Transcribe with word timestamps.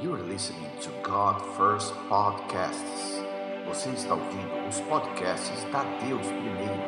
Listening 0.00 0.70
to 0.80 0.90
God 1.02 1.42
First 1.56 1.92
Podcasts. 2.08 3.20
Você 3.66 3.88
está 3.88 4.14
ouvindo 4.14 4.68
os 4.68 4.78
podcasts 4.82 5.64
da 5.72 5.82
Deus 6.06 6.24
Primeiro. 6.24 6.80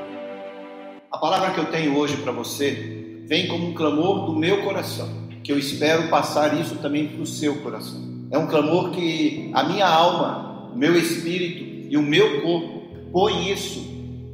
A 1.10 1.18
palavra 1.18 1.50
que 1.50 1.58
eu 1.58 1.64
tenho 1.72 1.96
hoje 1.96 2.16
para 2.18 2.30
você 2.30 3.24
vem 3.26 3.48
como 3.48 3.66
um 3.66 3.74
clamor 3.74 4.26
do 4.26 4.36
meu 4.38 4.62
coração, 4.62 5.08
que 5.42 5.50
eu 5.50 5.58
espero 5.58 6.08
passar 6.08 6.56
isso 6.60 6.76
também 6.76 7.08
para 7.08 7.22
o 7.22 7.26
seu 7.26 7.56
coração. 7.62 8.00
É 8.30 8.38
um 8.38 8.46
clamor 8.46 8.92
que 8.92 9.50
a 9.54 9.64
minha 9.64 9.88
alma, 9.88 10.70
o 10.72 10.78
meu 10.78 10.96
espírito 10.96 11.88
e 11.90 11.96
o 11.96 12.02
meu 12.02 12.42
corpo 12.42 13.10
põe 13.10 13.50
isso 13.50 13.80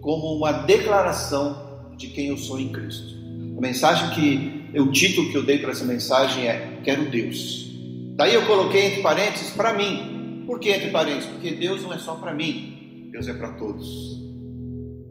como 0.02 0.36
uma 0.36 0.52
declaração 0.52 1.80
de 1.96 2.08
quem 2.08 2.26
eu 2.26 2.36
sou 2.36 2.60
em 2.60 2.68
Cristo. 2.68 3.14
A 3.56 3.60
mensagem 3.60 4.10
que 4.10 4.78
o 4.78 4.92
título 4.92 5.30
que 5.30 5.38
eu 5.38 5.46
dei 5.46 5.60
para 5.60 5.70
essa 5.70 5.84
mensagem 5.86 6.46
é 6.46 6.78
Quero 6.84 7.06
Deus. 7.06 7.65
Daí 8.16 8.32
eu 8.32 8.46
coloquei 8.46 8.86
entre 8.86 9.02
parênteses 9.02 9.50
para 9.50 9.74
mim. 9.74 10.44
Por 10.46 10.58
que 10.58 10.70
entre 10.70 10.88
parênteses? 10.88 11.28
Porque 11.28 11.50
Deus 11.50 11.82
não 11.82 11.92
é 11.92 11.98
só 11.98 12.14
para 12.14 12.32
mim, 12.32 13.10
Deus 13.12 13.28
é 13.28 13.34
para 13.34 13.52
todos. 13.52 14.16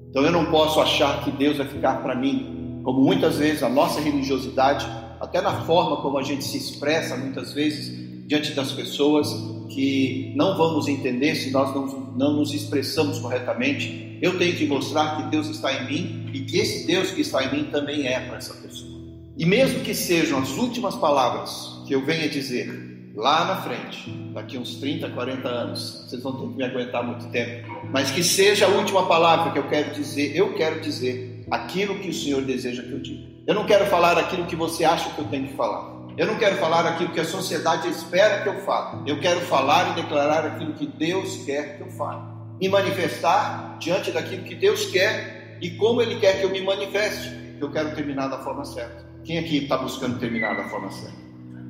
Então 0.09 0.23
eu 0.23 0.31
não 0.31 0.45
posso 0.45 0.81
achar 0.81 1.23
que 1.23 1.29
Deus 1.29 1.57
vai 1.57 1.67
ficar 1.67 2.01
para 2.01 2.15
mim, 2.15 2.81
como 2.83 3.01
muitas 3.01 3.37
vezes 3.37 3.61
a 3.61 3.69
nossa 3.69 4.01
religiosidade, 4.01 4.87
até 5.19 5.39
na 5.39 5.61
forma 5.65 5.97
como 5.97 6.17
a 6.17 6.23
gente 6.23 6.43
se 6.43 6.57
expressa 6.57 7.15
muitas 7.15 7.53
vezes 7.53 7.93
diante 8.25 8.53
das 8.53 8.71
pessoas 8.71 9.29
que 9.69 10.33
não 10.35 10.57
vamos 10.57 10.87
entender 10.87 11.35
se 11.35 11.51
nós 11.51 11.75
não, 11.75 11.85
não 12.17 12.33
nos 12.33 12.53
expressamos 12.53 13.19
corretamente. 13.19 14.17
Eu 14.19 14.39
tenho 14.39 14.55
que 14.55 14.65
mostrar 14.65 15.17
que 15.17 15.29
Deus 15.29 15.47
está 15.47 15.71
em 15.73 15.85
mim 15.85 16.31
e 16.33 16.39
que 16.39 16.57
esse 16.57 16.87
Deus 16.87 17.11
que 17.11 17.21
está 17.21 17.43
em 17.43 17.51
mim 17.51 17.63
também 17.65 18.07
é 18.07 18.19
para 18.21 18.37
essa 18.37 18.53
pessoa. 18.55 18.99
E 19.37 19.45
mesmo 19.45 19.81
que 19.81 19.93
sejam 19.93 20.39
as 20.39 20.57
últimas 20.57 20.95
palavras 20.95 21.83
que 21.85 21.93
eu 21.93 22.03
venha 22.03 22.27
dizer 22.29 22.94
lá 23.15 23.45
na 23.45 23.55
frente, 23.61 24.09
daqui 24.33 24.57
uns 24.57 24.75
30, 24.75 25.09
40 25.09 25.47
anos, 25.47 26.05
vocês 26.07 26.21
vão 26.21 26.33
ter 26.33 26.47
que 26.47 26.57
me 26.57 26.63
aguentar 26.63 27.03
muito 27.03 27.27
tempo, 27.29 27.67
mas 27.91 28.11
que 28.11 28.23
seja 28.23 28.65
a 28.65 28.69
última 28.69 29.07
palavra 29.07 29.51
que 29.51 29.59
eu 29.59 29.67
quero 29.69 29.93
dizer, 29.93 30.35
eu 30.35 30.53
quero 30.53 30.81
dizer 30.81 31.45
aquilo 31.49 31.99
que 31.99 32.09
o 32.09 32.13
Senhor 32.13 32.41
deseja 32.41 32.83
que 32.83 32.91
eu 32.91 32.99
diga. 32.99 33.35
Eu 33.47 33.55
não 33.55 33.65
quero 33.65 33.85
falar 33.85 34.17
aquilo 34.17 34.45
que 34.45 34.55
você 34.55 34.83
acha 34.83 35.09
que 35.11 35.19
eu 35.19 35.25
tenho 35.25 35.47
que 35.47 35.53
falar. 35.53 35.95
Eu 36.17 36.27
não 36.27 36.37
quero 36.37 36.55
falar 36.57 36.85
aquilo 36.85 37.11
que 37.11 37.19
a 37.19 37.25
sociedade 37.25 37.89
espera 37.89 38.41
que 38.41 38.49
eu 38.49 38.61
fale. 38.61 39.09
Eu 39.09 39.19
quero 39.19 39.41
falar 39.41 39.91
e 39.91 40.01
declarar 40.01 40.45
aquilo 40.45 40.73
que 40.73 40.87
Deus 40.87 41.43
quer 41.45 41.77
que 41.77 41.83
eu 41.83 41.91
fale. 41.91 42.21
Me 42.59 42.69
manifestar 42.69 43.77
diante 43.79 44.11
daquilo 44.11 44.43
que 44.43 44.55
Deus 44.55 44.85
quer 44.87 45.57
e 45.61 45.71
como 45.71 46.01
Ele 46.01 46.19
quer 46.19 46.39
que 46.39 46.45
eu 46.45 46.49
me 46.49 46.61
manifeste. 46.61 47.57
Eu 47.59 47.69
quero 47.69 47.93
terminar 47.93 48.27
da 48.27 48.39
forma 48.39 48.63
certa. 48.63 49.05
Quem 49.25 49.37
aqui 49.37 49.63
está 49.63 49.77
buscando 49.77 50.17
terminar 50.17 50.55
da 50.55 50.69
forma 50.69 50.89
certa? 50.89 51.24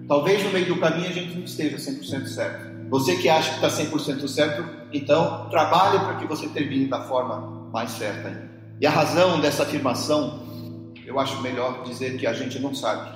Talvez 0.08 0.44
no 0.44 0.52
meio 0.52 0.68
do 0.68 0.78
caminho 0.78 1.10
a 1.10 1.14
gente 1.14 1.36
não 1.36 1.44
esteja 1.44 1.78
100% 1.78 2.28
certo. 2.28 2.76
Você 2.90 3.16
que 3.16 3.28
acha 3.28 3.50
que 3.50 3.66
está 3.66 3.68
100% 3.68 4.28
certo, 4.28 4.64
então 4.94 5.50
trabalhe 5.50 5.98
para 6.00 6.16
que 6.16 6.28
você 6.28 6.48
termine 6.48 6.86
da 6.86 7.02
forma 7.02 7.70
mais 7.72 7.92
certa 7.92 8.28
ainda. 8.28 8.56
E 8.80 8.86
a 8.86 8.92
razão 8.92 9.40
dessa 9.40 9.64
afirmação, 9.64 10.44
eu 11.06 11.20
acho 11.20 11.42
melhor 11.42 11.84
dizer 11.84 12.18
que 12.18 12.28
a 12.28 12.34
gente 12.34 12.60
não 12.60 12.76
sabe 12.76 13.10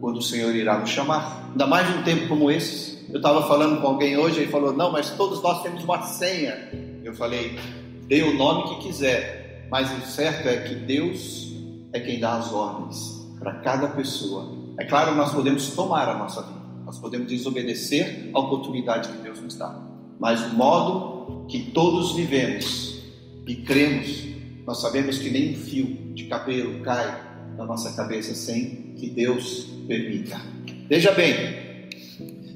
quando 0.00 0.16
o 0.16 0.22
Senhor 0.22 0.54
irá 0.54 0.78
nos 0.78 0.88
chamar. 0.88 1.48
Ainda 1.50 1.66
mais 1.66 1.94
num 1.94 2.02
tempo 2.02 2.26
como 2.28 2.50
esse. 2.50 3.06
Eu 3.10 3.16
estava 3.16 3.46
falando 3.46 3.80
com 3.80 3.88
alguém 3.88 4.16
hoje, 4.16 4.40
ele 4.40 4.50
falou: 4.50 4.72
Não, 4.72 4.90
mas 4.90 5.10
todos 5.10 5.42
nós 5.42 5.62
temos 5.62 5.84
uma 5.84 6.02
senha. 6.02 6.70
Eu 7.04 7.12
falei: 7.14 7.58
Dê 8.06 8.22
o 8.22 8.34
nome 8.34 8.74
que 8.74 8.86
quiser, 8.86 9.66
mas 9.70 9.90
o 9.92 10.06
certo 10.06 10.48
é 10.48 10.56
que 10.58 10.74
Deus 10.74 11.52
é 11.92 12.00
quem 12.00 12.18
dá 12.18 12.36
as 12.36 12.52
ordens 12.52 13.28
para 13.38 13.54
cada 13.54 13.88
pessoa 13.88 14.59
é 14.78 14.84
claro, 14.84 15.14
nós 15.14 15.32
podemos 15.32 15.68
tomar 15.70 16.08
a 16.08 16.18
nossa 16.18 16.42
vida, 16.42 16.60
nós 16.84 16.98
podemos 16.98 17.26
desobedecer 17.28 18.30
a 18.32 18.38
oportunidade 18.38 19.08
que 19.08 19.18
Deus 19.18 19.40
nos 19.40 19.56
dá, 19.56 19.78
mas 20.18 20.42
o 20.42 20.54
modo 20.54 21.46
que 21.48 21.70
todos 21.72 22.12
vivemos 22.12 23.00
e 23.46 23.56
cremos, 23.56 24.24
nós 24.66 24.80
sabemos 24.80 25.18
que 25.18 25.30
nem 25.30 25.52
um 25.52 25.56
fio 25.56 25.86
de 26.14 26.24
cabelo 26.24 26.80
cai 26.80 27.30
na 27.56 27.64
nossa 27.64 27.92
cabeça 27.92 28.34
sem 28.34 28.94
que 28.96 29.10
Deus 29.10 29.66
permita. 29.86 30.40
Veja 30.88 31.12
bem, 31.12 31.88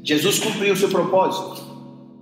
Jesus 0.02 0.38
cumpriu 0.38 0.74
o 0.74 0.76
seu 0.76 0.88
propósito. 0.88 1.62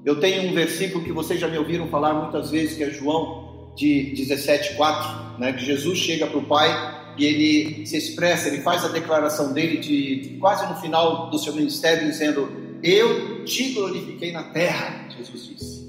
Eu 0.04 0.18
tenho 0.18 0.50
um 0.50 0.54
versículo 0.54 1.04
que 1.04 1.12
vocês 1.12 1.38
já 1.38 1.48
me 1.48 1.58
ouviram 1.58 1.86
falar 1.88 2.14
muitas 2.14 2.50
vezes, 2.50 2.76
que 2.76 2.82
é 2.82 2.90
João 2.90 3.72
de 3.76 4.14
17,4, 4.16 5.38
né, 5.38 5.52
que 5.52 5.64
Jesus 5.64 5.98
chega 5.98 6.26
para 6.26 6.38
o 6.38 6.44
Pai 6.44 7.01
e 7.16 7.24
ele 7.24 7.86
se 7.86 7.96
expressa, 7.96 8.48
ele 8.48 8.62
faz 8.62 8.84
a 8.84 8.88
declaração 8.88 9.52
dele 9.52 9.78
de, 9.78 10.20
de, 10.20 10.28
quase 10.38 10.66
no 10.66 10.80
final 10.80 11.30
do 11.30 11.38
seu 11.38 11.52
ministério, 11.54 12.08
dizendo: 12.08 12.50
Eu 12.82 13.44
te 13.44 13.72
glorifiquei 13.72 14.32
na 14.32 14.44
terra, 14.44 15.08
Jesus 15.16 15.46
disse. 15.46 15.82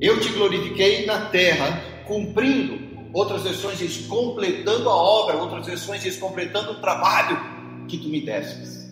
Eu 0.00 0.20
te 0.20 0.28
glorifiquei 0.30 1.06
na 1.06 1.26
terra, 1.26 1.82
cumprindo. 2.06 2.88
Outras 3.12 3.42
versões 3.42 3.78
diz 3.78 4.06
completando 4.06 4.88
a 4.88 4.94
obra, 4.94 5.36
outras 5.36 5.66
versões 5.66 6.02
diz 6.02 6.16
completando 6.16 6.72
o 6.72 6.80
trabalho 6.80 7.38
que 7.88 7.98
tu 7.98 8.08
me 8.08 8.20
destes. 8.20 8.88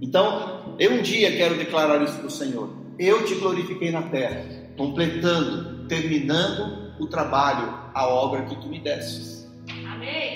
Então, 0.00 0.76
eu 0.78 0.92
um 0.92 1.02
dia 1.02 1.34
quero 1.36 1.56
declarar 1.56 2.02
isso 2.02 2.14
para 2.18 2.26
o 2.26 2.30
Senhor. 2.30 2.70
Eu 2.98 3.24
te 3.24 3.34
glorifiquei 3.34 3.90
na 3.90 4.02
terra, 4.02 4.44
completando, 4.76 5.88
terminando 5.88 6.92
o 7.00 7.06
trabalho, 7.06 7.90
a 7.94 8.06
obra 8.06 8.44
que 8.44 8.56
tu 8.56 8.68
me 8.68 8.78
destes. 8.78 9.35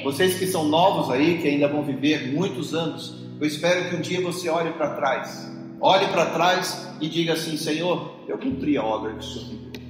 Vocês 0.03 0.39
que 0.39 0.47
são 0.47 0.65
novos 0.65 1.11
aí, 1.11 1.39
que 1.39 1.49
ainda 1.49 1.69
vão 1.69 1.83
viver 1.83 2.33
muitos 2.33 2.75
anos, 2.75 3.15
eu 3.41 3.47
espero 3.47 3.89
que 3.89 3.97
um 3.97 4.01
dia 4.01 4.21
você 4.21 4.49
olhe 4.49 4.71
para 4.73 4.95
trás. 4.95 5.51
Olhe 5.81 6.07
para 6.09 6.27
trás 6.27 6.89
e 7.01 7.09
diga 7.09 7.33
assim: 7.33 7.57
Senhor, 7.57 8.13
eu 8.29 8.39
cumpri 8.39 8.77
a 8.77 8.85
obra 8.85 9.13
que 9.13 9.19
o 9.19 9.23
Senhor 9.23 9.49
me 9.49 9.57
deu. 9.73 9.83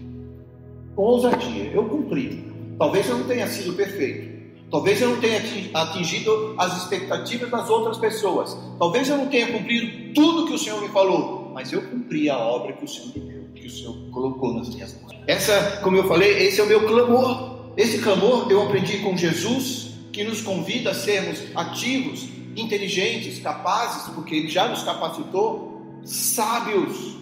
Com 0.94 1.02
ousadia, 1.02 1.70
eu 1.72 1.84
cumpri. 1.84 2.44
Talvez 2.78 3.08
eu 3.08 3.18
não 3.18 3.26
tenha 3.26 3.46
sido 3.46 3.74
perfeito. 3.74 4.30
Talvez 4.70 5.00
eu 5.02 5.10
não 5.10 5.20
tenha 5.20 5.40
atingido 5.74 6.54
as 6.56 6.76
expectativas 6.76 7.50
das 7.50 7.68
outras 7.68 7.98
pessoas. 7.98 8.56
Talvez 8.78 9.08
eu 9.08 9.16
não 9.16 9.26
tenha 9.26 9.48
cumprido 9.48 10.14
tudo 10.14 10.46
que 10.46 10.54
o 10.54 10.58
Senhor 10.58 10.80
me 10.80 10.88
falou. 10.88 11.50
Mas 11.52 11.72
eu 11.72 11.82
cumpri 11.82 12.30
a 12.30 12.38
obra 12.38 12.72
que 12.72 12.84
o 12.84 12.88
Senhor 12.88 13.08
me 13.08 13.20
deu, 13.20 13.44
que 13.52 13.66
o 13.66 13.70
Senhor 13.70 13.94
colocou 14.12 14.54
nas 14.54 14.72
minhas 14.72 14.94
mãos. 15.02 15.16
Essa, 15.26 15.80
como 15.82 15.96
eu 15.96 16.04
falei, 16.04 16.46
esse 16.46 16.60
é 16.60 16.64
o 16.64 16.66
meu 16.66 16.86
clamor. 16.86 17.59
Esse 17.76 17.98
clamor 17.98 18.50
eu 18.50 18.62
aprendi 18.62 18.98
com 18.98 19.16
Jesus 19.16 19.90
que 20.12 20.24
nos 20.24 20.42
convida 20.42 20.90
a 20.90 20.94
sermos 20.94 21.40
ativos, 21.54 22.28
inteligentes, 22.56 23.38
capazes, 23.38 24.12
porque 24.14 24.34
Ele 24.34 24.48
já 24.48 24.68
nos 24.68 24.82
capacitou, 24.82 26.00
sábios, 26.04 27.16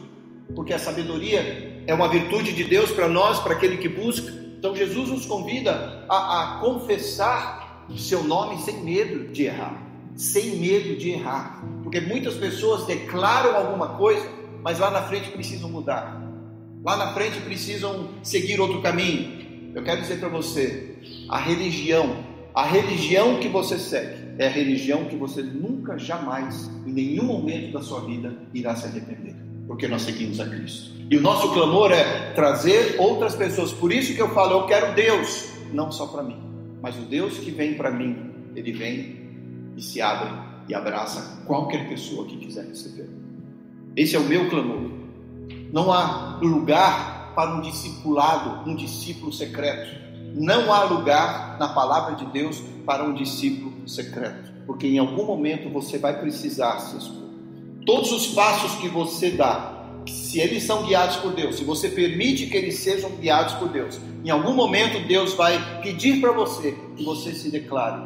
porque 0.55 0.73
a 0.73 0.79
sabedoria 0.79 1.83
é 1.87 1.93
uma 1.93 2.09
virtude 2.09 2.53
de 2.53 2.65
Deus 2.65 2.91
para 2.91 3.09
nós, 3.09 3.41
para 3.41 3.55
aquele 3.55 3.77
que 3.77 3.89
busca. 3.89 4.33
Então 4.59 4.75
Jesus 4.75 5.11
nos 5.11 5.27
convida 5.27 6.05
a, 6.09 6.57
a 6.57 6.61
confessar 6.61 7.87
o 7.89 7.97
seu 7.97 8.25
nome 8.25 8.61
sem 8.63 8.83
medo 8.83 9.31
de 9.33 9.45
errar, 9.45 9.83
sem 10.17 10.57
medo 10.57 10.97
de 10.97 11.11
errar, 11.11 11.63
porque 11.83 12.01
muitas 12.01 12.35
pessoas 12.35 12.87
declaram 12.87 13.57
alguma 13.57 13.97
coisa, 13.97 14.27
mas 14.63 14.79
lá 14.79 14.91
na 14.91 15.03
frente 15.03 15.31
precisam 15.31 15.71
mudar, 15.71 16.21
lá 16.83 16.97
na 16.97 17.13
frente 17.13 17.39
precisam 17.41 18.09
seguir 18.23 18.61
outro 18.61 18.83
caminho. 18.83 19.48
Eu 19.79 19.85
quero 19.85 20.01
dizer 20.01 20.19
para 20.19 20.29
você, 20.29 20.97
a 21.29 21.39
religião 21.39 22.17
a 22.53 22.65
religião 22.65 23.39
que 23.39 23.47
você 23.47 23.79
segue 23.79 24.33
é 24.37 24.49
a 24.49 24.51
religião 24.51 25.05
que 25.05 25.15
você 25.15 25.41
nunca, 25.43 25.97
jamais, 25.97 26.69
em 26.85 26.93
nenhum 26.93 27.23
momento 27.23 27.75
da 27.75 27.81
sua 27.81 28.01
vida, 28.01 28.37
irá 28.53 28.75
se 28.75 28.87
arrepender, 28.87 29.37
porque 29.69 29.87
nós 29.87 30.03
seguimos 30.03 30.41
a 30.41 30.49
Cristo. 30.49 30.91
E 31.09 31.17
o 31.17 31.21
nosso 31.21 31.53
clamor 31.53 31.93
é 31.93 32.33
trazer 32.33 32.97
outras 32.99 33.37
pessoas. 33.37 33.73
Por 33.73 33.93
isso 33.93 34.13
que 34.13 34.21
eu 34.21 34.31
falo, 34.31 34.63
eu 34.63 34.67
quero 34.67 34.93
Deus, 34.97 35.51
não 35.73 35.93
só 35.93 36.09
para 36.09 36.25
mim, 36.25 36.43
mas 36.83 36.97
o 36.97 37.03
Deus 37.03 37.39
que 37.39 37.53
vem 37.53 37.75
para 37.75 37.93
mim, 37.93 38.33
ele 38.57 38.73
vem 38.73 39.17
e 39.77 39.81
se 39.81 40.03
abre 40.03 40.29
e 40.69 40.75
abraça 40.75 41.45
qualquer 41.47 41.89
pessoa 41.89 42.27
que 42.27 42.39
quiser 42.39 42.67
receber. 42.67 43.09
Esse 43.95 44.17
é 44.17 44.19
o 44.19 44.25
meu 44.25 44.51
clamor. 44.51 44.91
Não 45.73 45.93
há 45.93 46.41
lugar 46.43 47.18
para 47.39 47.55
um 47.55 47.61
discipulado, 47.61 48.69
um 48.69 48.75
discípulo 48.75 49.33
secreto. 49.33 49.97
Não 50.35 50.75
há 50.75 50.83
lugar 50.83 51.57
na 51.57 51.69
palavra 51.69 52.17
de 52.17 52.27
Deus 52.33 52.61
para 52.85 53.05
um 53.05 53.15
discípulo 53.15 53.89
secreto, 53.89 54.51
porque 54.67 54.89
em 54.89 54.99
algum 54.99 55.25
momento 55.25 55.71
você 55.71 55.99
vai 55.99 56.19
precisar 56.19 56.81
se 56.81 56.97
expor. 56.97 57.29
Todos 57.87 58.11
os 58.11 58.27
passos 58.35 58.73
que 58.81 58.89
você 58.89 59.31
dá, 59.31 60.03
se 60.09 60.41
eles 60.41 60.65
são 60.65 60.83
guiados 60.83 61.15
por 61.19 61.33
Deus, 61.33 61.55
se 61.55 61.63
você 61.63 61.89
permite 61.89 62.47
que 62.47 62.57
eles 62.57 62.75
sejam 62.81 63.09
guiados 63.11 63.55
por 63.55 63.69
Deus, 63.69 64.01
em 64.25 64.31
algum 64.31 64.53
momento 64.53 65.07
Deus 65.07 65.35
vai 65.35 65.81
pedir 65.81 66.21
para 66.21 66.33
você 66.33 66.77
que 66.97 67.05
você 67.05 67.33
se 67.33 67.53
declare 67.53 68.03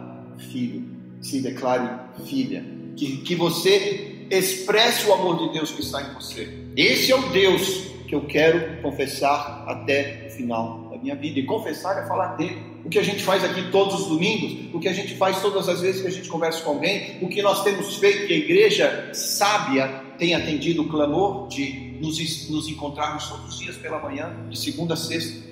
filho, 0.51 0.85
se 1.23 1.41
declare 1.41 1.89
filha, 2.27 2.63
que, 2.95 3.17
que 3.23 3.35
você 3.35 4.27
expresse 4.31 5.09
o 5.09 5.15
amor 5.15 5.39
de 5.39 5.55
Deus 5.55 5.71
que 5.71 5.81
está 5.81 6.03
em 6.03 6.13
você. 6.13 6.67
Esse 6.77 7.13
é 7.13 7.17
o 7.17 7.31
Deus 7.31 7.93
que 8.13 8.17
eu 8.17 8.27
quero 8.27 8.83
confessar 8.83 9.65
até 9.67 10.27
o 10.27 10.31
final 10.31 10.93
minha 11.03 11.17
vida. 11.17 11.41
E 11.41 11.45
confessar 11.45 12.03
é 12.03 12.07
falar 12.07 12.37
dele. 12.37 12.63
o 12.85 12.89
que 12.89 12.99
a 12.99 13.03
gente 13.03 13.23
faz 13.23 13.45
aqui 13.45 13.71
todos 13.71 14.03
os 14.03 14.09
domingos, 14.09 14.75
o 14.75 14.81
que 14.81 14.89
a 14.89 14.93
gente 14.93 15.15
faz 15.15 15.41
todas 15.41 15.69
as 15.69 15.81
vezes 15.81 16.03
que 16.03 16.09
a 16.09 16.11
gente 16.11 16.29
conversa 16.29 16.63
com 16.63 16.71
alguém, 16.71 17.19
o 17.23 17.29
que 17.29 17.41
nós 17.41 17.63
temos 17.63 17.97
feito, 17.97 18.27
que 18.27 18.33
a 18.33 18.37
igreja 18.37 19.11
sábia 19.13 20.03
tem 20.19 20.35
atendido 20.35 20.83
o 20.83 20.89
clamor 20.89 21.49
de 21.49 21.97
nos, 22.01 22.51
nos 22.51 22.69
encontrarmos 22.69 23.29
todos 23.29 23.55
os 23.55 23.59
dias 23.61 23.77
pela 23.77 23.99
manhã, 24.01 24.35
de 24.51 24.59
segunda 24.59 24.95
a 24.95 24.97
sexta. 24.97 25.43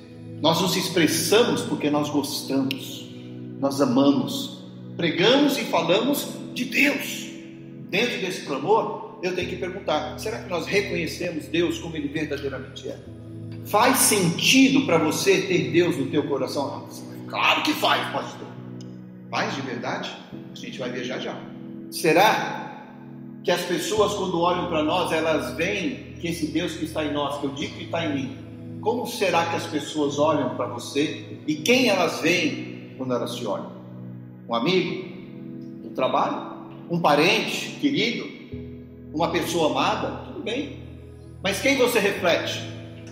Nós 0.41 0.61
nos 0.61 0.77
expressamos 0.77 1.63
porque 1.63 1.89
nós 1.89 2.11
gostamos, 2.11 3.09
nós 3.61 3.81
amamos, 3.81 4.65
pregamos 4.97 5.57
e 5.57 5.65
falamos 5.65 6.27
de 6.53 6.65
Deus. 6.65 7.31
Dentro 7.89 8.21
desse 8.21 8.43
clamor, 8.43 9.00
eu 9.23 9.35
tenho 9.35 9.49
que 9.49 9.57
perguntar: 9.57 10.19
será 10.19 10.43
que 10.43 10.49
nós 10.49 10.67
reconhecemos 10.67 11.47
Deus 11.47 11.79
como 11.79 11.97
Ele 11.97 12.09
verdadeiramente 12.09 12.89
é? 12.89 12.99
Faz 13.67 13.99
sentido 13.99 14.87
para 14.87 14.99
você 14.99 15.43
ter 15.43 15.71
Deus 15.71 15.97
no 15.97 16.07
teu 16.07 16.27
coração? 16.27 16.89
Claro 17.29 17.63
que 17.63 17.73
faz, 17.75 18.11
pastor. 18.13 18.49
Faz 19.31 19.55
de 19.55 19.63
verdade? 19.63 20.11
A 20.53 20.57
gente 20.57 20.79
vai 20.79 20.91
ver 20.91 21.05
já 21.05 21.19
já. 21.19 21.39
Será 21.91 22.85
que 23.45 23.51
as 23.51 23.63
pessoas, 23.63 24.15
quando 24.15 24.41
olham 24.41 24.69
para 24.69 24.83
nós, 24.83 25.13
elas 25.13 25.55
veem 25.55 26.15
que 26.21 26.29
esse 26.29 26.49
Deus 26.49 26.75
que 26.75 26.85
está 26.85 27.05
em 27.05 27.13
nós, 27.13 27.39
que 27.41 27.47
eu 27.47 27.51
digo 27.51 27.77
que 27.77 27.85
está 27.85 28.05
em 28.05 28.15
mim, 28.15 28.37
como 28.81 29.07
será 29.07 29.47
que 29.47 29.57
as 29.57 29.67
pessoas 29.67 30.19
olham 30.19 30.57
para 30.57 30.67
você 30.67 31.39
e 31.47 31.55
quem 31.57 31.89
elas 31.89 32.21
veem 32.21 32.95
quando 32.97 33.15
elas 33.15 33.37
te 33.37 33.47
olham? 33.47 33.73
Um 34.49 34.55
amigo 34.55 35.09
do 35.83 35.91
trabalho? 35.91 36.51
Um 36.91 36.99
parente 37.01 37.71
querido? 37.81 38.40
Uma 39.13 39.31
pessoa 39.31 39.71
amada? 39.71 40.25
Tudo 40.27 40.43
bem. 40.43 40.79
Mas 41.43 41.61
quem 41.61 41.77
você 41.77 41.99
reflete? 41.99 42.61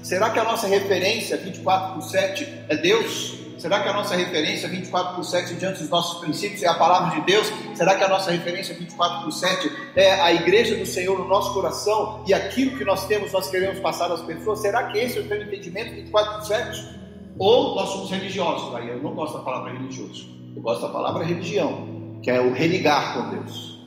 Será 0.03 0.31
que 0.31 0.39
a 0.39 0.45
nossa 0.45 0.67
referência 0.67 1.37
24 1.37 1.95
por 1.95 2.03
7 2.03 2.49
é 2.69 2.77
Deus? 2.77 3.39
Será 3.59 3.83
que 3.83 3.89
a 3.89 3.93
nossa 3.93 4.15
referência 4.15 4.69
24 4.69 5.17
por 5.17 5.25
7 5.25 5.55
diante 5.55 5.81
dos 5.81 5.91
nossos 5.91 6.21
princípios 6.21 6.63
é 6.63 6.69
a 6.69 6.75
palavra 6.75 7.19
de 7.19 7.27
Deus? 7.27 7.53
Será 7.75 7.97
que 7.97 8.05
a 8.05 8.09
nossa 8.09 8.31
referência 8.31 8.73
24 8.73 9.25
por 9.25 9.33
7 9.33 9.73
é 9.97 10.13
a 10.21 10.33
igreja 10.33 10.77
do 10.77 10.87
Senhor 10.87 11.19
no 11.19 11.27
nosso 11.27 11.53
coração 11.53 12.23
e 12.27 12.33
aquilo 12.33 12.79
que 12.79 12.85
nós 12.85 13.07
temos 13.09 13.33
nós 13.33 13.51
queremos 13.51 13.81
passar 13.81 14.13
às 14.13 14.23
pessoas? 14.23 14.61
Será 14.61 14.85
que 14.85 14.99
esse 14.99 15.19
é 15.19 15.23
o 15.23 15.27
teu 15.27 15.43
entendimento 15.43 15.91
24 15.93 16.35
por 16.35 16.47
7? 16.47 16.99
Ou 17.37 17.75
nós 17.75 17.89
somos 17.89 18.11
religiosos? 18.11 18.73
Aí 18.77 18.89
eu 18.89 19.03
não 19.03 19.15
gosto 19.15 19.39
da 19.39 19.43
palavra 19.43 19.73
religioso, 19.73 20.29
eu 20.55 20.63
gosto 20.63 20.83
da 20.83 20.89
palavra 20.91 21.25
religião, 21.25 22.21
que 22.23 22.31
é 22.31 22.41
o 22.41 22.53
religar 22.53 23.15
com 23.15 23.31
Deus. 23.31 23.78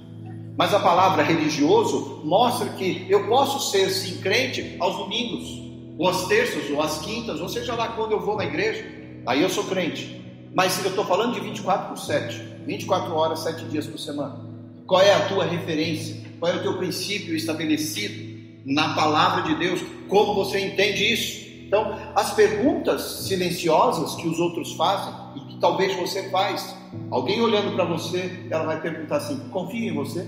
Mas 0.58 0.74
a 0.74 0.80
palavra 0.80 1.24
religioso 1.24 2.22
mostra 2.24 2.70
que 2.70 3.06
eu 3.10 3.28
posso 3.28 3.72
ser 3.72 3.90
sim 3.90 4.18
crente 4.22 4.76
aos 4.80 4.98
domingos, 4.98 5.62
ou 5.98 6.10
às 6.10 6.28
terças, 6.28 6.70
ou 6.70 6.82
às 6.82 7.00
quintas, 7.00 7.40
ou 7.40 7.48
seja 7.48 7.76
lá 7.76 7.90
quando 7.90 8.12
eu 8.12 8.20
vou 8.20 8.36
na 8.36 8.46
igreja. 8.46 8.86
Aí 9.26 9.42
eu 9.42 9.50
sou 9.50 9.64
crente. 9.66 10.22
Mas 10.54 10.84
eu 10.84 10.90
estou 10.90 11.06
falando 11.06 11.34
de 11.34 11.40
24 11.40 11.90
por 11.90 11.98
7, 11.98 12.42
24 12.66 13.16
horas, 13.16 13.40
7 13.40 13.66
dias 13.66 13.88
por 13.88 13.98
semana. 13.98 14.40
Qual 14.86 15.02
é 15.02 15.14
a 15.14 15.28
tua 15.30 15.46
referência? 15.46 16.18
Qual 16.40 16.52
é 16.52 16.56
o 16.56 16.62
teu 16.62 16.78
princípio 16.78 17.36
estabelecido 17.36 18.62
na 18.66 18.94
palavra 18.94 19.44
de 19.44 19.56
Deus? 19.56 19.80
Como 20.10 20.34
você 20.34 20.60
entende 20.60 21.14
isso? 21.14 21.50
Então, 21.66 21.98
as 22.16 22.34
perguntas 22.34 23.02
silenciosas 23.02 24.16
que 24.16 24.28
os 24.28 24.40
outros 24.40 24.74
fazem 24.74 25.14
e 25.38 25.40
que 25.52 25.60
talvez 25.62 25.96
você 25.96 26.30
faz, 26.30 26.76
alguém 27.10 27.40
olhando 27.40 27.74
para 27.74 27.86
você, 27.86 28.46
ela 28.50 28.66
vai 28.66 28.82
perguntar 28.82 29.18
assim: 29.18 29.40
confia 29.52 29.90
em 29.90 29.94
você? 29.94 30.28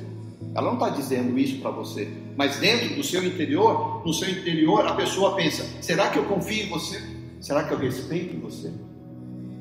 Ela 0.55 0.67
não 0.67 0.73
está 0.73 0.89
dizendo 0.89 1.37
isso 1.37 1.59
para 1.59 1.71
você, 1.71 2.07
mas 2.37 2.57
dentro 2.57 2.95
do 2.95 3.03
seu 3.03 3.25
interior, 3.25 4.03
no 4.05 4.13
seu 4.13 4.29
interior, 4.29 4.85
a 4.85 4.93
pessoa 4.93 5.35
pensa: 5.35 5.65
será 5.81 6.09
que 6.09 6.19
eu 6.19 6.25
confio 6.25 6.65
em 6.65 6.69
você? 6.69 7.01
Será 7.41 7.63
que 7.63 7.73
eu 7.73 7.77
respeito 7.77 8.39
você? 8.39 8.71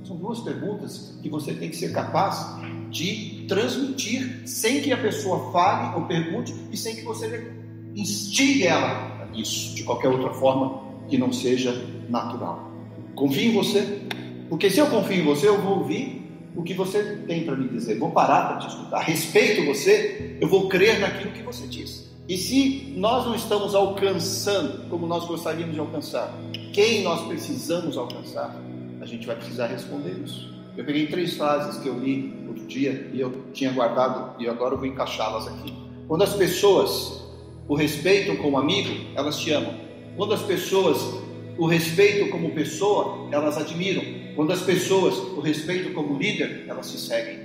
São 0.05 0.17
duas 0.17 0.41
perguntas 0.41 1.19
que 1.23 1.29
você 1.29 1.55
tem 1.55 1.71
que 1.71 1.77
ser 1.77 1.93
capaz 1.93 2.57
de 2.91 3.47
transmitir 3.49 4.43
sem 4.47 4.83
que 4.83 4.93
a 4.93 4.97
pessoa 4.97 5.51
fale 5.51 5.97
ou 5.97 6.07
pergunte 6.07 6.55
e 6.71 6.77
sem 6.77 6.95
que 6.95 7.03
você 7.03 7.51
instigue 7.95 8.67
ela 8.67 9.23
a 9.23 9.39
isso 9.39 9.75
de 9.75 9.83
qualquer 9.85 10.09
outra 10.09 10.31
forma 10.35 10.83
que 11.09 11.17
não 11.17 11.33
seja 11.33 11.73
natural. 12.09 12.71
Confio 13.15 13.51
em 13.51 13.55
você, 13.55 14.03
porque 14.49 14.69
se 14.69 14.79
eu 14.79 14.87
confio 14.89 15.23
em 15.23 15.25
você, 15.25 15.49
eu 15.49 15.61
vou 15.61 15.79
ouvir 15.79 16.22
o 16.55 16.63
que 16.63 16.75
você 16.75 17.17
tem 17.27 17.45
para 17.45 17.57
me 17.57 17.69
dizer, 17.69 17.99
vou 17.99 18.11
parar 18.11 18.49
para 18.49 18.57
te 18.59 18.69
escutar, 18.69 19.01
respeito 19.01 19.65
você, 19.65 20.37
eu 20.41 20.49
vou 20.49 20.69
crer 20.69 21.01
naquilo 21.01 21.33
que 21.33 21.43
você 21.43 21.67
diz. 21.67 22.11
E 22.29 22.37
se 22.37 22.95
nós 22.97 23.27
não 23.27 23.35
estamos 23.35 23.75
alcançando 23.75 24.89
como 24.89 25.07
nós 25.07 25.25
gostaríamos 25.25 25.75
de 25.75 25.81
alcançar, 25.81 26.33
quem 26.73 27.03
nós 27.03 27.27
precisamos 27.27 27.97
alcançar, 27.97 28.57
a 29.01 29.07
gente 29.07 29.27
vai 29.27 29.37
precisar 29.37 29.67
responder 29.67 30.13
isso. 30.25 30.53
Eu 30.77 30.85
peguei 30.85 31.07
três 31.07 31.35
frases 31.35 31.83
que 31.83 31.89
eu 31.89 31.99
li 31.99 32.35
outro 32.49 32.65
dia 32.67 33.11
e 33.13 33.21
eu 33.21 33.33
tinha 33.53 33.73
guardado 33.73 34.41
e 34.41 34.49
agora 34.49 34.75
eu 34.75 34.79
vou 34.79 34.87
encaixá-las 34.87 35.47
aqui. 35.49 35.75
Quando 36.09 36.23
as 36.23 36.35
pessoas 36.35 37.23
o 37.69 37.75
respeitam 37.75 38.37
como 38.37 38.57
amigo, 38.59 39.11
elas 39.15 39.39
te 39.39 39.51
amam. 39.53 39.75
Quando 40.17 40.35
as 40.35 40.43
pessoas 40.43 41.21
o 41.59 41.67
respeitam 41.67 42.29
como 42.29 42.53
pessoa, 42.53 43.29
elas 43.31 43.59
admiram. 43.59 44.03
Quando 44.35 44.53
as 44.53 44.63
pessoas 44.63 45.15
o 45.17 45.41
respeitam 45.41 45.93
como 45.93 46.19
líder, 46.19 46.65
elas 46.69 46.91
te 46.91 46.99
seguem. 46.99 47.39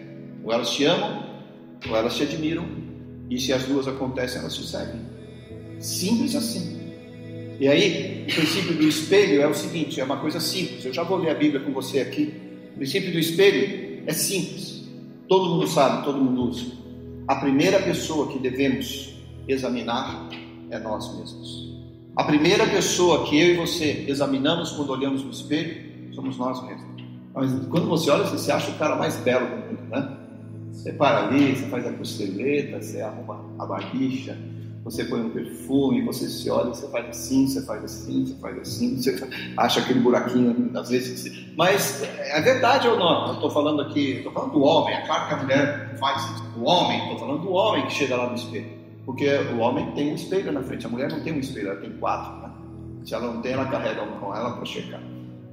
Ou 0.43 0.53
elas 0.53 0.71
te 0.71 0.85
amam, 0.85 1.25
ou 1.87 1.95
elas 1.95 2.15
te 2.15 2.23
admiram. 2.23 2.65
E 3.29 3.39
se 3.39 3.51
as 3.51 3.63
duas 3.63 3.87
acontecem, 3.87 4.39
elas 4.39 4.55
te 4.55 4.65
seguem. 4.65 5.01
Simples 5.79 6.35
assim. 6.35 6.77
E 7.59 7.67
aí, 7.67 8.25
o 8.29 8.33
princípio 8.33 8.75
do 8.75 8.87
espelho 8.87 9.41
é 9.41 9.47
o 9.47 9.53
seguinte: 9.53 9.99
é 9.99 10.03
uma 10.03 10.17
coisa 10.17 10.39
simples. 10.39 10.85
Eu 10.85 10.93
já 10.93 11.03
vou 11.03 11.17
ler 11.17 11.31
a 11.31 11.35
Bíblia 11.35 11.59
com 11.59 11.71
você 11.71 11.99
aqui. 11.99 12.33
O 12.73 12.77
princípio 12.77 13.11
do 13.11 13.19
espelho 13.19 14.03
é 14.05 14.13
simples. 14.13 14.87
Todo 15.27 15.49
mundo 15.49 15.67
sabe, 15.67 16.05
todo 16.05 16.17
mundo 16.19 16.49
usa. 16.49 16.65
A 17.27 17.35
primeira 17.35 17.79
pessoa 17.81 18.31
que 18.31 18.39
devemos 18.39 19.13
examinar 19.47 20.29
é 20.69 20.79
nós 20.79 21.13
mesmos. 21.17 21.67
A 22.15 22.23
primeira 22.23 22.65
pessoa 22.65 23.25
que 23.27 23.37
eu 23.37 23.53
e 23.53 23.57
você 23.57 24.05
examinamos 24.07 24.71
quando 24.71 24.91
olhamos 24.91 25.23
no 25.23 25.31
espelho 25.31 25.86
somos 26.17 26.37
nós 26.37 26.63
mesmos. 26.63 27.03
Mas 27.33 27.51
quando 27.67 27.87
você 27.87 28.09
olha, 28.09 28.23
você 28.23 28.51
acha 28.51 28.71
o 28.71 28.75
cara 28.75 28.95
mais 28.95 29.15
belo 29.17 29.45
do 29.45 29.55
mundo, 29.55 29.89
né? 29.89 30.17
Você 30.71 30.91
para 30.91 31.27
ali, 31.27 31.55
você 31.55 31.67
faz 31.67 31.85
a 31.85 31.93
costeleta, 31.93 32.81
você 32.81 33.01
arruma 33.01 33.45
a 33.59 33.65
barbicha, 33.65 34.35
você 34.83 35.03
põe 35.05 35.21
um 35.21 35.29
perfume, 35.29 36.01
você 36.01 36.27
se 36.27 36.49
olha, 36.49 36.69
você 36.69 36.87
faz 36.87 37.07
assim, 37.09 37.47
você 37.47 37.61
faz 37.63 37.83
assim, 37.83 38.25
você 38.25 38.35
faz 38.35 38.57
assim, 38.59 38.95
você 38.95 39.29
acha 39.57 39.79
aquele 39.79 39.99
buraquinho 39.99 40.71
às 40.75 40.89
vezes. 40.89 41.53
Mas 41.55 42.01
é 42.03 42.41
verdade 42.41 42.87
ou 42.87 42.97
não? 42.97 43.27
Eu 43.27 43.33
estou 43.35 43.51
falando 43.51 43.81
aqui, 43.81 44.13
estou 44.13 44.31
falando 44.31 44.53
do 44.53 44.61
homem, 44.63 44.95
é 44.95 45.05
claro 45.05 45.27
que 45.27 45.33
a 45.35 45.37
mulher 45.37 45.97
faz 45.99 46.23
isso. 46.23 46.43
O 46.57 46.63
homem, 46.63 46.99
estou 47.03 47.19
falando 47.19 47.43
do 47.43 47.51
homem 47.51 47.85
que 47.85 47.93
chega 47.93 48.15
lá 48.15 48.27
no 48.27 48.35
espelho. 48.35 48.77
Porque 49.05 49.29
o 49.53 49.59
homem 49.59 49.91
tem 49.91 50.11
um 50.11 50.15
espelho 50.15 50.51
na 50.51 50.63
frente, 50.63 50.85
a 50.85 50.89
mulher 50.89 51.11
não 51.11 51.21
tem 51.21 51.33
um 51.33 51.39
espelho, 51.39 51.69
ela 51.69 51.79
tem 51.79 51.91
quatro. 51.97 52.41
Né? 52.41 52.51
Se 53.05 53.13
ela 53.13 53.31
não 53.31 53.41
tem, 53.41 53.53
ela 53.53 53.65
carrega 53.65 54.01
um 54.03 54.19
com 54.19 54.35
ela 54.35 54.51
para 54.55 54.65
checar. 54.65 55.01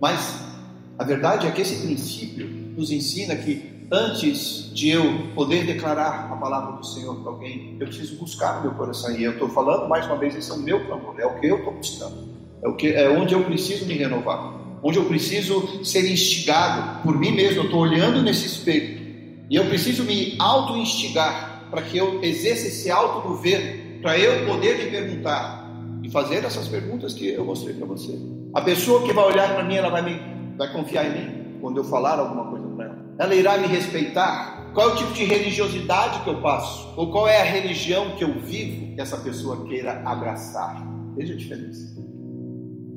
Mas 0.00 0.53
a 0.98 1.04
verdade 1.04 1.46
é 1.46 1.50
que 1.50 1.62
esse 1.62 1.84
princípio 1.84 2.46
nos 2.76 2.90
ensina 2.90 3.34
que 3.34 3.74
antes 3.90 4.70
de 4.72 4.90
eu 4.90 5.28
poder 5.34 5.64
declarar 5.64 6.32
a 6.32 6.36
palavra 6.36 6.76
do 6.76 6.86
Senhor 6.86 7.16
para 7.16 7.32
alguém, 7.32 7.76
eu 7.80 7.86
preciso 7.86 8.16
buscar 8.16 8.56
no 8.56 8.62
meu 8.62 8.72
coração. 8.72 9.16
E 9.16 9.24
eu 9.24 9.32
estou 9.32 9.48
falando 9.48 9.88
mais 9.88 10.06
uma 10.06 10.16
vez, 10.16 10.36
esse 10.36 10.50
é 10.50 10.54
o 10.54 10.58
meu 10.58 10.84
clamor, 10.86 11.14
é 11.18 11.26
o 11.26 11.40
que 11.40 11.46
eu 11.46 11.58
estou 11.58 11.72
buscando, 11.72 12.28
é, 12.62 12.68
o 12.68 12.74
que, 12.74 12.88
é 12.88 13.08
onde 13.08 13.34
eu 13.34 13.44
preciso 13.44 13.86
me 13.86 13.94
renovar, 13.94 14.54
onde 14.82 14.98
eu 14.98 15.04
preciso 15.04 15.84
ser 15.84 16.10
instigado 16.10 17.02
por 17.02 17.18
mim 17.18 17.32
mesmo. 17.32 17.60
Eu 17.60 17.64
estou 17.64 17.80
olhando 17.80 18.22
nesse 18.22 18.46
espelho 18.46 19.04
e 19.50 19.56
eu 19.56 19.66
preciso 19.66 20.04
me 20.04 20.36
auto-instigar 20.38 21.68
para 21.70 21.82
que 21.82 21.98
eu 21.98 22.22
exerça 22.22 22.68
esse 22.68 22.90
auto-governo, 22.90 24.00
para 24.00 24.18
eu 24.18 24.46
poder 24.46 24.78
me 24.78 24.90
perguntar 24.90 25.64
e 26.02 26.10
fazer 26.10 26.44
essas 26.44 26.68
perguntas 26.68 27.14
que 27.14 27.28
eu 27.28 27.44
mostrei 27.44 27.74
para 27.74 27.86
você. 27.86 28.18
A 28.54 28.60
pessoa 28.60 29.02
que 29.02 29.12
vai 29.12 29.24
olhar 29.24 29.52
para 29.54 29.64
mim, 29.64 29.74
ela 29.74 29.88
vai, 29.88 30.02
me, 30.02 30.33
vai 30.56 30.72
confiar 30.72 31.06
em 31.06 31.12
mim 31.12 31.60
quando 31.60 31.78
eu 31.78 31.84
falar 31.84 32.18
alguma 32.18 32.50
coisa 32.50 32.66
para 32.68 32.84
ela 32.84 33.04
ela 33.18 33.34
irá 33.34 33.58
me 33.58 33.66
respeitar? 33.66 34.72
Qual 34.74 34.90
é 34.90 34.92
o 34.92 34.96
tipo 34.96 35.12
de 35.12 35.24
religiosidade 35.24 36.24
que 36.24 36.30
eu 36.30 36.40
passo? 36.40 36.92
Ou 36.96 37.12
qual 37.12 37.28
é 37.28 37.40
a 37.40 37.44
religião 37.44 38.16
que 38.16 38.24
eu 38.24 38.40
vivo 38.40 38.94
que 38.94 39.00
essa 39.00 39.16
pessoa 39.18 39.64
queira 39.66 40.02
abraçar? 40.04 40.84
Veja 41.16 41.32
a 41.32 41.36
diferença. 41.36 41.94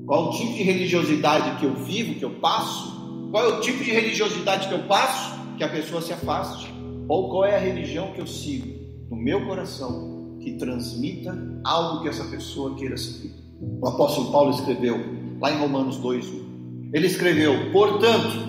Qual 0.08 0.30
o 0.30 0.32
tipo 0.32 0.54
de 0.54 0.64
religiosidade 0.64 1.60
que 1.60 1.66
eu 1.66 1.76
vivo, 1.76 2.16
que 2.16 2.26
eu 2.26 2.32
passo? 2.40 3.30
Qual 3.30 3.44
é 3.44 3.48
o 3.48 3.62
tipo 3.62 3.84
de 3.84 3.92
religiosidade 3.92 4.68
que 4.68 4.74
eu 4.74 4.88
passo 4.88 5.38
que 5.58 5.64
a 5.64 5.70
pessoa 5.70 6.02
se 6.02 6.14
afaste? 6.14 6.74
Ou 7.08 7.30
qual 7.30 7.46
é 7.46 7.56
a 7.56 7.60
religião 7.60 8.12
que 8.14 8.22
eu 8.22 8.28
sigo 8.28 8.68
no 9.12 9.18
meu 9.18 9.46
coração 9.46 10.38
que 10.42 10.54
transmita 10.54 11.38
algo 11.64 12.02
que 12.02 12.10
essa 12.10 12.24
pessoa 12.26 12.76
queira 12.76 12.98
seguir? 12.98 13.36
O 13.82 13.88
apóstolo 13.88 14.32
Paulo 14.32 14.52
escreveu 14.52 14.98
lá 15.40 15.52
em 15.52 15.58
Romanos 15.58 15.98
2:1. 15.98 16.47
Ele 16.94 17.08
escreveu: 17.08 17.72
"Portanto, 17.72 18.48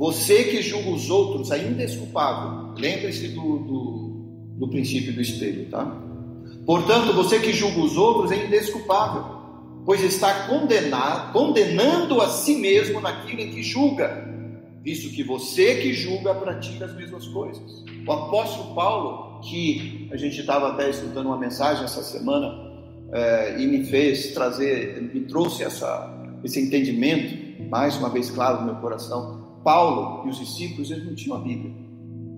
você 0.00 0.44
que 0.44 0.62
julga 0.62 0.88
os 0.88 1.10
outros 1.10 1.50
é 1.50 1.58
desculpável. 1.58 2.72
Lembre-se 2.74 3.28
do, 3.28 3.58
do, 3.58 4.56
do, 4.58 4.68
princípio 4.68 5.12
do 5.12 5.20
espelho, 5.20 5.68
tá? 5.68 5.84
Portanto, 6.64 7.12
você 7.12 7.38
que 7.38 7.52
julga 7.52 7.80
os 7.80 7.98
outros 7.98 8.32
é 8.32 8.46
indesculpável, 8.46 9.24
pois 9.84 10.02
está 10.02 10.46
condenado, 10.46 11.34
condenando 11.34 12.22
a 12.22 12.28
si 12.30 12.56
mesmo 12.56 12.98
naquilo 12.98 13.42
em 13.42 13.50
que 13.50 13.62
julga. 13.62 14.26
visto 14.82 15.14
que 15.14 15.22
você 15.22 15.74
que 15.74 15.92
julga 15.92 16.34
pratica 16.34 16.86
as 16.86 16.96
mesmas 16.96 17.28
coisas. 17.28 17.84
O 18.06 18.10
apóstolo 18.10 18.74
Paulo, 18.74 19.40
que 19.42 20.08
a 20.10 20.16
gente 20.16 20.40
estava 20.40 20.70
até 20.70 20.88
escutando 20.88 21.26
uma 21.26 21.36
mensagem 21.36 21.84
essa 21.84 22.02
semana 22.02 22.70
é, 23.12 23.60
e 23.60 23.66
me 23.66 23.84
fez 23.84 24.32
trazer, 24.32 24.98
me 25.12 25.20
trouxe 25.26 25.62
essa, 25.62 26.19
esse 26.44 26.60
entendimento, 26.60 27.62
mais 27.68 27.96
uma 27.96 28.08
vez 28.08 28.30
claro 28.30 28.60
no 28.60 28.66
meu 28.66 28.76
coração. 28.76 29.40
Paulo 29.62 30.26
e 30.26 30.30
os 30.30 30.38
discípulos 30.38 30.90
eles 30.90 31.04
não 31.04 31.14
tinham 31.14 31.36
a 31.36 31.40
Bíblia 31.40 31.72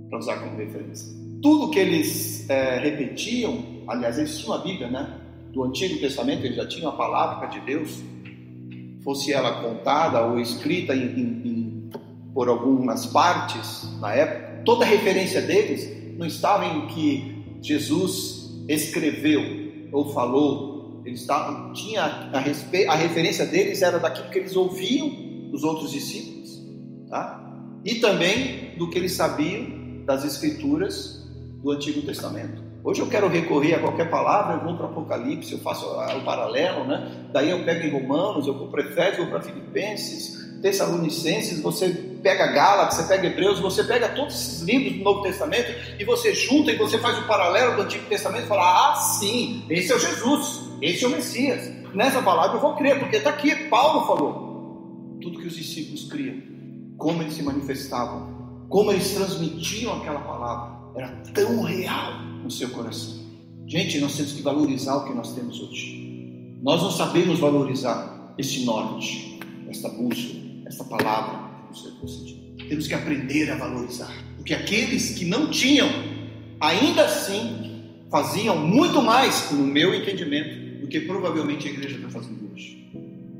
para 0.08 0.18
usar 0.18 0.36
como 0.40 0.56
referência. 0.56 1.12
Tudo 1.40 1.70
que 1.70 1.78
eles 1.78 2.48
é, 2.48 2.78
repetiam, 2.78 3.64
aliás, 3.86 4.18
eles 4.18 4.38
tinham 4.38 4.54
a 4.54 4.58
Bíblia, 4.58 4.88
né? 4.88 5.18
Do 5.52 5.64
Antigo 5.64 5.98
Testamento, 6.00 6.44
eles 6.44 6.56
já 6.56 6.66
tinham 6.66 6.90
a 6.90 6.94
palavra 6.94 7.46
de 7.48 7.60
Deus, 7.60 8.02
fosse 9.02 9.32
ela 9.32 9.62
contada 9.62 10.24
ou 10.24 10.40
escrita 10.40 10.94
em, 10.94 11.06
em, 11.06 11.42
em, 11.44 11.90
por 12.32 12.48
algumas 12.48 13.06
partes 13.06 13.88
na 14.00 14.14
época, 14.14 14.62
toda 14.64 14.84
a 14.84 14.88
referência 14.88 15.42
deles 15.42 16.16
não 16.16 16.26
estava 16.26 16.64
em 16.64 16.86
que 16.86 17.44
Jesus 17.60 18.64
escreveu 18.68 19.42
ou 19.90 20.12
falou. 20.12 20.71
Eles 21.04 21.20
estavam, 21.20 21.72
tinha 21.72 22.02
a, 22.32 22.38
respe, 22.38 22.86
a 22.86 22.94
referência 22.94 23.46
deles 23.46 23.82
era 23.82 23.98
daquilo 23.98 24.30
que 24.30 24.38
eles 24.38 24.54
ouviam 24.54 25.10
dos 25.50 25.64
outros 25.64 25.90
discípulos, 25.90 26.62
tá? 27.08 27.40
E 27.84 27.96
também 27.96 28.76
do 28.78 28.88
que 28.88 28.98
eles 28.98 29.12
sabiam 29.12 30.04
das 30.04 30.24
escrituras 30.24 31.28
do 31.62 31.70
Antigo 31.70 32.02
Testamento. 32.02 32.62
Hoje 32.84 33.00
eu 33.00 33.06
quero 33.06 33.28
recorrer 33.28 33.74
a 33.74 33.78
qualquer 33.78 34.10
palavra, 34.10 34.56
eu 34.56 34.64
vou 34.64 34.76
para 34.76 34.86
Apocalipse, 34.86 35.52
eu 35.52 35.60
faço 35.60 35.86
o 35.86 36.24
paralelo, 36.24 36.84
né? 36.84 37.28
Daí 37.32 37.50
eu 37.50 37.64
pego 37.64 37.86
em 37.86 37.90
Romanos, 37.90 38.46
eu 38.46 38.58
vou 38.58 38.68
para 38.68 38.82
Efésios, 38.82 39.18
eu 39.18 39.24
vou 39.24 39.34
para 39.34 39.42
Filipenses, 39.42 40.42
Tessalonicenses, 40.60 41.60
você 41.60 41.88
pega 42.22 42.46
Gálatas, 42.48 42.96
você 42.96 43.04
pega 43.04 43.26
Hebreus, 43.26 43.60
você 43.60 43.84
pega 43.84 44.08
todos 44.08 44.34
esses 44.34 44.62
livros 44.62 44.98
do 44.98 45.04
Novo 45.04 45.22
Testamento 45.22 45.72
e 45.98 46.04
você 46.04 46.34
junta 46.34 46.72
e 46.72 46.76
você 46.76 46.98
faz 46.98 47.18
o 47.18 47.26
paralelo 47.26 47.76
do 47.76 47.82
Antigo 47.82 48.06
Testamento 48.06 48.44
e 48.44 48.48
fala: 48.48 48.92
ah, 48.92 48.96
sim, 48.96 49.64
esse 49.70 49.92
é 49.92 49.96
o 49.96 49.98
Jesus, 50.00 50.71
esse 50.82 51.04
é 51.04 51.06
o 51.08 51.10
Messias. 51.10 51.70
Nessa 51.94 52.20
palavra 52.20 52.56
eu 52.56 52.60
vou 52.60 52.74
crer, 52.74 52.98
porque 52.98 53.16
está 53.16 53.30
aqui, 53.30 53.54
Paulo 53.68 54.06
falou. 54.06 55.18
Tudo 55.22 55.38
que 55.38 55.46
os 55.46 55.54
discípulos 55.54 56.10
criam, 56.10 56.36
como 56.98 57.22
eles 57.22 57.34
se 57.34 57.42
manifestavam, 57.42 58.66
como 58.68 58.90
eles 58.90 59.12
transmitiam 59.12 59.98
aquela 59.98 60.20
palavra, 60.20 60.72
era 60.96 61.08
tão 61.32 61.62
real 61.62 62.20
no 62.42 62.50
seu 62.50 62.68
coração. 62.70 63.22
Gente, 63.66 64.00
nós 64.00 64.16
temos 64.16 64.32
que 64.32 64.42
valorizar 64.42 64.96
o 64.96 65.04
que 65.04 65.14
nós 65.14 65.32
temos 65.34 65.60
hoje. 65.60 66.58
Nós 66.62 66.82
não 66.82 66.90
sabemos 66.90 67.38
valorizar 67.38 68.34
esse 68.36 68.64
norte, 68.64 69.38
esta 69.68 69.88
bússola, 69.88 70.40
esta 70.66 70.84
palavra. 70.84 71.52
Temos 72.68 72.86
que 72.88 72.94
aprender 72.94 73.50
a 73.50 73.56
valorizar. 73.56 74.12
Porque 74.36 74.52
aqueles 74.52 75.10
que 75.16 75.24
não 75.24 75.48
tinham, 75.48 75.88
ainda 76.60 77.04
assim, 77.04 77.84
faziam 78.10 78.58
muito 78.58 79.00
mais, 79.00 79.50
no 79.52 79.64
meu 79.64 79.94
entendimento, 79.94 80.61
que 80.92 81.00
provavelmente 81.00 81.66
a 81.66 81.70
igreja 81.70 81.96
está 81.96 82.10
fazendo 82.10 82.52
hoje. 82.52 82.86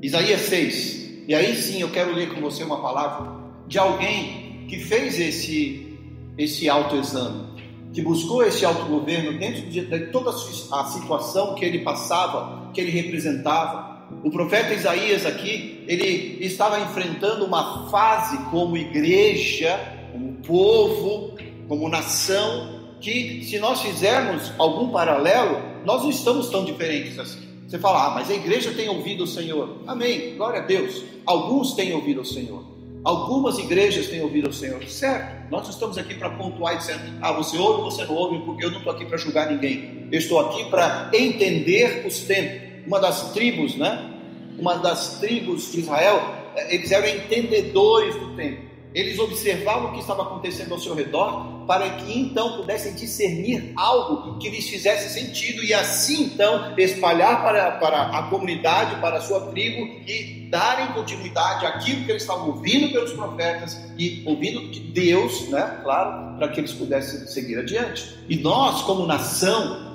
Isaías 0.01 0.41
6. 0.41 1.25
E 1.27 1.35
aí 1.35 1.55
sim 1.55 1.81
eu 1.81 1.89
quero 1.89 2.13
ler 2.13 2.33
com 2.33 2.41
você 2.41 2.63
uma 2.63 2.81
palavra 2.81 3.31
de 3.67 3.77
alguém 3.77 4.65
que 4.67 4.79
fez 4.79 5.19
esse, 5.19 5.95
esse 6.37 6.67
autoexame 6.67 7.53
que 7.93 8.01
buscou 8.01 8.43
esse 8.43 8.65
autogoverno 8.65 9.37
dentro 9.37 9.69
de 9.69 9.83
toda 10.07 10.31
a 10.31 10.85
situação 10.85 11.53
que 11.53 11.63
ele 11.63 11.79
passava, 11.79 12.71
que 12.73 12.81
ele 12.81 12.89
representava. 12.89 14.07
O 14.23 14.31
profeta 14.31 14.73
Isaías 14.73 15.27
aqui, 15.27 15.83
ele 15.87 16.43
estava 16.43 16.79
enfrentando 16.79 17.45
uma 17.45 17.87
fase 17.91 18.35
como 18.49 18.75
igreja, 18.75 19.79
como 20.11 20.33
povo, 20.37 21.35
como 21.67 21.87
nação, 21.87 22.95
que 22.99 23.43
se 23.43 23.59
nós 23.59 23.81
fizermos 23.81 24.51
algum 24.57 24.89
paralelo, 24.89 25.61
nós 25.85 26.01
não 26.01 26.09
estamos 26.09 26.49
tão 26.49 26.65
diferentes 26.65 27.19
assim. 27.19 27.42
Você 27.73 27.79
fala, 27.79 28.05
ah, 28.05 28.09
mas 28.11 28.29
a 28.29 28.35
igreja 28.35 28.71
tem 28.71 28.87
ouvido 28.87 29.23
o 29.23 29.27
Senhor. 29.27 29.77
Amém, 29.87 30.35
glória 30.35 30.59
a 30.59 30.63
Deus. 30.63 31.03
Alguns 31.25 31.73
têm 31.73 31.91
ouvido 31.91 32.21
o 32.21 32.25
Senhor. 32.25 32.63
Algumas 33.03 33.57
igrejas 33.57 34.09
têm 34.09 34.21
ouvido 34.21 34.51
o 34.51 34.53
Senhor, 34.53 34.83
certo? 34.83 35.49
Nós 35.49 35.67
estamos 35.67 35.97
aqui 35.97 36.13
para 36.13 36.29
pontuar 36.29 36.75
e 36.75 36.77
dizer, 36.77 36.99
ah, 37.19 37.31
você 37.31 37.57
ouve 37.57 37.81
ou 37.81 37.89
você 37.89 38.05
não 38.05 38.13
ouve, 38.13 38.45
porque 38.45 38.63
eu 38.63 38.69
não 38.69 38.77
estou 38.77 38.93
aqui 38.93 39.05
para 39.05 39.17
julgar 39.17 39.49
ninguém. 39.49 40.07
Eu 40.11 40.19
estou 40.19 40.39
aqui 40.39 40.65
para 40.65 41.09
entender 41.15 42.05
os 42.05 42.19
tempos. 42.19 42.61
Uma 42.85 42.99
das 42.99 43.33
tribos, 43.33 43.75
né? 43.75 44.07
Uma 44.59 44.75
das 44.75 45.17
tribos 45.19 45.71
de 45.71 45.79
Israel, 45.79 46.21
eh, 46.55 46.75
eles 46.75 46.91
eram 46.91 47.07
entendedores 47.07 48.13
do 48.17 48.35
tempo. 48.35 48.61
Eles 48.93 49.17
observavam 49.17 49.89
o 49.89 49.93
que 49.93 49.99
estava 49.99 50.21
acontecendo 50.21 50.73
ao 50.73 50.79
seu 50.79 50.93
redor 50.93 51.65
para 51.65 51.89
que 51.91 52.19
então 52.19 52.57
pudessem 52.57 52.93
discernir 52.93 53.73
algo 53.75 54.37
que 54.37 54.49
lhes 54.49 54.67
fizesse 54.67 55.13
sentido 55.13 55.63
e 55.63 55.73
assim 55.73 56.25
então 56.25 56.73
espalhar 56.77 57.41
para, 57.41 57.71
para 57.71 58.01
a 58.09 58.23
comunidade, 58.23 58.99
para 59.01 59.17
a 59.17 59.21
sua 59.21 59.47
tribo 59.47 59.85
e 60.07 60.47
darem 60.51 60.87
continuidade 60.87 61.65
àquilo 61.65 62.05
que 62.05 62.11
eles 62.11 62.21
estavam 62.21 62.49
ouvindo 62.49 62.91
pelos 62.91 63.13
profetas 63.13 63.81
e 63.97 64.21
ouvindo 64.25 64.69
de 64.69 64.79
Deus, 64.81 65.49
né? 65.49 65.79
Claro, 65.83 66.37
para 66.37 66.49
que 66.49 66.59
eles 66.59 66.73
pudessem 66.73 67.25
seguir 67.25 67.57
adiante. 67.57 68.15
E 68.29 68.35
nós, 68.37 68.83
como 68.83 69.07
nação, 69.07 69.93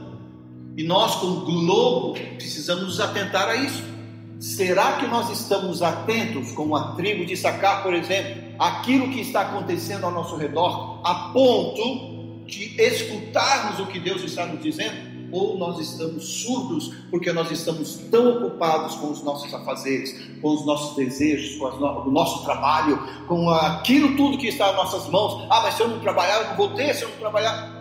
e 0.76 0.82
nós, 0.82 1.14
como 1.16 1.44
globo, 1.44 2.14
precisamos 2.36 2.84
nos 2.84 3.00
atentar 3.00 3.48
a 3.48 3.56
isso. 3.56 3.84
Será 4.40 4.92
que 4.94 5.06
nós 5.06 5.30
estamos 5.30 5.82
atentos, 5.82 6.52
como 6.52 6.76
a 6.76 6.92
tribo 6.92 7.24
de 7.24 7.36
Sacar, 7.36 7.82
por 7.82 7.94
exemplo, 7.94 8.47
aquilo 8.58 9.10
que 9.10 9.20
está 9.20 9.42
acontecendo 9.42 10.04
ao 10.04 10.10
nosso 10.10 10.36
redor, 10.36 11.00
a 11.04 11.30
ponto 11.32 12.44
de 12.46 12.80
escutarmos 12.80 13.78
o 13.78 13.86
que 13.86 14.00
Deus 14.00 14.22
está 14.22 14.46
nos 14.46 14.62
dizendo? 14.62 15.18
Ou 15.30 15.58
nós 15.58 15.78
estamos 15.78 16.24
surdos 16.42 16.90
porque 17.10 17.30
nós 17.32 17.50
estamos 17.50 17.96
tão 18.10 18.38
ocupados 18.38 18.94
com 18.96 19.10
os 19.10 19.22
nossos 19.22 19.52
afazeres, 19.52 20.18
com 20.40 20.54
os 20.54 20.64
nossos 20.64 20.96
desejos, 20.96 21.58
com 21.58 21.66
o 21.66 22.10
nosso 22.10 22.44
trabalho, 22.44 22.98
com 23.26 23.50
aquilo 23.50 24.16
tudo 24.16 24.38
que 24.38 24.48
está 24.48 24.72
em 24.72 24.76
nossas 24.76 25.06
mãos? 25.08 25.46
Ah, 25.50 25.60
mas 25.62 25.74
se 25.74 25.82
eu 25.82 25.88
não 25.88 26.00
trabalhar, 26.00 26.40
eu 26.40 26.48
não 26.48 26.56
vou 26.56 26.70
ter, 26.70 26.94
se 26.94 27.02
eu 27.02 27.10
não 27.10 27.18
trabalhar. 27.18 27.76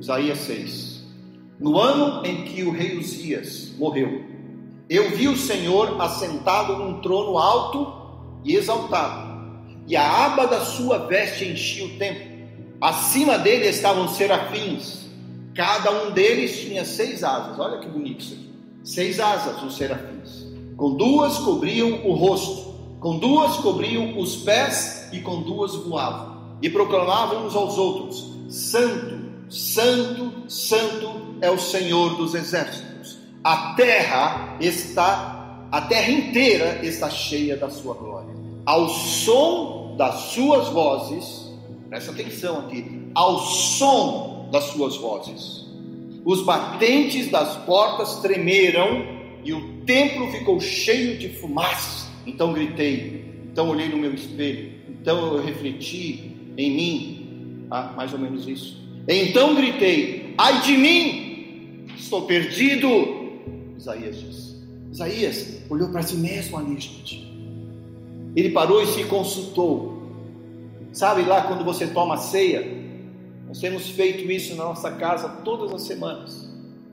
Isaías 0.00 0.38
6. 0.38 1.04
No 1.58 1.76
ano 1.76 2.24
em 2.24 2.44
que 2.44 2.62
o 2.62 2.70
rei 2.70 2.96
Uzias 2.96 3.72
morreu, 3.76 4.24
eu 4.88 5.10
vi 5.16 5.26
o 5.26 5.36
Senhor 5.36 6.00
assentado 6.00 6.76
num 6.76 7.00
trono 7.00 7.36
alto 7.36 7.97
e 8.44 8.56
exaltado, 8.56 9.28
e 9.86 9.96
a 9.96 10.26
aba 10.26 10.46
da 10.46 10.60
sua 10.64 11.06
veste 11.06 11.46
enchia 11.46 11.86
o 11.86 11.98
templo. 11.98 12.38
Acima 12.80 13.38
dele 13.38 13.66
estavam 13.66 14.08
serafins, 14.08 15.08
cada 15.54 15.90
um 15.90 16.12
deles 16.12 16.60
tinha 16.60 16.84
seis 16.84 17.24
asas. 17.24 17.58
Olha 17.58 17.78
que 17.78 17.88
bonito 17.88 18.20
isso 18.20 18.34
aqui. 18.34 18.48
Seis 18.84 19.18
asas 19.18 19.60
os 19.62 19.76
serafins. 19.76 20.46
Com 20.76 20.94
duas 20.94 21.38
cobriam 21.38 22.06
o 22.06 22.14
rosto, 22.14 22.96
com 23.00 23.18
duas 23.18 23.56
cobriam 23.56 24.16
os 24.16 24.36
pés 24.36 25.08
e 25.12 25.20
com 25.20 25.42
duas 25.42 25.74
voavam. 25.74 26.56
E 26.62 26.70
proclamavam 26.70 27.46
uns 27.46 27.56
aos 27.56 27.76
outros: 27.76 28.32
Santo, 28.48 29.18
Santo, 29.48 30.48
Santo 30.48 31.36
é 31.40 31.50
o 31.50 31.58
Senhor 31.58 32.16
dos 32.16 32.34
exércitos. 32.34 33.18
A 33.42 33.74
terra 33.74 34.56
está, 34.60 35.37
a 35.70 35.80
terra 35.82 36.10
inteira 36.10 36.80
está 36.82 37.10
cheia 37.10 37.56
da 37.56 37.70
sua 37.70 37.94
glória. 37.94 38.34
Ao 38.64 38.88
som 38.88 39.94
das 39.96 40.14
suas 40.32 40.68
vozes, 40.68 41.52
presta 41.88 42.12
atenção 42.12 42.60
aqui, 42.60 43.10
ao 43.14 43.38
som 43.40 44.48
das 44.52 44.64
suas 44.64 44.96
vozes, 44.96 45.66
os 46.24 46.42
batentes 46.42 47.30
das 47.30 47.56
portas 47.64 48.16
tremeram 48.16 49.04
e 49.44 49.52
o 49.52 49.84
templo 49.84 50.30
ficou 50.30 50.60
cheio 50.60 51.18
de 51.18 51.28
fumaça. 51.28 52.08
Então 52.26 52.52
gritei, 52.52 53.24
então 53.50 53.70
olhei 53.70 53.88
no 53.88 53.96
meu 53.96 54.12
espelho, 54.12 54.72
então 54.88 55.34
eu 55.34 55.42
refleti 55.42 56.36
em 56.56 56.70
mim, 56.70 57.66
ah, 57.70 57.92
mais 57.96 58.12
ou 58.12 58.18
menos 58.18 58.46
isso. 58.46 58.76
Então 59.08 59.54
gritei: 59.54 60.34
ai 60.36 60.60
de 60.60 60.76
mim, 60.76 61.28
Estou 61.98 62.22
perdido. 62.22 62.88
Isaías 63.76 64.20
diz. 64.20 64.57
Isaías 64.90 65.62
olhou 65.68 65.88
para 65.90 66.02
si 66.02 66.16
mesmo 66.16 66.56
ali, 66.56 66.78
gente. 66.80 67.28
Ele 68.34 68.50
parou 68.50 68.82
e 68.82 68.86
se 68.86 69.04
consultou. 69.04 69.98
Sabe 70.92 71.22
lá 71.22 71.42
quando 71.42 71.64
você 71.64 71.86
toma 71.86 72.16
ceia? 72.16 72.66
Nós 73.46 73.60
temos 73.60 73.88
feito 73.90 74.30
isso 74.30 74.54
na 74.56 74.64
nossa 74.64 74.90
casa 74.92 75.28
todas 75.44 75.72
as 75.72 75.82
semanas. 75.82 76.48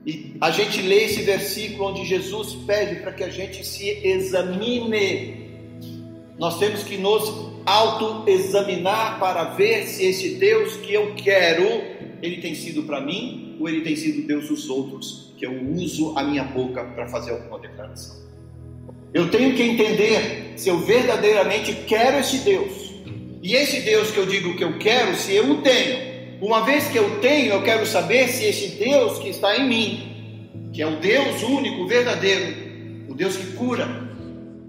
E 0.06 0.36
a 0.40 0.50
gente 0.50 0.80
lê 0.82 1.04
esse 1.04 1.22
versículo 1.22 1.90
onde 1.90 2.04
Jesus 2.04 2.54
pede 2.66 3.00
para 3.00 3.12
que 3.12 3.24
a 3.24 3.28
gente 3.28 3.66
se 3.66 3.88
examine. 4.06 5.46
Nós 6.38 6.58
temos 6.58 6.82
que 6.84 6.96
nos 6.96 7.28
autoexaminar 7.66 9.18
para 9.18 9.44
ver 9.54 9.86
se 9.86 10.04
esse 10.04 10.36
Deus 10.36 10.76
que 10.76 10.94
eu 10.94 11.14
quero, 11.16 11.64
ele 12.22 12.40
tem 12.40 12.54
sido 12.54 12.84
para 12.84 13.00
mim 13.00 13.56
ou 13.58 13.68
ele 13.68 13.80
tem 13.80 13.96
sido 13.96 14.26
Deus 14.26 14.48
dos 14.48 14.70
outros, 14.70 15.25
que 15.36 15.46
eu 15.46 15.52
uso 15.72 16.16
a 16.16 16.22
minha 16.22 16.44
boca 16.44 16.82
para 16.82 17.06
fazer 17.08 17.32
alguma 17.32 17.58
declaração. 17.58 18.16
Eu 19.12 19.30
tenho 19.30 19.54
que 19.54 19.62
entender 19.62 20.54
se 20.56 20.68
eu 20.68 20.78
verdadeiramente 20.80 21.72
quero 21.86 22.18
esse 22.18 22.38
Deus. 22.38 22.94
E 23.42 23.54
esse 23.54 23.80
Deus 23.80 24.10
que 24.10 24.18
eu 24.18 24.26
digo 24.26 24.56
que 24.56 24.64
eu 24.64 24.78
quero, 24.78 25.14
se 25.14 25.34
eu 25.34 25.52
o 25.52 25.62
tenho. 25.62 26.16
Uma 26.40 26.62
vez 26.62 26.88
que 26.88 26.98
eu 26.98 27.20
tenho, 27.20 27.52
eu 27.52 27.62
quero 27.62 27.86
saber 27.86 28.28
se 28.28 28.44
esse 28.44 28.76
Deus 28.76 29.18
que 29.18 29.28
está 29.28 29.56
em 29.56 29.68
mim, 29.68 30.70
que 30.72 30.82
é 30.82 30.86
o 30.86 30.96
Deus 30.96 31.42
único, 31.42 31.86
verdadeiro, 31.86 33.06
o 33.08 33.14
Deus 33.14 33.36
que 33.36 33.52
cura, 33.52 33.88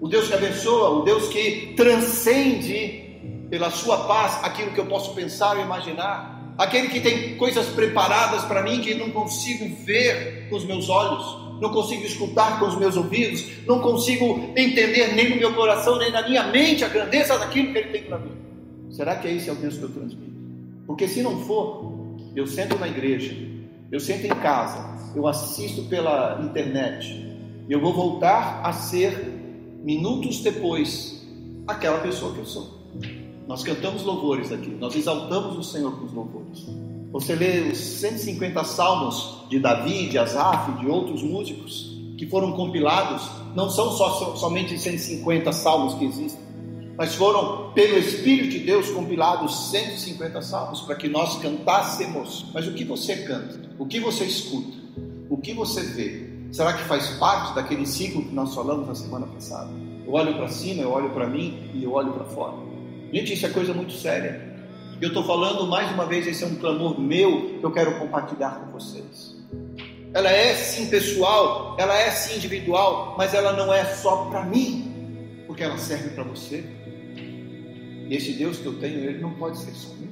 o 0.00 0.08
Deus 0.08 0.28
que 0.28 0.34
abençoa, 0.34 1.00
o 1.00 1.02
Deus 1.02 1.28
que 1.28 1.74
transcende 1.76 3.08
pela 3.50 3.70
sua 3.70 4.04
paz 4.06 4.42
aquilo 4.44 4.70
que 4.70 4.78
eu 4.78 4.86
posso 4.86 5.14
pensar 5.14 5.56
ou 5.56 5.62
imaginar, 5.62 6.37
aquele 6.58 6.88
que 6.88 7.00
tem 7.00 7.36
coisas 7.36 7.66
preparadas 7.68 8.44
para 8.44 8.62
mim 8.62 8.80
que 8.80 8.94
não 8.94 9.10
consigo 9.10 9.72
ver 9.84 10.48
com 10.50 10.56
os 10.56 10.64
meus 10.64 10.88
olhos, 10.88 11.48
não 11.60 11.70
consigo 11.70 12.04
escutar 12.04 12.58
com 12.58 12.66
os 12.66 12.76
meus 12.76 12.96
ouvidos, 12.96 13.44
não 13.66 13.80
consigo 13.80 14.52
entender 14.56 15.14
nem 15.14 15.30
no 15.30 15.36
meu 15.36 15.54
coração, 15.54 15.96
nem 15.98 16.10
na 16.10 16.26
minha 16.26 16.44
mente 16.48 16.84
a 16.84 16.88
grandeza 16.88 17.38
daquilo 17.38 17.72
que 17.72 17.78
Ele 17.78 17.90
tem 17.90 18.02
para 18.02 18.18
mim. 18.18 18.32
Será 18.90 19.16
que 19.16 19.28
é 19.28 19.34
esse 19.34 19.48
é 19.48 19.52
o 19.52 19.56
Deus 19.56 19.76
que 19.76 19.84
eu 19.84 19.90
transmito? 19.90 20.32
Porque 20.86 21.06
se 21.06 21.22
não 21.22 21.40
for, 21.44 22.16
eu 22.34 22.46
sento 22.46 22.76
na 22.78 22.88
igreja, 22.88 23.36
eu 23.90 24.00
sento 24.00 24.26
em 24.26 24.30
casa, 24.30 25.12
eu 25.14 25.26
assisto 25.26 25.82
pela 25.84 26.40
internet, 26.42 27.26
eu 27.68 27.80
vou 27.80 27.92
voltar 27.92 28.60
a 28.64 28.72
ser 28.72 29.12
minutos 29.84 30.40
depois, 30.40 31.26
aquela 31.66 31.98
pessoa 31.98 32.32
que 32.34 32.38
eu 32.40 32.46
sou. 32.46 32.78
Nós 33.48 33.62
cantamos 33.62 34.02
louvores 34.02 34.52
aqui, 34.52 34.68
nós 34.68 34.94
exaltamos 34.94 35.56
o 35.56 35.62
Senhor 35.62 35.90
com 35.98 36.04
os 36.04 36.12
louvores. 36.12 36.66
Você 37.10 37.34
lê 37.34 37.60
os 37.60 37.78
150 37.78 38.62
salmos 38.62 39.46
de 39.48 39.58
Davi, 39.58 40.06
de 40.06 40.18
Asaf, 40.18 40.72
de 40.72 40.86
outros 40.86 41.22
músicos 41.22 41.96
que 42.18 42.26
foram 42.26 42.52
compilados, 42.52 43.22
não 43.56 43.70
são 43.70 43.90
só, 43.92 44.36
somente 44.36 44.78
150 44.78 45.50
salmos 45.52 45.94
que 45.94 46.04
existem, 46.04 46.40
mas 46.98 47.14
foram, 47.14 47.72
pelo 47.72 47.96
Espírito 47.96 48.50
de 48.50 48.58
Deus, 48.58 48.90
compilados 48.90 49.70
150 49.70 50.42
salmos 50.42 50.82
para 50.82 50.96
que 50.96 51.08
nós 51.08 51.38
cantássemos. 51.38 52.44
Mas 52.52 52.66
o 52.66 52.74
que 52.74 52.84
você 52.84 53.16
canta? 53.22 53.58
O 53.78 53.86
que 53.86 53.98
você 53.98 54.24
escuta? 54.24 54.76
O 55.30 55.38
que 55.38 55.54
você 55.54 55.80
vê? 55.80 56.28
Será 56.52 56.72
que 56.74 56.82
faz 56.84 57.08
parte 57.18 57.54
daquele 57.54 57.86
ciclo 57.86 58.24
que 58.24 58.34
nós 58.34 58.54
falamos 58.54 58.86
na 58.86 58.94
semana 58.94 59.26
passada? 59.26 59.70
Eu 60.04 60.12
olho 60.12 60.34
para 60.34 60.48
cima, 60.48 60.82
eu 60.82 60.90
olho 60.90 61.10
para 61.10 61.26
mim 61.26 61.70
e 61.72 61.84
eu 61.84 61.92
olho 61.92 62.12
para 62.12 62.24
fora. 62.24 62.67
Gente, 63.12 63.32
isso 63.32 63.46
é 63.46 63.48
coisa 63.48 63.72
muito 63.72 63.92
séria. 63.92 64.58
Eu 65.00 65.08
estou 65.08 65.24
falando 65.24 65.66
mais 65.66 65.90
uma 65.92 66.04
vez, 66.04 66.26
esse 66.26 66.44
é 66.44 66.46
um 66.46 66.56
clamor 66.56 67.00
meu 67.00 67.58
que 67.58 67.64
eu 67.64 67.70
quero 67.70 67.98
compartilhar 67.98 68.50
com 68.60 68.72
vocês. 68.72 69.36
Ela 70.12 70.30
é 70.30 70.54
sim 70.54 70.86
pessoal, 70.86 71.76
ela 71.78 71.96
é 71.96 72.10
sim 72.10 72.36
individual, 72.36 73.14
mas 73.16 73.32
ela 73.32 73.52
não 73.52 73.72
é 73.72 73.84
só 73.84 74.26
para 74.26 74.44
mim, 74.44 75.44
porque 75.46 75.62
ela 75.62 75.78
serve 75.78 76.10
para 76.10 76.24
você. 76.24 76.64
E 78.08 78.14
esse 78.14 78.32
Deus 78.32 78.58
que 78.58 78.66
eu 78.66 78.78
tenho, 78.78 78.98
ele 78.98 79.18
não 79.18 79.32
pode 79.34 79.58
ser 79.58 79.70
só 79.72 79.94
meu. 79.94 80.08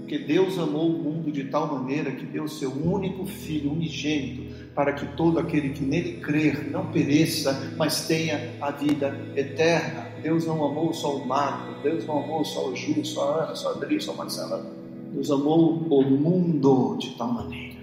Porque 0.00 0.18
Deus 0.18 0.58
amou 0.58 0.90
o 0.90 1.02
mundo 1.02 1.32
de 1.32 1.44
tal 1.44 1.74
maneira 1.74 2.12
que 2.12 2.24
deu 2.26 2.46
seu 2.46 2.70
único 2.70 3.26
filho 3.26 3.72
unigênito 3.72 4.54
para 4.74 4.92
que 4.92 5.06
todo 5.16 5.38
aquele 5.38 5.70
que 5.70 5.82
nele 5.82 6.20
crer 6.20 6.70
não 6.70 6.92
pereça, 6.92 7.72
mas 7.76 8.06
tenha 8.06 8.52
a 8.60 8.70
vida 8.70 9.18
eterna. 9.34 10.03
Deus 10.24 10.46
não 10.46 10.64
amou 10.64 10.90
só 10.94 11.16
o 11.16 11.26
Marco, 11.26 11.82
Deus 11.82 12.06
não 12.06 12.24
amou 12.24 12.42
só 12.46 12.70
o 12.70 12.74
Júlio, 12.74 13.04
só 13.04 13.30
a 13.30 13.44
Ana, 13.44 13.54
só 13.54 13.68
a 13.68 13.72
Adri, 13.72 14.00
só 14.00 14.12
a 14.12 14.16
Marcela. 14.16 14.64
Deus 15.12 15.30
amou 15.30 15.74
o 15.74 16.02
mundo 16.02 16.96
de 16.96 17.10
tal 17.10 17.30
maneira. 17.30 17.76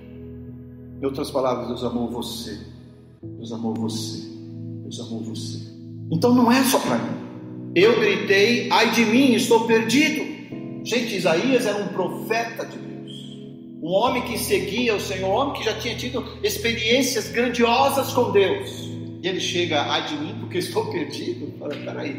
Em 1.00 1.06
outras 1.06 1.30
palavras, 1.30 1.68
Deus 1.68 1.84
amou 1.84 2.10
você. 2.10 2.60
Deus 3.22 3.52
amou 3.52 3.76
você. 3.76 4.28
Deus 4.82 5.00
amou 5.00 5.20
você. 5.20 5.60
Então 6.12 6.34
não 6.34 6.52
é 6.52 6.64
só 6.64 6.80
para 6.80 6.98
mim. 6.98 7.72
Eu 7.76 8.00
gritei, 8.00 8.70
ai 8.72 8.90
de 8.90 9.06
mim, 9.06 9.34
estou 9.36 9.68
perdido. 9.68 10.84
Gente, 10.84 11.16
Isaías 11.16 11.68
era 11.68 11.78
um 11.78 11.90
profeta 11.90 12.66
de 12.66 12.78
Deus 12.78 12.92
um 13.82 13.90
homem 13.94 14.22
que 14.22 14.38
seguia 14.38 14.96
o 14.96 15.00
Senhor, 15.00 15.28
um 15.28 15.34
homem 15.34 15.54
que 15.56 15.64
já 15.64 15.74
tinha 15.74 15.96
tido 15.96 16.24
experiências 16.44 17.30
grandiosas 17.30 18.14
com 18.14 18.32
Deus. 18.32 18.91
E 19.22 19.28
ele 19.28 19.40
chega, 19.40 19.82
ai 19.84 20.08
de 20.08 20.16
mim, 20.16 20.36
porque 20.40 20.58
estou 20.58 20.92
perdido. 20.92 21.54
Fala, 21.60 21.76
peraí, 21.76 22.14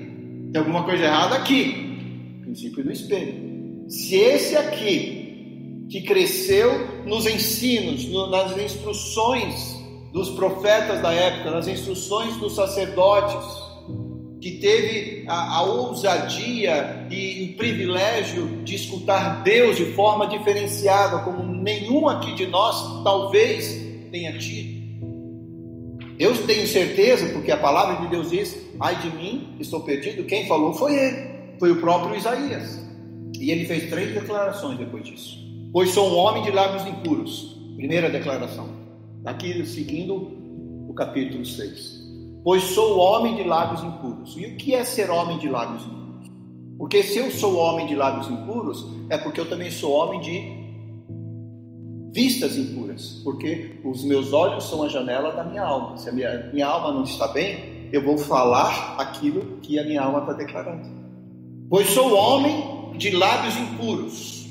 tem 0.53 0.61
alguma 0.61 0.85
coisa 0.85 1.05
errada 1.05 1.37
aqui. 1.37 2.39
Princípio 2.43 2.85
do 2.85 2.93
espelho. 2.93 3.85
Se 3.89 4.15
esse 4.17 4.57
aqui, 4.57 5.87
que 5.91 6.03
cresceu 6.03 7.05
nos 7.05 7.27
ensinos, 7.27 8.09
nas 8.31 8.57
instruções 8.57 9.77
dos 10.13 10.31
profetas 10.31 11.01
da 11.01 11.13
época, 11.13 11.51
nas 11.51 11.67
instruções 11.67 12.37
dos 12.37 12.55
sacerdotes, 12.55 13.45
que 14.41 14.53
teve 14.59 15.25
a, 15.29 15.59
a, 15.59 15.63
ousadia 15.63 17.07
e 17.11 17.53
o 17.53 17.57
privilégio 17.57 18.63
de 18.65 18.75
escutar 18.75 19.43
Deus 19.45 19.77
de 19.77 19.87
forma 19.93 20.27
diferenciada, 20.27 21.21
como 21.21 21.45
nenhum 21.45 22.09
aqui 22.09 22.35
de 22.35 22.47
nós 22.49 23.05
talvez 23.05 23.81
tenha 24.11 24.37
tido. 24.37 24.82
Eu 26.19 26.47
tenho 26.47 26.67
certeza, 26.67 27.33
porque 27.33 27.51
a 27.51 27.57
palavra 27.57 28.05
de 28.05 28.09
Deus 28.09 28.31
diz: 28.31 28.57
ai 28.81 28.97
de 29.01 29.11
mim, 29.17 29.57
estou 29.61 29.81
perdido. 29.81 30.25
Quem 30.25 30.47
falou 30.47 30.73
foi 30.75 30.95
ele, 30.95 31.57
foi 31.59 31.71
o 31.71 31.81
próprio 31.81 32.17
Isaías. 32.17 32.81
E 33.39 33.51
ele 33.51 33.65
fez 33.65 33.89
três 33.91 34.13
declarações 34.15 34.79
depois 34.79 35.05
disso. 35.05 35.39
Pois 35.73 35.91
sou 35.91 36.11
um 36.11 36.17
homem 36.17 36.43
de 36.43 36.51
lábios 36.51 36.87
impuros. 36.87 37.59
Primeira 37.77 38.11
declaração. 38.11 38.69
Aqui 39.25 39.65
seguindo 39.67 40.15
o 40.89 40.95
capítulo 40.95 41.45
6 41.45 42.03
pois 42.45 42.63
sou 42.65 42.99
homem 42.99 43.37
de 43.37 43.45
lábios 43.45 43.83
impuros. 43.83 44.37
E 44.37 44.47
o 44.47 44.57
que 44.57 44.75
é 44.75 44.85
ser 44.85 45.11
homem 45.11 45.39
de 45.39 45.49
lábios 45.49 45.85
impuros? 45.85 46.31
Porque 46.79 47.03
se 47.03 47.19
eu 47.19 47.31
sou 47.31 47.57
homem 47.57 47.87
de 47.87 47.95
lábios 47.95 48.29
impuros, 48.29 48.87
é 49.09 49.17
porque 49.17 49.41
eu 49.41 49.49
também 49.49 49.71
sou 49.71 49.93
homem 49.93 50.21
de 50.21 50.62
vistas 52.13 52.57
impuras, 52.57 53.21
porque 53.25 53.81
os 53.83 54.05
meus 54.05 54.33
olhos 54.33 54.69
são 54.69 54.83
a 54.83 54.89
janela 54.89 55.33
da 55.33 55.43
minha 55.43 55.63
alma. 55.63 55.97
Se 55.97 56.09
a 56.09 56.13
minha, 56.13 56.51
minha 56.53 56.67
alma 56.67 56.93
não 56.93 57.05
está 57.05 57.27
bem, 57.29 57.89
eu 57.91 58.03
vou 58.03 58.19
falar 58.19 58.97
aquilo 58.99 59.59
que 59.63 59.79
a 59.79 59.85
minha 59.85 60.03
alma 60.03 60.21
está 60.21 60.33
declarando. 60.35 60.89
Pois 61.69 61.89
sou 61.89 62.15
homem 62.15 62.93
de 62.99 63.11
lábios 63.11 63.57
impuros. 63.57 64.47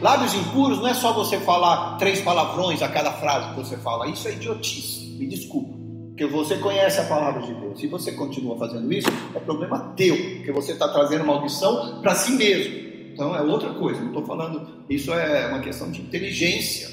Lábios 0.00 0.34
impuros 0.34 0.78
não 0.78 0.88
é 0.88 0.94
só 0.94 1.12
você 1.12 1.38
falar 1.40 1.96
três 1.96 2.20
palavrões 2.20 2.82
a 2.82 2.88
cada 2.88 3.12
frase 3.12 3.50
que 3.50 3.56
você 3.56 3.76
fala, 3.76 4.06
isso 4.06 4.28
é 4.28 4.32
idiotice, 4.32 5.16
me 5.18 5.26
desculpa 5.26 5.74
que 6.16 6.26
você 6.26 6.56
conhece 6.58 7.00
a 7.00 7.04
palavra 7.04 7.42
de 7.42 7.52
Deus. 7.54 7.80
Se 7.80 7.86
você 7.88 8.12
continua 8.12 8.56
fazendo 8.56 8.92
isso, 8.92 9.08
é 9.34 9.40
problema 9.40 9.92
teu, 9.96 10.16
porque 10.36 10.52
você 10.52 10.72
está 10.72 10.88
trazendo 10.88 11.24
maldição 11.24 12.00
para 12.00 12.14
si 12.14 12.32
mesmo. 12.32 12.93
Então 13.14 13.34
é 13.34 13.40
outra 13.40 13.70
coisa. 13.70 14.00
Não 14.00 14.08
estou 14.08 14.24
falando. 14.26 14.84
Isso 14.90 15.12
é 15.12 15.46
uma 15.48 15.60
questão 15.60 15.90
de 15.90 16.02
inteligência. 16.02 16.90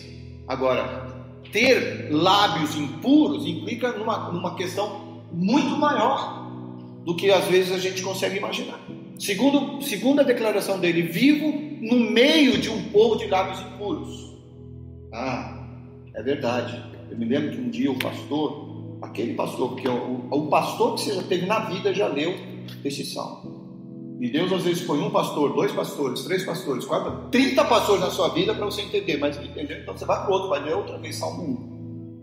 Agora, 0.48 1.08
ter 1.52 2.10
lábios 2.12 2.76
impuros 2.76 3.46
implica 3.46 3.92
numa, 3.92 4.32
numa 4.32 4.56
questão 4.56 5.22
muito 5.32 5.76
maior 5.78 6.50
do 7.04 7.16
que 7.16 7.30
às 7.30 7.46
vezes 7.46 7.72
a 7.74 7.80
gente 7.80 8.02
consegue 8.02 8.38
imaginar. 8.38 8.80
Segundo, 9.20 9.82
segunda 9.82 10.24
declaração 10.24 10.80
dele, 10.80 11.02
vivo 11.02 11.52
no 11.82 12.00
meio 12.12 12.58
de 12.60 12.70
um 12.70 12.90
povo 12.90 13.18
de 13.18 13.28
lábios 13.28 13.60
impuros. 13.60 14.38
Ah, 15.14 15.68
é 16.14 16.22
verdade. 16.24 16.82
Eu 17.10 17.18
me 17.18 17.26
lembro 17.26 17.52
que 17.52 17.58
um 17.60 17.70
dia 17.70 17.92
o 17.92 18.00
pastor 18.00 18.72
aquele 19.02 19.34
pastor, 19.34 19.70
porque 19.70 19.88
o, 19.88 20.28
o 20.30 20.48
pastor 20.48 20.96
que 20.96 21.02
você 21.02 21.16
já 21.16 21.24
teve 21.24 21.46
na 21.46 21.60
vida 21.60 21.94
já 21.94 22.08
leu 22.08 22.36
esse 22.86 23.04
salmo. 23.04 23.51
E 24.22 24.30
Deus 24.30 24.54
às 24.54 24.64
vezes 24.64 24.84
põe 24.84 25.00
um 25.00 25.10
pastor, 25.10 25.52
dois 25.52 25.72
pastores, 25.72 26.24
três 26.24 26.46
pastores, 26.46 26.86
quatro, 26.86 27.28
trinta 27.32 27.66
pastores 27.66 28.02
na 28.02 28.12
sua 28.12 28.30
vida 28.30 28.54
para 28.54 28.64
você 28.64 28.84
entender, 28.84 29.18
mas 29.18 29.36
entender, 29.36 29.80
então 29.82 29.98
você 29.98 30.06
vai 30.06 30.22
para 30.22 30.30
o 30.30 30.34
outro, 30.34 30.48
vai 30.48 30.64
ler 30.64 30.76
outra 30.76 31.00
vez, 31.00 31.16
Salmo 31.16 31.42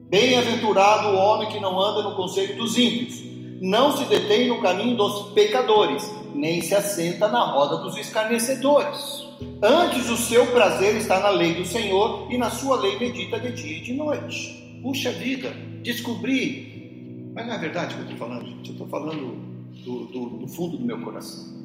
1. 0.04 0.06
Bem-aventurado 0.08 1.08
o 1.08 1.16
homem 1.16 1.48
que 1.48 1.58
não 1.58 1.76
anda 1.76 2.08
no 2.08 2.14
conselho 2.14 2.56
dos 2.56 2.78
ímpios, 2.78 3.20
não 3.60 3.96
se 3.96 4.04
detém 4.04 4.46
no 4.46 4.62
caminho 4.62 4.96
dos 4.96 5.32
pecadores, 5.32 6.08
nem 6.36 6.62
se 6.62 6.72
assenta 6.72 7.26
na 7.26 7.44
roda 7.44 7.78
dos 7.78 7.96
escarnecedores. 7.96 9.26
Antes 9.60 10.08
o 10.08 10.16
seu 10.16 10.46
prazer 10.52 10.94
está 10.94 11.18
na 11.18 11.30
lei 11.30 11.54
do 11.54 11.64
Senhor 11.64 12.28
e 12.30 12.38
na 12.38 12.48
sua 12.48 12.76
lei 12.76 12.96
medita 12.96 13.40
de 13.40 13.50
dia 13.50 13.78
e 13.78 13.80
de 13.80 13.92
noite. 13.92 14.78
Puxa 14.84 15.10
vida, 15.10 15.50
descobrir. 15.82 17.32
Mas 17.34 17.44
não 17.44 17.54
é 17.54 17.58
verdade 17.58 17.96
que 17.96 18.02
eu 18.02 18.04
estou 18.04 18.18
falando, 18.18 18.46
gente. 18.46 18.68
Eu 18.68 18.72
estou 18.74 18.86
falando 18.86 19.36
do, 19.84 20.04
do, 20.06 20.28
do, 20.38 20.46
fundo 20.46 20.76
do 20.76 20.84
meu 20.84 21.00
coração. 21.00 21.58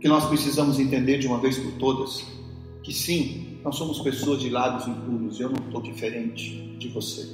Que 0.00 0.08
nós 0.08 0.26
precisamos 0.26 0.78
entender 0.78 1.18
de 1.18 1.26
uma 1.26 1.38
vez 1.38 1.58
por 1.58 1.72
todas 1.72 2.24
que 2.82 2.92
sim, 2.92 3.58
nós 3.64 3.76
somos 3.76 3.98
pessoas 4.00 4.40
de 4.40 4.50
lábios 4.50 4.86
impuros. 4.86 5.40
Eu 5.40 5.48
não 5.48 5.66
estou 5.66 5.80
diferente 5.80 6.76
de 6.78 6.88
você. 6.88 7.26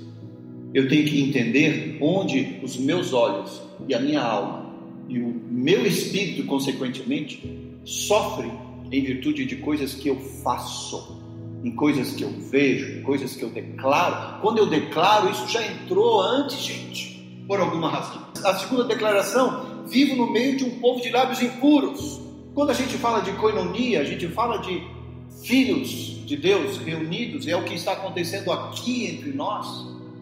Eu 0.73 0.89
tenho 0.89 1.05
que 1.05 1.21
entender 1.21 1.99
onde 2.01 2.61
os 2.63 2.77
meus 2.77 3.13
olhos 3.13 3.61
e 3.89 3.95
a 3.95 3.99
minha 3.99 4.23
alma 4.23 4.71
e 5.09 5.19
o 5.19 5.27
meu 5.51 5.85
espírito, 5.85 6.47
consequentemente, 6.47 7.43
sofrem 7.85 8.53
em 8.93 9.03
virtude 9.03 9.45
de 9.45 9.57
coisas 9.57 9.93
que 9.93 10.09
eu 10.09 10.17
faço 10.17 11.19
em 11.63 11.71
coisas 11.73 12.13
que 12.13 12.23
eu 12.23 12.31
vejo, 12.31 12.99
em 12.99 13.03
coisas 13.03 13.37
que 13.37 13.43
eu 13.43 13.51
declaro. 13.51 14.41
Quando 14.41 14.59
eu 14.59 14.67
declaro, 14.67 15.31
isso 15.31 15.47
já 15.49 15.65
entrou 15.67 16.23
antes, 16.23 16.59
gente. 16.59 17.11
por 17.47 17.61
alguma 17.61 17.91
razão. 17.91 18.23
A 18.45 18.55
segunda 18.55 18.85
declaração: 18.85 19.67
vivo 19.91 20.17
no 20.17 20.31
meio 20.31 20.57
de 20.57 20.65
um 20.65 20.79
povo 20.79 21.03
de 21.03 21.11
lábios 21.11 21.43
impuros. 21.43 22.21
Quando 22.55 22.71
a 22.71 22.75
gente 22.75 22.97
fala 22.97 23.21
de 23.21 23.33
coinonia, 23.33 24.01
a 24.01 24.05
gente 24.05 24.29
fala 24.29 24.59
de 24.59 24.83
filhos 25.43 26.25
de 26.25 26.37
Deus 26.37 26.79
reunidos, 26.79 27.47
é 27.47 27.57
o 27.57 27.65
que 27.65 27.75
está 27.75 27.93
acontecendo 27.93 28.53
aqui 28.53 29.07
entre 29.07 29.33
nós. 29.33 29.67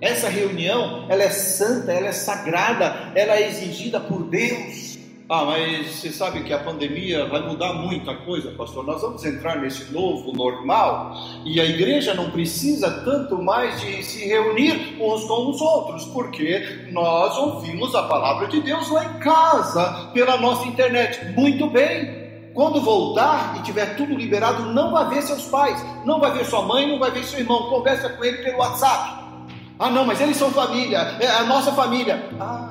Essa 0.00 0.28
reunião, 0.28 1.06
ela 1.08 1.22
é 1.22 1.30
santa, 1.30 1.92
ela 1.92 2.08
é 2.08 2.12
sagrada, 2.12 3.12
ela 3.14 3.36
é 3.36 3.48
exigida 3.48 4.00
por 4.00 4.22
Deus. 4.24 4.87
Ah, 5.30 5.44
mas 5.44 5.88
você 5.88 6.10
sabe 6.10 6.42
que 6.42 6.54
a 6.54 6.58
pandemia 6.58 7.26
vai 7.26 7.46
mudar 7.46 7.74
muita 7.74 8.14
coisa, 8.14 8.50
pastor. 8.52 8.82
Nós 8.86 9.02
vamos 9.02 9.22
entrar 9.26 9.60
nesse 9.60 9.92
novo 9.92 10.32
normal 10.32 11.12
e 11.44 11.60
a 11.60 11.66
igreja 11.66 12.14
não 12.14 12.30
precisa 12.30 12.90
tanto 13.04 13.36
mais 13.42 13.78
de 13.78 14.02
se 14.02 14.26
reunir 14.26 14.96
uns 14.98 15.24
com 15.24 15.50
os 15.50 15.60
outros, 15.60 16.06
porque 16.06 16.88
nós 16.92 17.36
ouvimos 17.36 17.94
a 17.94 18.04
palavra 18.04 18.46
de 18.46 18.62
Deus 18.62 18.88
lá 18.88 19.04
em 19.04 19.18
casa, 19.18 20.10
pela 20.14 20.38
nossa 20.38 20.66
internet. 20.66 21.22
Muito 21.36 21.68
bem. 21.68 22.50
Quando 22.54 22.80
voltar 22.80 23.58
e 23.58 23.62
tiver 23.64 23.96
tudo 23.96 24.14
liberado, 24.14 24.72
não 24.72 24.92
vai 24.92 25.10
ver 25.10 25.20
seus 25.20 25.44
pais, 25.44 25.78
não 26.06 26.18
vai 26.18 26.32
ver 26.32 26.46
sua 26.46 26.62
mãe, 26.62 26.88
não 26.88 26.98
vai 26.98 27.10
ver 27.10 27.22
seu 27.24 27.40
irmão. 27.40 27.68
Conversa 27.68 28.08
com 28.08 28.24
ele 28.24 28.38
pelo 28.38 28.60
WhatsApp. 28.60 29.28
Ah, 29.78 29.90
não, 29.90 30.06
mas 30.06 30.20
eles 30.22 30.38
são 30.38 30.50
família, 30.50 30.98
é 31.20 31.28
a 31.28 31.44
nossa 31.44 31.70
família. 31.72 32.30
Ah, 32.40 32.67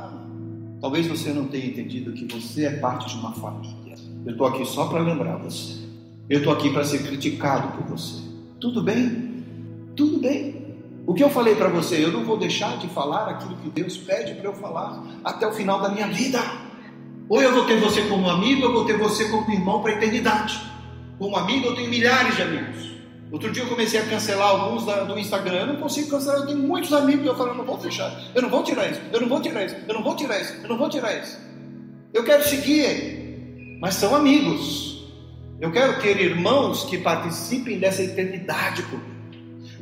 Talvez 0.80 1.08
você 1.08 1.34
não 1.34 1.46
tenha 1.48 1.66
entendido 1.66 2.14
que 2.14 2.26
você 2.26 2.66
é 2.66 2.72
parte 2.72 3.10
de 3.10 3.20
uma 3.20 3.34
família. 3.34 3.96
Eu 4.26 4.34
estou 4.34 4.48
aqui 4.48 4.66
só 4.66 4.88
para 4.88 5.00
lembrar 5.00 5.38
você. 5.38 5.76
Eu 6.30 6.40
estou 6.40 6.54
aqui 6.54 6.70
para 6.72 6.84
ser 6.84 7.04
criticado 7.04 7.76
por 7.78 7.88
você. 7.88 8.22
Tudo 8.60 8.84
bem? 8.84 9.44
Tudo 9.96 10.20
bem. 10.20 10.68
O 11.06 11.14
que 11.14 11.24
eu 11.24 11.30
falei 11.30 11.56
para 11.56 11.70
você, 11.70 12.04
eu 12.04 12.12
não 12.12 12.26
vou 12.26 12.38
deixar 12.38 12.78
de 12.78 12.88
falar 12.90 13.30
aquilo 13.30 13.56
que 13.56 13.70
Deus 13.70 13.98
pede 13.98 14.34
para 14.36 14.50
eu 14.50 14.54
falar 14.54 15.04
até 15.24 15.48
o 15.48 15.54
final 15.54 15.82
da 15.82 15.90
minha 15.90 16.08
vida. 16.08 16.40
Ou 17.30 17.42
eu 17.42 17.54
vou 17.54 17.66
ter 17.66 17.80
você 17.80 18.02
como 18.04 18.30
amigo, 18.30 18.64
ou 18.64 18.68
eu 18.68 18.74
vou 18.74 18.86
ter 18.86 18.98
você 18.98 19.30
como 19.30 19.50
irmão 19.52 19.82
para 19.82 19.94
a 19.94 19.96
eternidade. 19.96 20.60
Como 21.18 21.36
amigo, 21.36 21.68
eu 21.68 21.76
tenho 21.76 21.90
milhares 21.90 22.36
de 22.36 22.42
amigos. 22.42 22.87
Outro 23.32 23.52
dia 23.52 23.64
eu 23.64 23.68
comecei 23.68 24.00
a 24.00 24.06
cancelar 24.06 24.48
alguns 24.48 24.86
da, 24.86 25.04
do 25.04 25.20
Instagram, 25.20 25.60
eu 25.60 25.68
não 25.68 25.76
consigo 25.76 26.10
cancelar, 26.10 26.40
eu 26.40 26.46
tenho 26.48 26.60
muitos 26.60 26.94
amigos 26.94 27.26
eu 27.26 27.36
falo, 27.36 27.50
eu 27.50 27.56
não 27.56 27.66
vou 27.66 27.78
fechar, 27.78 28.22
eu 28.34 28.42
não 28.42 28.50
vou 28.50 28.64
tirar 28.64 28.90
isso, 28.90 29.02
eu 29.12 29.20
não 29.20 29.28
vou 29.28 29.42
tirar 29.42 29.66
isso, 29.66 29.76
eu 29.86 29.94
não 29.94 30.04
vou 30.04 30.16
tirar 30.16 30.40
isso, 30.40 30.54
eu 30.64 30.70
não 30.70 30.78
vou 30.78 30.90
tirar 30.90 31.14
isso. 31.22 31.38
Eu 32.14 32.24
quero 32.24 32.44
seguir, 32.48 33.78
mas 33.82 33.96
são 33.96 34.16
amigos. 34.16 35.06
Eu 35.60 35.72
quero 35.72 36.02
ter 36.02 36.22
irmãos 36.22 36.86
que 36.86 37.00
participem 37.00 37.80
dessa 37.80 38.02
eternidade 38.02 38.84
comigo. 38.84 39.18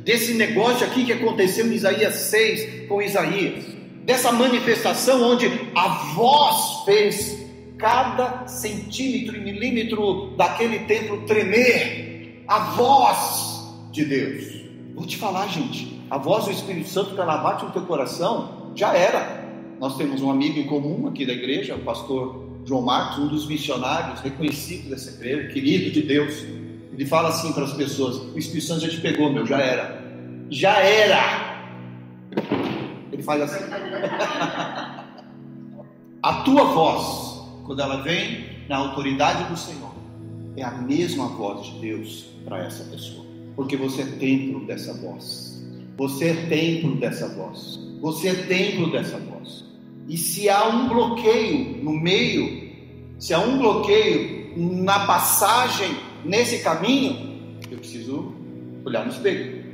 Desse 0.00 0.34
negócio 0.34 0.86
aqui 0.86 1.04
que 1.04 1.12
aconteceu 1.12 1.66
em 1.66 1.74
Isaías 1.74 2.14
6 2.14 2.88
com 2.88 3.00
Isaías. 3.00 3.64
Dessa 4.04 4.32
manifestação 4.32 5.22
onde 5.22 5.46
a 5.74 5.88
voz 6.14 6.84
fez 6.84 7.44
cada 7.78 8.46
centímetro 8.46 9.36
e 9.36 9.40
milímetro 9.40 10.34
daquele 10.36 10.80
templo 10.80 11.22
tremer 11.26 12.05
a 12.46 12.58
voz 12.70 13.74
de 13.90 14.04
Deus. 14.04 14.66
Vou 14.94 15.06
te 15.06 15.16
falar, 15.16 15.48
gente, 15.48 16.00
a 16.10 16.18
voz 16.18 16.44
do 16.44 16.50
Espírito 16.50 16.88
Santo 16.88 17.14
que 17.14 17.20
ela 17.20 17.38
bate 17.38 17.64
no 17.64 17.70
teu 17.70 17.82
coração, 17.82 18.72
já 18.74 18.94
era. 18.94 19.44
Nós 19.80 19.96
temos 19.96 20.22
um 20.22 20.30
amigo 20.30 20.58
em 20.58 20.66
comum 20.66 21.08
aqui 21.08 21.26
da 21.26 21.32
igreja, 21.32 21.74
o 21.74 21.80
pastor 21.80 22.46
João 22.64 22.82
Marcos, 22.82 23.18
um 23.18 23.28
dos 23.28 23.46
missionários 23.46 24.20
reconhecidos 24.20 24.90
dessa 24.90 25.10
igreja, 25.10 25.48
querido 25.52 25.90
de 25.90 26.02
Deus. 26.02 26.44
Ele 26.92 27.04
fala 27.04 27.28
assim 27.28 27.52
para 27.52 27.64
as 27.64 27.72
pessoas: 27.72 28.16
o 28.16 28.38
Espírito 28.38 28.66
Santo 28.66 28.82
já 28.82 28.88
te 28.88 29.00
pegou, 29.00 29.32
meu, 29.32 29.44
já 29.44 29.58
era. 29.58 30.02
Já 30.48 30.78
era. 30.78 31.56
Ele 33.12 33.22
faz 33.22 33.42
assim. 33.42 33.64
a 36.22 36.32
tua 36.42 36.64
voz, 36.64 37.42
quando 37.64 37.82
ela 37.82 38.02
vem 38.02 38.46
na 38.68 38.78
autoridade 38.78 39.44
do 39.44 39.56
Senhor, 39.56 39.95
é 40.56 40.62
a 40.62 40.70
mesma 40.70 41.26
voz 41.28 41.66
de 41.66 41.80
Deus 41.80 42.26
para 42.44 42.64
essa 42.64 42.84
pessoa, 42.84 43.26
porque 43.54 43.76
você 43.76 44.02
é 44.02 44.06
templo 44.06 44.64
dessa 44.66 44.94
voz. 44.94 45.62
Você 45.96 46.28
é 46.28 46.34
templo 46.34 46.96
dessa 46.96 47.28
voz. 47.28 47.78
Você 48.00 48.28
é 48.28 48.34
templo 48.34 48.90
dessa 48.90 49.18
voz. 49.18 49.64
E 50.08 50.16
se 50.16 50.48
há 50.48 50.68
um 50.68 50.88
bloqueio 50.88 51.82
no 51.82 51.92
meio, 51.92 52.70
se 53.18 53.34
há 53.34 53.38
um 53.38 53.58
bloqueio 53.58 54.52
na 54.56 55.06
passagem 55.06 55.90
nesse 56.24 56.62
caminho, 56.62 57.58
eu 57.70 57.78
preciso 57.78 58.32
olhar 58.84 59.04
no 59.04 59.10
espelho. 59.10 59.64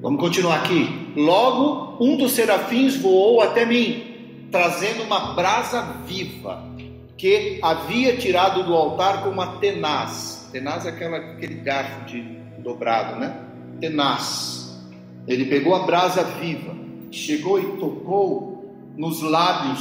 Vamos 0.00 0.20
continuar 0.20 0.58
aqui. 0.58 0.86
Logo, 1.16 2.04
um 2.04 2.16
dos 2.16 2.32
serafins 2.32 2.96
voou 2.96 3.40
até 3.40 3.64
mim, 3.64 4.02
trazendo 4.50 5.02
uma 5.04 5.34
brasa 5.34 5.82
viva 6.06 6.77
que 7.18 7.58
havia 7.60 8.16
tirado 8.16 8.62
do 8.62 8.72
altar 8.74 9.24
com 9.24 9.30
uma 9.30 9.58
tenaz. 9.58 10.48
Tenaz 10.52 10.86
é 10.86 10.90
aquela, 10.90 11.18
aquele 11.18 11.56
garfo 11.56 12.06
de 12.06 12.22
dobrado, 12.62 13.18
né? 13.18 13.44
Tenaz. 13.80 14.80
Ele 15.26 15.44
pegou 15.46 15.74
a 15.74 15.80
brasa 15.80 16.22
viva, 16.22 16.74
chegou 17.10 17.58
e 17.58 17.76
tocou 17.76 18.72
nos 18.96 19.20
lábios 19.20 19.80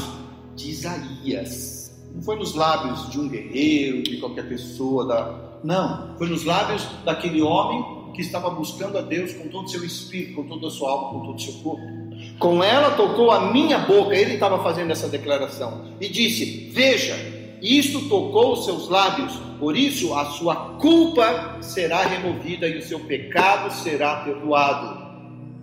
de 0.56 0.72
Isaías. 0.72 1.96
Não 2.14 2.24
foi 2.24 2.36
nos 2.36 2.56
lábios 2.56 3.10
de 3.12 3.20
um 3.20 3.30
guerreiro, 3.30 4.02
de 4.02 4.18
qualquer 4.18 4.50
pessoa 4.50 5.08
da. 5.08 5.60
Não, 5.64 6.18
foi 6.18 6.28
nos 6.28 6.44
lábios 6.44 6.88
daquele 7.06 7.42
homem 7.42 8.12
que 8.14 8.22
estava 8.22 8.50
buscando 8.50 8.98
a 8.98 9.02
Deus 9.02 9.34
com 9.34 9.48
todo 9.50 9.66
o 9.66 9.70
seu 9.70 9.84
espírito, 9.84 10.36
com 10.36 10.48
toda 10.48 10.68
a 10.68 10.72
sua 10.72 10.90
alma, 10.90 11.10
com 11.12 11.26
todo 11.28 11.36
o 11.36 11.40
seu 11.40 11.54
corpo. 11.62 12.07
Com 12.40 12.64
ela 12.64 12.92
tocou 12.92 13.32
a 13.32 13.52
minha 13.52 13.80
boca, 13.80 14.16
ele 14.16 14.36
estava 14.36 14.62
fazendo 14.64 14.92
essa 14.92 15.08
declaração, 15.08 15.86
e 16.00 16.08
disse: 16.08 16.70
Veja, 16.72 17.16
isto 17.62 18.08
tocou 18.08 18.54
os 18.54 18.66
seus 18.66 18.88
lábios, 18.88 19.34
por 19.60 19.76
isso 19.76 20.14
a 20.14 20.26
sua 20.26 20.78
culpa 20.78 21.58
será 21.62 22.06
removida 22.06 22.68
e 22.68 22.78
o 22.78 22.82
seu 22.82 23.00
pecado 23.00 23.74
será 23.74 24.18
perdoado. 24.18 25.08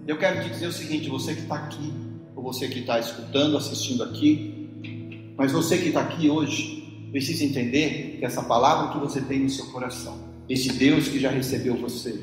Eu 0.07 0.19
quero 0.19 0.43
te 0.43 0.51
dizer 0.51 0.67
o 0.67 0.73
seguinte: 0.73 1.09
você 1.09 1.35
que 1.35 1.43
está 1.43 1.55
aqui, 1.55 1.93
ou 2.35 2.43
você 2.43 2.67
que 2.67 2.81
está 2.81 2.99
escutando, 2.99 3.57
assistindo 3.57 4.03
aqui, 4.03 5.33
mas 5.37 5.53
você 5.53 5.79
que 5.79 5.89
está 5.89 6.01
aqui 6.01 6.29
hoje, 6.29 7.09
precisa 7.13 7.45
entender 7.45 8.17
que 8.19 8.25
essa 8.25 8.43
palavra 8.43 8.93
que 8.93 8.99
você 8.99 9.21
tem 9.21 9.39
no 9.39 9.49
seu 9.49 9.67
coração, 9.67 10.19
esse 10.49 10.73
Deus 10.73 11.07
que 11.07 11.21
já 11.21 11.31
recebeu 11.31 11.77
você, 11.77 12.19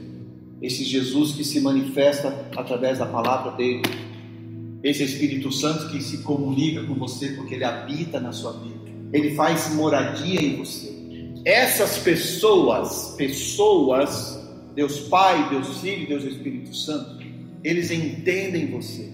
esse 0.61 0.83
Jesus 0.83 1.31
que 1.31 1.45
se 1.45 1.61
manifesta 1.61 2.49
através 2.57 2.99
da 2.99 3.05
palavra 3.05 3.53
dele, 3.53 3.81
esse 4.83 5.03
Espírito 5.03 5.51
Santo 5.51 5.89
que 5.89 6.01
se 6.01 6.19
comunica 6.19 6.83
com 6.83 6.95
você 6.95 7.29
porque 7.29 7.55
ele 7.55 7.63
habita 7.63 8.19
na 8.19 8.31
sua 8.31 8.53
vida, 8.53 8.91
ele 9.13 9.35
faz 9.35 9.73
moradia 9.75 10.41
em 10.41 10.55
você. 10.57 10.91
Essas 11.45 11.97
pessoas, 11.97 13.15
pessoas, 13.17 14.39
Deus 14.75 14.99
Pai, 15.01 15.49
Deus 15.49 15.79
Filho, 15.81 16.07
Deus 16.07 16.23
Espírito 16.23 16.75
Santo, 16.75 17.21
eles 17.63 17.91
entendem 17.91 18.71
você. 18.71 19.11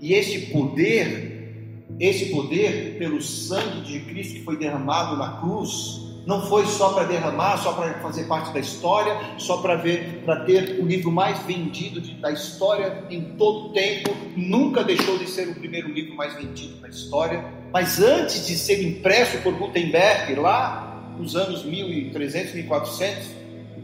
E 0.00 0.14
este 0.14 0.52
poder, 0.52 1.86
esse 1.98 2.26
poder 2.26 2.98
pelo 2.98 3.20
sangue 3.22 3.82
de 3.82 4.00
Cristo 4.00 4.34
que 4.34 4.42
foi 4.42 4.56
derramado 4.56 5.16
na 5.16 5.40
cruz, 5.40 6.11
não 6.26 6.46
foi 6.46 6.66
só 6.66 6.92
para 6.92 7.04
derramar, 7.04 7.56
só 7.58 7.72
para 7.72 7.94
fazer 7.94 8.24
parte 8.24 8.52
da 8.52 8.60
história, 8.60 9.18
só 9.38 9.56
para 9.58 9.74
ver, 9.76 10.22
para 10.24 10.44
ter 10.44 10.78
o 10.80 10.86
livro 10.86 11.10
mais 11.10 11.38
vendido 11.42 12.00
de, 12.00 12.14
da 12.14 12.30
história 12.30 13.04
em 13.10 13.22
todo 13.36 13.66
o 13.66 13.72
tempo. 13.72 14.14
Nunca 14.36 14.84
deixou 14.84 15.18
de 15.18 15.28
ser 15.28 15.48
o 15.48 15.54
primeiro 15.54 15.88
livro 15.88 16.14
mais 16.14 16.34
vendido 16.34 16.76
da 16.76 16.88
história. 16.88 17.44
Mas 17.72 18.00
antes 18.00 18.46
de 18.46 18.56
ser 18.56 18.82
impresso 18.82 19.38
por 19.38 19.52
Gutenberg 19.54 20.34
lá 20.36 21.14
nos 21.18 21.34
anos 21.34 21.64
1300, 21.64 22.54
1400, 22.54 23.30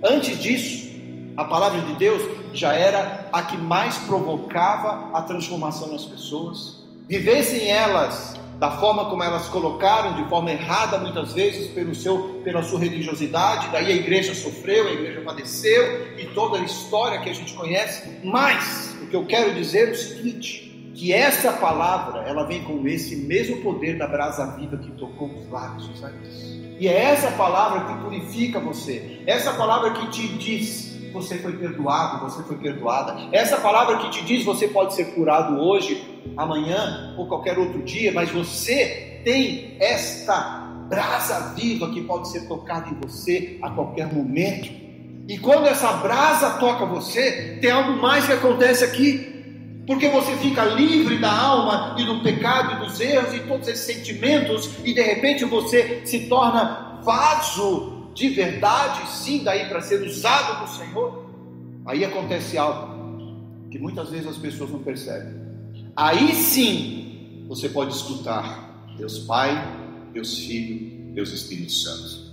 antes 0.05 0.41
disso, 0.41 0.89
a 1.37 1.45
palavra 1.45 1.81
de 1.81 1.95
Deus 1.95 2.23
já 2.53 2.73
era 2.73 3.29
a 3.33 3.43
que 3.43 3.57
mais 3.57 3.97
provocava 3.99 5.11
a 5.17 5.23
transformação 5.23 5.93
nas 5.93 6.05
pessoas. 6.05 6.85
Vivessem 7.09 7.69
elas 7.69 8.39
da 8.59 8.73
forma 8.73 9.05
como 9.05 9.23
elas 9.23 9.49
colocaram, 9.49 10.21
de 10.21 10.29
forma 10.29 10.51
errada 10.51 10.99
muitas 10.99 11.33
vezes, 11.33 11.69
pelo 11.69 11.95
seu, 11.95 12.41
pela 12.43 12.61
sua 12.63 12.81
religiosidade, 12.81 13.69
daí 13.71 13.87
a 13.87 13.95
igreja 13.95 14.35
sofreu, 14.35 14.89
a 14.89 14.93
igreja 14.93 15.21
padeceu 15.21 16.19
e 16.19 16.27
toda 16.35 16.59
a 16.59 16.63
história 16.63 17.21
que 17.21 17.31
a 17.31 17.33
gente 17.33 17.55
conhece. 17.55 18.19
Mas 18.25 18.97
o 19.01 19.07
que 19.07 19.15
eu 19.15 19.25
quero 19.27 19.55
dizer 19.55 19.89
é 19.89 19.93
o 19.93 19.97
seguinte: 19.97 20.93
que 20.93 21.13
essa 21.13 21.53
palavra 21.53 22.23
ela 22.23 22.45
vem 22.45 22.65
com 22.65 22.87
esse 22.89 23.15
mesmo 23.15 23.63
poder 23.63 23.97
da 23.97 24.09
brasa 24.09 24.45
viva 24.57 24.77
que 24.77 24.91
tocou 24.93 25.29
os 25.29 25.49
lábios? 25.49 25.89
E 26.81 26.89
é 26.89 27.05
essa 27.05 27.31
palavra 27.33 27.93
que 27.93 28.03
purifica 28.03 28.59
você, 28.59 29.23
essa 29.27 29.53
palavra 29.53 29.93
que 29.93 30.11
te 30.11 30.29
diz 30.37 30.88
você 31.23 31.39
foi 31.39 31.53
perdoado, 31.53 32.31
você 32.31 32.43
foi 32.45 32.57
perdoada. 32.57 33.17
Essa 33.33 33.57
palavra 33.59 33.99
que 33.99 34.11
te 34.11 34.25
diz 34.25 34.45
você 34.45 34.69
pode 34.69 34.95
ser 34.95 35.15
curado 35.15 35.61
hoje, 35.61 36.23
amanhã 36.37 37.15
ou 37.19 37.27
qualquer 37.27 37.59
outro 37.59 37.83
dia, 37.83 38.13
mas 38.13 38.31
você 38.31 39.21
tem 39.25 39.77
esta 39.81 40.67
brasa 40.89 41.55
viva 41.55 41.91
que 41.91 42.01
pode 42.03 42.29
ser 42.29 42.47
tocada 42.47 42.89
em 42.89 42.95
você 42.95 43.59
a 43.61 43.71
qualquer 43.71 44.13
momento. 44.13 44.71
E 45.29 45.37
quando 45.39 45.67
essa 45.67 45.93
brasa 45.95 46.51
toca 46.59 46.87
você, 46.87 47.59
tem 47.61 47.71
algo 47.71 48.01
mais 48.01 48.27
que 48.27 48.33
acontece 48.33 48.85
aqui. 48.85 49.35
Porque 49.87 50.09
você 50.09 50.33
fica 50.37 50.65
livre 50.65 51.19
da 51.19 51.33
alma 51.33 51.97
e 51.99 52.05
do 52.05 52.21
pecado 52.21 52.75
e 52.75 52.87
dos 52.87 53.01
erros 53.01 53.35
e 53.35 53.41
todos 53.41 53.69
esses 53.69 53.87
sentimentos, 53.87 54.71
e 54.85 54.93
de 54.93 55.01
repente 55.01 55.47
você 55.47 56.03
se 56.05 56.29
torna 56.29 57.01
vaso 57.03 57.98
de 58.19 58.29
verdade, 58.31 59.09
sim, 59.09 59.45
daí 59.45 59.69
para 59.69 59.81
ser 59.81 60.03
usado 60.03 60.65
do 60.65 60.71
Senhor. 60.77 61.27
Aí 61.87 62.05
acontece 62.05 62.59
algo 62.59 62.99
que 63.71 63.79
muitas 63.79 64.11
vezes 64.11 64.27
as 64.27 64.37
pessoas 64.37 64.71
não 64.71 64.81
percebem. 64.81 65.35
Aí 65.95 66.35
sim 66.35 67.45
você 67.49 67.69
pode 67.69 67.95
escutar 67.95 68.85
Deus 68.97 69.21
Pai, 69.21 69.53
Deus 70.13 70.37
Filho, 70.39 71.15
Deus 71.15 71.31
Espírito 71.31 71.73
Santo. 71.73 72.29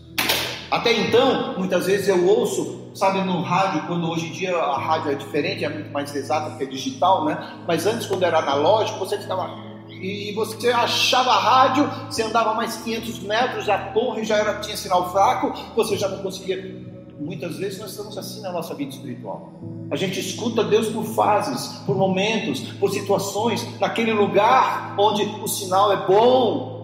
Até 0.72 0.92
então, 1.08 1.58
muitas 1.58 1.86
vezes 1.86 2.08
eu 2.08 2.28
ouço, 2.28 2.92
sabe, 2.96 3.22
no 3.22 3.42
rádio, 3.42 3.86
quando 3.88 4.10
hoje 4.10 4.28
em 4.28 4.32
dia 4.32 4.58
a 4.58 4.80
rádio 4.80 5.12
é 5.12 5.16
diferente, 5.16 5.64
é 5.64 5.70
muito 5.70 5.92
mais 5.92 6.14
exata 6.16 6.50
porque 6.50 6.64
é 6.64 6.68
digital, 6.68 7.26
né? 7.26 7.60
Mas 7.68 7.86
antes, 7.86 8.08
quando 8.08 8.24
era 8.24 8.40
analógico, 8.40 9.00
você 9.00 9.18
ficava. 9.20 9.65
E 10.06 10.32
você 10.34 10.70
achava 10.70 11.32
a 11.32 11.40
rádio, 11.40 11.90
você 12.08 12.22
andava 12.22 12.54
mais 12.54 12.76
500 12.78 13.20
metros, 13.22 13.68
a 13.68 13.78
torre 13.90 14.24
já 14.24 14.38
era, 14.38 14.60
tinha 14.60 14.78
sinal 14.78 15.12
fraco, 15.12 15.52
você 15.76 15.98
já 15.98 16.08
não 16.08 16.20
conseguia. 16.20 16.80
Muitas 17.20 17.58
vezes 17.58 17.80
nós 17.80 17.90
estamos 17.90 18.16
assim 18.16 18.40
na 18.42 18.52
nossa 18.52 18.76
vida 18.76 18.92
espiritual. 18.92 19.52
A 19.90 19.96
gente 19.96 20.20
escuta 20.20 20.64
Deus 20.64 20.90
por 20.90 21.04
fases, 21.06 21.80
por 21.88 21.98
momentos, 21.98 22.60
por 22.74 22.92
situações, 22.92 23.68
naquele 23.80 24.14
lugar 24.14 24.94
onde 24.96 25.24
o 25.24 25.48
sinal 25.48 25.92
é 25.92 26.06
bom, 26.06 26.76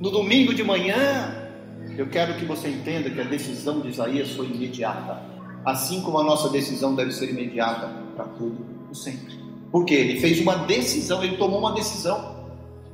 no 0.00 0.10
domingo 0.10 0.54
de 0.54 0.64
manhã, 0.64 1.50
eu 1.98 2.08
quero 2.08 2.34
que 2.36 2.46
você 2.46 2.68
entenda 2.68 3.10
que 3.10 3.20
a 3.20 3.24
decisão 3.24 3.80
de 3.80 3.90
Isaías 3.90 4.30
foi 4.30 4.46
imediata, 4.46 5.22
assim 5.66 6.00
como 6.00 6.18
a 6.18 6.24
nossa 6.24 6.48
decisão 6.48 6.94
deve 6.94 7.12
ser 7.12 7.28
imediata 7.28 7.88
para 8.16 8.24
tudo 8.24 8.64
sempre. 8.94 9.51
Porque 9.72 9.94
ele 9.94 10.20
fez 10.20 10.38
uma 10.38 10.54
decisão, 10.58 11.24
ele 11.24 11.38
tomou 11.38 11.58
uma 11.58 11.72
decisão. 11.72 12.36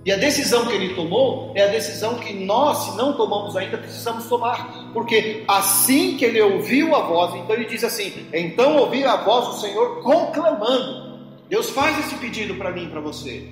E 0.06 0.12
a 0.12 0.16
decisão 0.16 0.64
que 0.64 0.72
ele 0.72 0.94
tomou 0.94 1.52
é 1.56 1.64
a 1.64 1.66
decisão 1.66 2.14
que 2.20 2.32
nós, 2.32 2.84
se 2.84 2.96
não 2.96 3.12
tomamos 3.14 3.56
ainda, 3.56 3.76
precisamos 3.76 4.26
tomar. 4.26 4.90
Porque 4.94 5.42
assim 5.48 6.16
que 6.16 6.24
ele 6.24 6.40
ouviu 6.40 6.94
a 6.94 7.00
voz, 7.00 7.34
então 7.34 7.54
ele 7.56 7.64
diz 7.64 7.82
assim: 7.82 8.26
Então 8.32 8.76
ouvi 8.76 9.04
a 9.04 9.16
voz 9.16 9.48
do 9.48 9.60
Senhor 9.60 10.00
conclamando. 10.02 11.18
Deus 11.50 11.70
faz 11.70 11.98
esse 11.98 12.14
pedido 12.14 12.54
para 12.54 12.70
mim 12.70 12.84
e 12.84 12.88
para 12.88 13.00
você: 13.00 13.48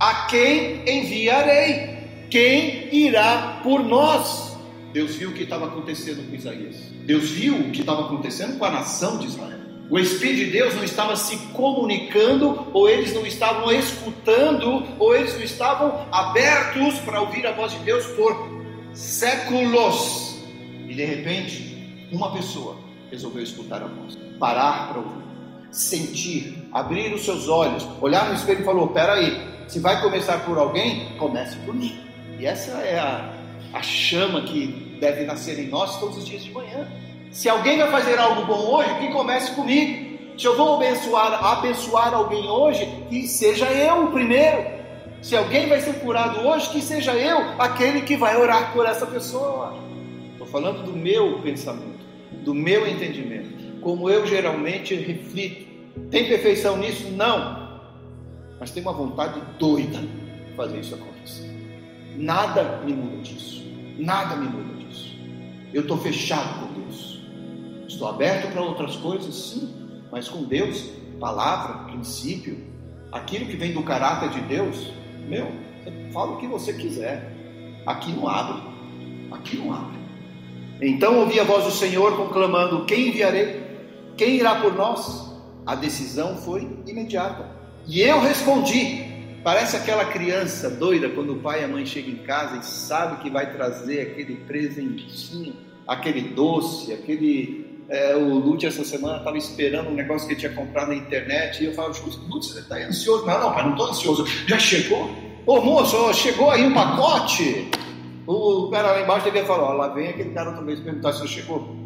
A 0.00 0.26
quem 0.26 0.82
enviarei? 0.88 2.00
Quem 2.30 2.88
irá 2.90 3.60
por 3.62 3.84
nós? 3.84 4.56
Deus 4.94 5.14
viu 5.16 5.30
o 5.30 5.34
que 5.34 5.42
estava 5.42 5.66
acontecendo 5.66 6.26
com 6.26 6.34
Isaías. 6.34 6.76
Deus 7.04 7.30
viu 7.30 7.54
o 7.54 7.70
que 7.70 7.80
estava 7.80 8.06
acontecendo 8.06 8.58
com 8.58 8.64
a 8.64 8.70
nação 8.70 9.18
de 9.18 9.26
Israel. 9.26 9.61
O 9.90 9.98
Espírito 9.98 10.46
de 10.46 10.50
Deus 10.52 10.74
não 10.74 10.84
estava 10.84 11.14
se 11.16 11.36
comunicando, 11.48 12.66
ou 12.72 12.88
eles 12.88 13.14
não 13.14 13.26
estavam 13.26 13.70
escutando, 13.72 14.84
ou 14.98 15.14
eles 15.14 15.34
não 15.34 15.42
estavam 15.42 16.06
abertos 16.10 16.98
para 17.00 17.20
ouvir 17.20 17.46
a 17.46 17.52
voz 17.52 17.72
de 17.72 17.78
Deus 17.80 18.06
por 18.08 18.34
séculos. 18.94 20.38
E 20.88 20.94
de 20.94 21.04
repente, 21.04 22.08
uma 22.10 22.32
pessoa 22.32 22.76
resolveu 23.10 23.42
escutar 23.42 23.82
a 23.82 23.86
voz, 23.86 24.16
parar 24.38 24.88
para 24.88 24.98
ouvir, 24.98 25.22
sentir, 25.70 26.68
abrir 26.72 27.12
os 27.12 27.24
seus 27.24 27.48
olhos, 27.48 27.86
olhar 28.00 28.28
no 28.28 28.34
espelho 28.34 28.60
e 28.60 28.64
falou: 28.64 28.88
Peraí, 28.88 29.40
se 29.68 29.78
vai 29.78 30.00
começar 30.00 30.44
por 30.46 30.56
alguém, 30.56 31.16
comece 31.18 31.56
por 31.58 31.74
mim. 31.74 32.00
E 32.38 32.46
essa 32.46 32.72
é 32.78 32.98
a 32.98 33.42
a 33.72 33.82
chama 33.82 34.42
que 34.42 34.98
deve 35.00 35.24
nascer 35.24 35.58
em 35.58 35.68
nós 35.68 35.98
todos 35.98 36.18
os 36.18 36.26
dias 36.26 36.44
de 36.44 36.52
manhã. 36.52 36.86
Se 37.32 37.48
alguém 37.48 37.78
vai 37.78 37.90
fazer 37.90 38.18
algo 38.18 38.44
bom 38.44 38.74
hoje, 38.74 38.94
que 39.00 39.08
comece 39.08 39.52
comigo. 39.52 40.12
Se 40.36 40.44
eu 40.46 40.54
vou 40.54 40.76
abençoar, 40.76 41.32
abençoar 41.42 42.12
alguém 42.12 42.46
hoje, 42.46 42.86
que 43.08 43.26
seja 43.26 43.64
eu 43.72 44.04
o 44.04 44.10
primeiro. 44.12 44.82
Se 45.22 45.34
alguém 45.34 45.66
vai 45.66 45.80
ser 45.80 45.94
curado 46.00 46.46
hoje, 46.46 46.68
que 46.68 46.82
seja 46.82 47.14
eu 47.14 47.38
aquele 47.58 48.02
que 48.02 48.16
vai 48.16 48.36
orar 48.36 48.72
por 48.74 48.84
essa 48.84 49.06
pessoa. 49.06 49.74
Estou 50.32 50.46
falando 50.46 50.84
do 50.84 50.92
meu 50.92 51.40
pensamento, 51.40 52.04
do 52.44 52.54
meu 52.54 52.86
entendimento, 52.86 53.80
como 53.80 54.10
eu 54.10 54.26
geralmente 54.26 54.94
reflito. 54.94 55.72
Tem 56.10 56.28
perfeição 56.28 56.76
nisso? 56.76 57.10
Não. 57.12 57.80
Mas 58.60 58.70
tem 58.72 58.82
uma 58.82 58.92
vontade 58.92 59.40
doida 59.58 60.00
de 60.00 60.54
fazer 60.54 60.80
isso 60.80 60.94
acontecer. 60.94 61.50
Nada 62.14 62.82
me 62.84 62.92
muda 62.92 63.22
disso. 63.22 63.64
Nada 63.98 64.36
me 64.36 64.48
muda 64.48 64.84
disso. 64.84 65.16
Eu 65.72 65.82
estou 65.82 65.96
fechado. 65.96 66.71
Estou 68.02 68.14
aberto 68.16 68.50
para 68.50 68.60
outras 68.60 68.96
coisas, 68.96 69.32
sim, 69.32 69.72
mas 70.10 70.28
com 70.28 70.42
Deus, 70.42 70.90
palavra, 71.20 71.84
princípio, 71.84 72.58
aquilo 73.12 73.46
que 73.46 73.56
vem 73.56 73.72
do 73.72 73.84
caráter 73.84 74.30
de 74.30 74.40
Deus, 74.40 74.92
meu, 75.28 75.52
fala 76.12 76.32
o 76.32 76.38
que 76.38 76.48
você 76.48 76.72
quiser. 76.72 77.32
Aqui 77.86 78.10
não 78.10 78.26
abre. 78.26 78.60
Aqui 79.30 79.56
não 79.56 79.72
abre. 79.72 80.00
Então 80.80 81.20
ouvi 81.20 81.38
a 81.38 81.44
voz 81.44 81.64
do 81.64 81.70
Senhor 81.70 82.16
conclamando: 82.16 82.86
Quem 82.86 83.10
enviarei? 83.10 83.62
Quem 84.16 84.34
irá 84.34 84.56
por 84.56 84.74
nós? 84.74 85.32
A 85.64 85.76
decisão 85.76 86.38
foi 86.38 86.68
imediata. 86.84 87.48
E 87.86 88.00
eu 88.00 88.18
respondi: 88.18 89.38
Parece 89.44 89.76
aquela 89.76 90.06
criança 90.06 90.68
doida 90.68 91.08
quando 91.08 91.34
o 91.34 91.38
pai 91.38 91.60
e 91.60 91.64
a 91.66 91.68
mãe 91.68 91.86
chegam 91.86 92.10
em 92.10 92.24
casa 92.24 92.56
e 92.56 92.64
sabe 92.64 93.22
que 93.22 93.30
vai 93.30 93.52
trazer 93.52 94.00
aquele 94.00 94.38
presentinho, 94.38 95.54
aquele 95.86 96.20
doce, 96.30 96.92
aquele. 96.92 97.61
É, 97.88 98.16
o 98.16 98.38
Lute 98.38 98.66
essa 98.66 98.84
semana 98.84 99.18
estava 99.18 99.36
esperando 99.36 99.90
um 99.90 99.94
negócio 99.94 100.26
que 100.26 100.34
ele 100.34 100.40
tinha 100.40 100.52
comprado 100.52 100.88
na 100.88 100.94
internet 100.94 101.62
e 101.62 101.66
eu 101.66 101.74
falo, 101.74 101.94
Lute, 102.28 102.46
você 102.46 102.60
está 102.60 102.76
ansioso? 102.76 103.26
Não, 103.26 103.40
não, 103.40 103.52
pai, 103.52 103.64
não 103.64 103.72
estou 103.72 103.88
ansioso. 103.88 104.26
Já 104.46 104.58
chegou? 104.58 105.10
Ô 105.44 105.60
moço, 105.60 106.14
chegou 106.14 106.50
aí 106.50 106.64
um 106.64 106.72
pacote? 106.72 107.70
O 108.26 108.70
cara 108.70 108.92
lá 108.92 109.02
embaixo 109.02 109.24
devia 109.24 109.44
falar, 109.44 109.70
ó, 109.70 109.72
lá 109.72 109.88
vem 109.88 110.08
aquele 110.08 110.30
cara 110.30 110.50
outra 110.50 110.64
vez 110.64 110.80
perguntar 110.80 111.12
se 111.12 111.26
chegou. 111.26 111.76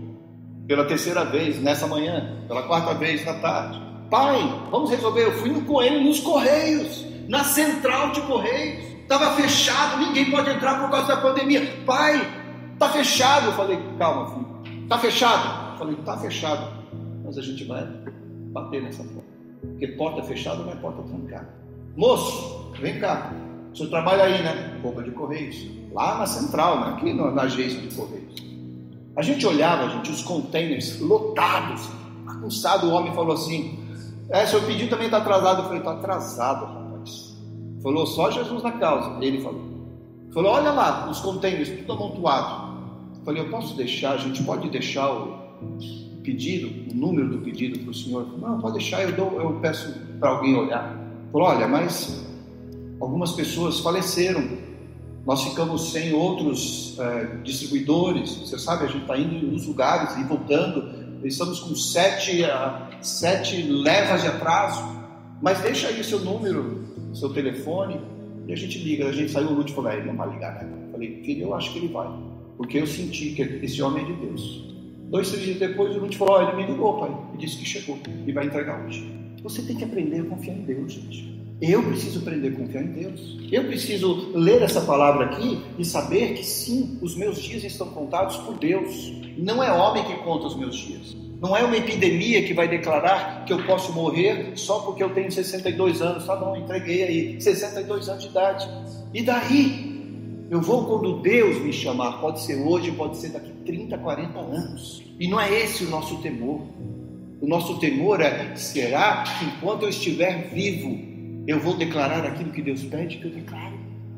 Pela 0.69 0.85
terceira 0.85 1.25
vez, 1.25 1.61
nessa 1.61 1.87
manhã, 1.87 2.45
pela 2.47 2.65
quarta 2.65 2.93
vez 2.95 3.25
na 3.25 3.35
tarde. 3.35 3.81
Pai, 4.11 4.39
vamos 4.71 4.91
resolver. 4.91 5.25
Eu 5.25 5.33
fui 5.33 5.51
com 5.63 5.83
ele 5.83 6.05
nos 6.05 6.21
Correios 6.21 7.05
na 7.29 7.43
central 7.45 8.11
de 8.11 8.21
Correios. 8.23 8.85
Estava 9.03 9.35
fechado, 9.37 9.99
ninguém 9.99 10.31
pode 10.31 10.51
entrar 10.51 10.81
por 10.81 10.91
causa 10.91 11.09
da 11.09 11.17
pandemia. 11.17 11.81
Pai, 11.87 12.27
está 12.73 12.89
fechado. 12.91 13.47
Eu 13.47 13.53
falei, 13.53 13.79
calma, 13.99 14.31
filho. 14.31 14.83
Está 14.83 14.99
fechado? 14.99 15.66
Eu 15.77 15.81
falei, 15.81 15.95
está 15.95 16.17
fechado. 16.17 16.73
Mas 17.23 17.37
a 17.37 17.43
gente 17.43 17.65
vai 17.65 17.87
bater 18.53 18.83
nessa 18.83 19.05
porta. 19.05 19.29
Porque 19.61 19.87
porta 19.89 20.23
fechada 20.23 20.63
não 20.63 20.73
é 20.73 20.77
porta 20.77 21.03
trancada. 21.03 21.49
Moço, 21.95 22.73
vem 22.81 22.99
cá. 22.99 23.31
O 23.73 23.77
senhor 23.77 23.91
trabalha 23.91 24.25
aí, 24.25 24.43
né? 24.43 24.79
Roupa 24.83 25.03
de 25.03 25.11
Correios. 25.11 25.69
Lá 25.93 26.19
na 26.19 26.27
central, 26.27 26.81
né? 26.81 26.87
aqui 26.95 27.13
na 27.13 27.43
agência 27.43 27.79
de 27.81 27.95
Correios. 27.95 28.35
A 29.17 29.23
gente 29.23 29.47
olhava, 29.47 29.91
gente, 29.91 30.11
os 30.11 30.23
containers 30.23 30.99
lotados, 31.01 31.89
bagunçado. 32.25 32.87
O 32.87 32.93
homem 32.93 33.13
falou 33.13 33.35
assim: 33.35 33.79
É, 34.31 34.47
seu 34.47 34.63
pedido 34.63 34.91
também 34.91 35.07
está 35.07 35.19
atrasado. 35.19 35.61
Eu 35.61 35.65
falei: 35.65 35.79
Está 35.81 35.93
atrasado, 35.93 36.65
rapaz. 36.65 37.37
Falou 37.83 38.07
só 38.07 38.31
Jesus 38.31 38.63
na 38.63 38.73
causa. 38.73 39.23
Ele 39.23 39.43
falou. 39.43 39.61
Falou: 40.33 40.53
olha 40.53 40.71
lá, 40.71 41.09
os 41.11 41.21
contêineres, 41.21 41.69
tudo 41.81 41.93
amontoado. 41.93 42.77
Falei: 43.25 43.43
eu 43.43 43.51
posso 43.51 43.77
deixar, 43.77 44.13
a 44.13 44.17
gente 44.19 44.43
pode 44.43 44.69
deixar 44.71 45.11
o 45.11 45.46
pedido, 46.23 46.93
o 46.93 46.95
número 46.95 47.29
do 47.29 47.39
pedido 47.39 47.79
para 47.81 47.91
o 47.91 47.95
senhor? 47.95 48.39
Não, 48.39 48.61
pode 48.61 48.75
deixar, 48.75 49.03
eu, 49.03 49.13
dou, 49.13 49.41
eu 49.41 49.61
peço 49.61 49.95
para 50.19 50.31
alguém 50.31 50.55
olhar. 50.55 50.97
Falou: 51.33 51.49
olha, 51.49 51.69
mas 51.69 52.27
algumas 53.01 53.33
pessoas 53.33 53.81
faleceram. 53.81 54.67
Nós 55.25 55.43
ficamos 55.43 55.91
sem 55.91 56.13
outros 56.13 56.97
é, 57.01 57.39
distribuidores. 57.43 58.33
Você 58.37 58.59
sabe, 58.59 58.85
a 58.85 58.87
gente 58.87 59.03
está 59.03 59.19
indo 59.19 59.47
nos 59.47 59.67
lugares 59.67 60.17
e 60.17 60.23
voltando. 60.23 61.07
Estamos 61.25 61.59
com 61.59 61.75
sete, 61.75 62.43
uh, 62.43 63.05
sete 63.05 63.61
levas 63.63 64.23
de 64.23 64.29
atraso. 64.29 64.85
Mas 65.43 65.61
deixa 65.61 65.89
aí 65.89 66.01
o 66.01 66.05
seu 66.05 66.21
número 66.21 66.87
seu 67.17 67.31
telefone, 67.31 68.01
e 68.47 68.53
a 68.53 68.57
gente 68.57 68.79
liga. 68.79 69.09
A 69.09 69.13
gente 69.13 69.33
saiu, 69.33 69.49
o 69.49 69.55
Lute 69.55 69.73
falou, 69.73 69.91
ele 69.91 70.07
não 70.07 70.17
vai 70.17 70.29
ligar, 70.31 70.55
né? 70.55 70.71
Eu 70.87 70.93
falei, 70.93 71.23
filho, 71.25 71.47
eu 71.47 71.55
acho 71.55 71.73
que 71.73 71.79
ele 71.79 71.89
vai, 71.89 72.09
porque 72.57 72.79
eu 72.79 72.87
senti 72.87 73.31
que 73.31 73.43
esse 73.43 73.83
homem 73.83 74.05
é 74.05 74.07
de 74.07 74.13
Deus. 74.15 74.76
Dois, 75.09 75.31
três 75.31 75.45
dias 75.45 75.59
depois, 75.59 75.95
o 75.97 76.01
Lute 76.01 76.19
falou, 76.19 76.39
oh, 76.39 76.43
ele 76.43 76.57
me 76.57 76.67
ligou, 76.67 76.99
pai, 76.99 77.17
e 77.35 77.39
disse 77.39 77.59
que 77.59 77.65
chegou 77.65 77.99
e 78.27 78.33
vai 78.33 78.47
entregar 78.47 78.85
hoje. 78.85 79.09
Você 79.43 79.63
tem 79.63 79.77
que 79.77 79.85
aprender 79.85 80.21
a 80.21 80.25
confiar 80.25 80.55
em 80.55 80.63
Deus, 80.63 80.93
gente. 80.93 81.37
Eu 81.61 81.83
preciso 81.83 82.19
aprender 82.19 82.49
a 82.49 82.53
confiar 82.53 82.83
em 82.83 82.93
Deus. 82.93 83.39
Eu 83.51 83.65
preciso 83.65 84.33
ler 84.35 84.63
essa 84.63 84.81
palavra 84.81 85.27
aqui 85.27 85.63
e 85.79 85.85
saber 85.85 86.35
que 86.35 86.45
sim, 86.45 86.99
os 87.01 87.17
meus 87.17 87.41
dias 87.41 87.65
estão 87.65 87.89
contados 87.89 88.37
por 88.39 88.59
Deus. 88.59 89.13
Não 89.39 89.63
é 89.63 89.73
homem 89.73 90.05
que 90.05 90.15
conta 90.17 90.49
os 90.49 90.57
meus 90.57 90.77
dias. 90.77 91.17
Não 91.41 91.57
é 91.57 91.63
uma 91.63 91.77
epidemia 91.77 92.43
que 92.43 92.53
vai 92.53 92.67
declarar 92.67 93.45
que 93.45 93.53
eu 93.53 93.65
posso 93.65 93.93
morrer 93.93 94.53
só 94.55 94.81
porque 94.81 95.03
eu 95.03 95.11
tenho 95.11 95.31
62 95.31 96.03
anos. 96.03 96.27
Tá 96.27 96.35
bom, 96.35 96.57
entreguei 96.57 97.05
aí, 97.05 97.41
62 97.41 98.09
anos 98.09 98.23
de 98.25 98.29
idade. 98.31 98.69
E 99.15 99.23
daí? 99.23 99.96
Eu 100.49 100.61
vou 100.61 100.85
quando 100.85 101.21
Deus 101.21 101.59
me 101.59 101.73
chamar. 101.73 102.21
Pode 102.21 102.41
ser 102.41 102.57
hoje, 102.57 102.93
pode 102.93 103.17
ser 103.17 103.31
daqui 103.31 103.51
30, 103.65 103.99
40 103.99 104.39
anos. 104.39 105.03
E 105.19 105.29
não 105.29 105.41
é 105.41 105.53
esse 105.53 105.85
o 105.85 105.91
nosso 105.91 106.19
temor. 106.19 106.63
O 107.41 107.47
nosso 107.47 107.79
temor 107.79 108.21
é: 108.21 108.55
será 108.55 109.25
que 109.25 109.45
enquanto 109.45 109.83
eu 109.83 109.89
estiver 109.89 110.49
vivo, 110.51 110.99
eu 111.47 111.59
vou 111.59 111.77
declarar 111.77 112.25
aquilo 112.25 112.53
que 112.53 112.63
Deus 112.63 112.85
pede 112.85 113.19
que 113.19 113.25
eu 113.25 113.31
declare? 113.31 113.75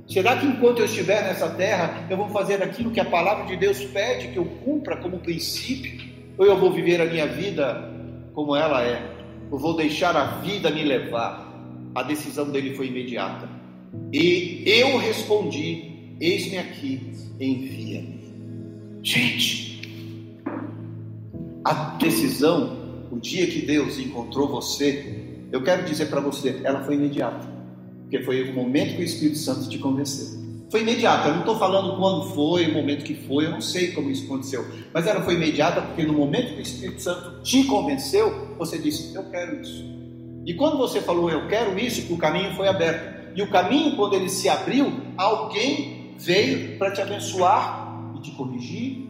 Será 0.07 0.37
que 0.37 0.47
enquanto 0.47 0.79
eu 0.79 0.87
estiver 0.87 1.23
nessa 1.23 1.51
terra, 1.51 2.07
eu 2.09 2.17
vou 2.17 2.29
fazer 2.29 2.63
aquilo 2.63 2.91
que 2.91 3.01
a 3.01 3.05
palavra 3.05 3.45
de 3.45 3.57
Deus 3.57 3.83
pede 3.85 4.29
que 4.29 4.39
eu 4.39 4.45
cumpra 4.65 4.97
como 4.97 5.19
princípio? 5.19 6.09
Ou 6.39 6.47
eu 6.47 6.59
vou 6.59 6.73
viver 6.73 7.01
a 7.01 7.07
minha 7.07 7.27
vida 7.27 7.91
como 8.35 8.55
ela 8.55 8.83
é? 8.83 9.17
Eu 9.51 9.59
vou 9.59 9.77
deixar 9.77 10.17
a 10.17 10.25
vida 10.41 10.71
me 10.71 10.83
levar? 10.83 11.47
A 11.95 12.03
decisão 12.03 12.51
dele 12.51 12.75
foi 12.75 12.87
imediata. 12.87 13.49
E 14.13 14.63
eu 14.67 14.99
respondi: 14.99 15.88
Eis-me 16.21 16.59
aqui, 16.59 17.13
envia-me. 17.39 18.19
Gente, 19.05 20.43
a 21.65 21.97
decisão, 21.97 23.07
o 23.13 23.21
dia 23.21 23.47
que 23.47 23.63
Deus 23.65 23.99
encontrou 24.01 24.49
você, 24.49 25.39
eu 25.53 25.63
quero 25.63 25.85
dizer 25.85 26.07
para 26.07 26.21
você, 26.21 26.61
ela 26.65 26.83
foi 26.83 26.97
imediata. 26.97 27.47
Porque 28.03 28.21
foi 28.25 28.51
o 28.51 28.53
momento 28.53 28.97
que 28.97 29.03
o 29.03 29.05
Espírito 29.05 29.39
Santo 29.39 29.69
te 29.69 29.79
convenceu. 29.79 30.39
Foi 30.73 30.81
imediata, 30.81 31.29
eu 31.29 31.35
não 31.35 31.41
estou 31.41 31.57
falando 31.57 31.97
quando 31.97 32.35
foi, 32.35 32.67
o 32.67 32.75
momento 32.75 33.05
que 33.05 33.15
foi, 33.15 33.47
eu 33.47 33.51
não 33.53 33.61
sei 33.61 33.93
como 33.93 34.11
isso 34.11 34.25
aconteceu. 34.25 34.67
Mas 34.93 35.07
ela 35.07 35.23
foi 35.23 35.35
imediata 35.35 35.81
porque 35.83 36.03
no 36.03 36.15
momento 36.15 36.55
que 36.55 36.59
o 36.59 36.63
Espírito 36.63 37.01
Santo 37.01 37.43
te 37.43 37.63
convenceu, 37.65 38.57
você 38.59 38.77
disse: 38.77 39.15
Eu 39.15 39.23
quero 39.31 39.61
isso. 39.63 39.85
E 40.45 40.53
quando 40.55 40.77
você 40.77 41.01
falou 41.01 41.31
eu 41.31 41.47
quero 41.47 41.79
isso, 41.79 42.13
o 42.13 42.19
caminho 42.19 42.55
foi 42.55 42.67
aberto. 42.67 43.37
E 43.37 43.43
o 43.43 43.51
caminho, 43.51 43.95
quando 43.95 44.15
ele 44.15 44.29
se 44.29 44.49
abriu, 44.49 44.93
alguém 45.17 45.98
veio 46.19 46.79
para 46.79 46.91
te 46.93 47.01
abençoar 47.01 48.13
e 48.17 48.21
te 48.21 48.31
corrigir. 48.33 49.07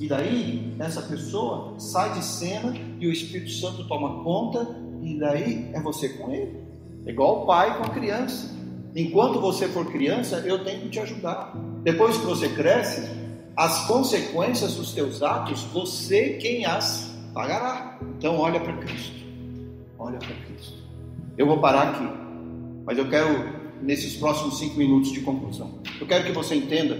E 0.00 0.06
daí, 0.06 0.74
essa 0.78 1.02
pessoa 1.02 1.74
sai 1.78 2.12
de 2.12 2.24
cena 2.24 2.74
e 2.98 3.06
o 3.06 3.12
Espírito 3.12 3.50
Santo 3.50 3.86
toma 3.88 4.22
conta, 4.22 4.76
e 5.02 5.18
daí 5.18 5.70
é 5.72 5.80
você 5.80 6.08
com 6.10 6.30
ele. 6.30 6.56
É 7.06 7.10
igual 7.10 7.42
o 7.42 7.46
pai 7.46 7.78
com 7.78 7.84
a 7.84 7.88
criança. 7.90 8.56
Enquanto 8.94 9.40
você 9.40 9.68
for 9.68 9.86
criança, 9.86 10.36
eu 10.46 10.64
tenho 10.64 10.82
que 10.82 10.88
te 10.90 11.00
ajudar. 11.00 11.54
Depois 11.82 12.16
que 12.16 12.26
você 12.26 12.48
cresce, 12.48 13.08
as 13.56 13.86
consequências 13.86 14.74
dos 14.74 14.92
teus 14.92 15.22
atos, 15.22 15.62
você 15.64 16.38
quem 16.40 16.64
as 16.64 17.16
pagará. 17.34 17.98
Então, 18.16 18.38
olha 18.38 18.60
para 18.60 18.76
Cristo. 18.78 19.16
Olha 19.98 20.18
para 20.18 20.34
Cristo. 20.46 20.78
Eu 21.36 21.46
vou 21.46 21.58
parar 21.58 21.90
aqui, 21.90 22.08
mas 22.84 22.98
eu 22.98 23.08
quero, 23.08 23.57
nesses 23.82 24.16
próximos 24.16 24.58
cinco 24.58 24.76
minutos 24.76 25.12
de 25.12 25.20
conclusão, 25.20 25.78
eu 26.00 26.06
quero 26.06 26.24
que 26.24 26.32
você 26.32 26.54
entenda 26.54 26.96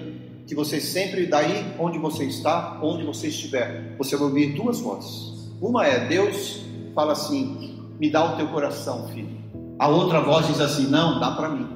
que 0.46 0.54
você 0.54 0.80
sempre, 0.80 1.26
daí 1.26 1.74
onde 1.78 1.98
você 1.98 2.24
está, 2.24 2.80
onde 2.82 3.04
você 3.04 3.28
estiver, 3.28 3.94
você 3.98 4.16
vai 4.16 4.28
ouvir 4.28 4.54
duas 4.54 4.80
vozes. 4.80 5.50
Uma 5.60 5.86
é 5.86 6.06
Deus 6.06 6.62
fala 6.94 7.12
assim: 7.12 7.78
me 8.00 8.10
dá 8.10 8.32
o 8.32 8.36
teu 8.36 8.48
coração, 8.48 9.08
filho. 9.08 9.36
A 9.78 9.88
outra 9.88 10.20
voz 10.20 10.46
diz 10.46 10.60
assim: 10.60 10.86
não, 10.86 11.20
dá 11.20 11.32
para 11.32 11.50
mim. 11.50 11.68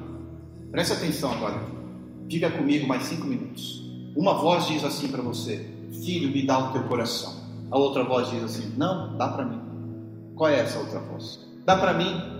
Presta 0.71 0.95
atenção 0.95 1.31
agora. 1.31 1.61
Fica 2.29 2.49
comigo 2.49 2.87
mais 2.87 3.03
cinco 3.03 3.27
minutos. 3.27 3.83
Uma 4.15 4.33
voz 4.33 4.65
diz 4.67 4.83
assim 4.83 5.07
para 5.07 5.21
você: 5.21 5.69
filho, 6.03 6.29
me 6.29 6.45
dá 6.45 6.57
o 6.57 6.71
teu 6.73 6.83
coração. 6.83 7.31
A 7.69 7.77
outra 7.77 8.03
voz 8.03 8.29
diz 8.31 8.43
assim: 8.43 8.73
não, 8.75 9.15
dá 9.17 9.27
para 9.27 9.45
mim. 9.45 9.61
Qual 10.35 10.49
é 10.49 10.59
essa 10.59 10.79
outra 10.79 10.99
voz? 10.99 11.39
Dá 11.63 11.77
para 11.77 11.93
mim 11.93 12.32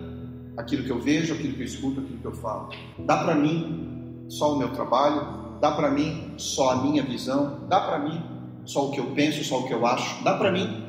aquilo 0.57 0.83
que 0.83 0.91
eu 0.91 0.99
vejo, 0.99 1.33
aquilo 1.33 1.53
que 1.53 1.61
eu 1.61 1.65
escuto, 1.65 1.99
aquilo 2.01 2.19
que 2.19 2.25
eu 2.25 2.33
falo. 2.33 2.69
Dá 2.99 3.17
para 3.17 3.35
mim 3.35 4.25
só 4.29 4.53
o 4.53 4.57
meu 4.57 4.69
trabalho, 4.69 5.57
dá 5.59 5.71
para 5.71 5.89
mim 5.91 6.33
só 6.37 6.71
a 6.71 6.75
minha 6.77 7.03
visão, 7.03 7.61
dá 7.67 7.79
para 7.79 7.99
mim 7.99 8.21
só 8.65 8.87
o 8.87 8.91
que 8.91 8.99
eu 8.99 9.07
penso, 9.07 9.43
só 9.43 9.59
o 9.59 9.67
que 9.67 9.73
eu 9.73 9.85
acho, 9.85 10.23
dá 10.23 10.35
para 10.35 10.51
mim. 10.51 10.83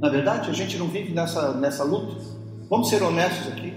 Na 0.00 0.08
verdade, 0.08 0.50
a 0.50 0.52
gente 0.52 0.76
não 0.76 0.86
vive 0.88 1.12
nessa, 1.12 1.52
nessa 1.54 1.82
luta. 1.82 2.16
Vamos 2.70 2.88
ser 2.88 3.02
honestos 3.02 3.48
aqui. 3.48 3.72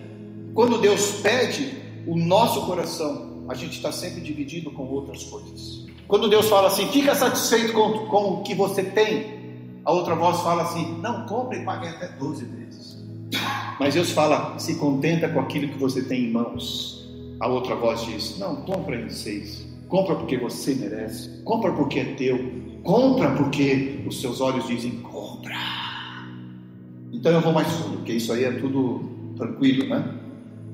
Quando 0.53 0.79
Deus 0.79 1.21
pede 1.21 1.77
o 2.05 2.15
nosso 2.15 2.65
coração, 2.65 3.45
a 3.47 3.53
gente 3.53 3.77
está 3.77 3.91
sempre 3.91 4.21
dividido 4.21 4.71
com 4.71 4.87
outras 4.87 5.23
coisas. 5.23 5.85
Quando 6.07 6.29
Deus 6.29 6.47
fala 6.47 6.67
assim, 6.67 6.87
fica 6.87 7.15
satisfeito 7.15 7.73
com, 7.73 8.05
com 8.07 8.33
o 8.33 8.43
que 8.43 8.53
você 8.53 8.83
tem, 8.83 9.81
a 9.85 9.91
outra 9.91 10.13
voz 10.13 10.39
fala 10.41 10.63
assim, 10.63 10.99
não, 10.99 11.25
compre 11.25 11.59
e 11.59 11.65
pague 11.65 11.87
até 11.87 12.09
12 12.09 12.45
vezes. 12.45 12.97
Mas 13.81 13.95
Deus 13.95 14.11
fala, 14.11 14.59
se 14.59 14.75
contenta 14.75 15.27
com 15.27 15.39
aquilo 15.39 15.67
que 15.69 15.77
você 15.79 16.03
tem 16.03 16.25
em 16.25 16.31
mãos. 16.31 17.03
A 17.39 17.47
outra 17.47 17.73
voz 17.73 18.05
diz, 18.05 18.37
não, 18.37 18.57
compra 18.57 18.95
em 18.95 19.09
seis. 19.09 19.67
Compra 19.87 20.13
porque 20.13 20.37
você 20.37 20.75
merece. 20.75 21.41
Compra 21.41 21.71
porque 21.71 21.99
é 21.99 22.05
teu. 22.13 22.37
Compra 22.83 23.31
porque 23.31 24.03
os 24.05 24.21
seus 24.21 24.39
olhos 24.39 24.67
dizem 24.67 24.91
compra. 24.99 25.55
Então 27.11 27.31
eu 27.31 27.41
vou 27.41 27.53
mais 27.53 27.69
fundo, 27.69 27.97
porque 27.97 28.13
isso 28.13 28.31
aí 28.31 28.43
é 28.43 28.51
tudo 28.51 29.33
tranquilo, 29.35 29.89
né? 29.89 30.13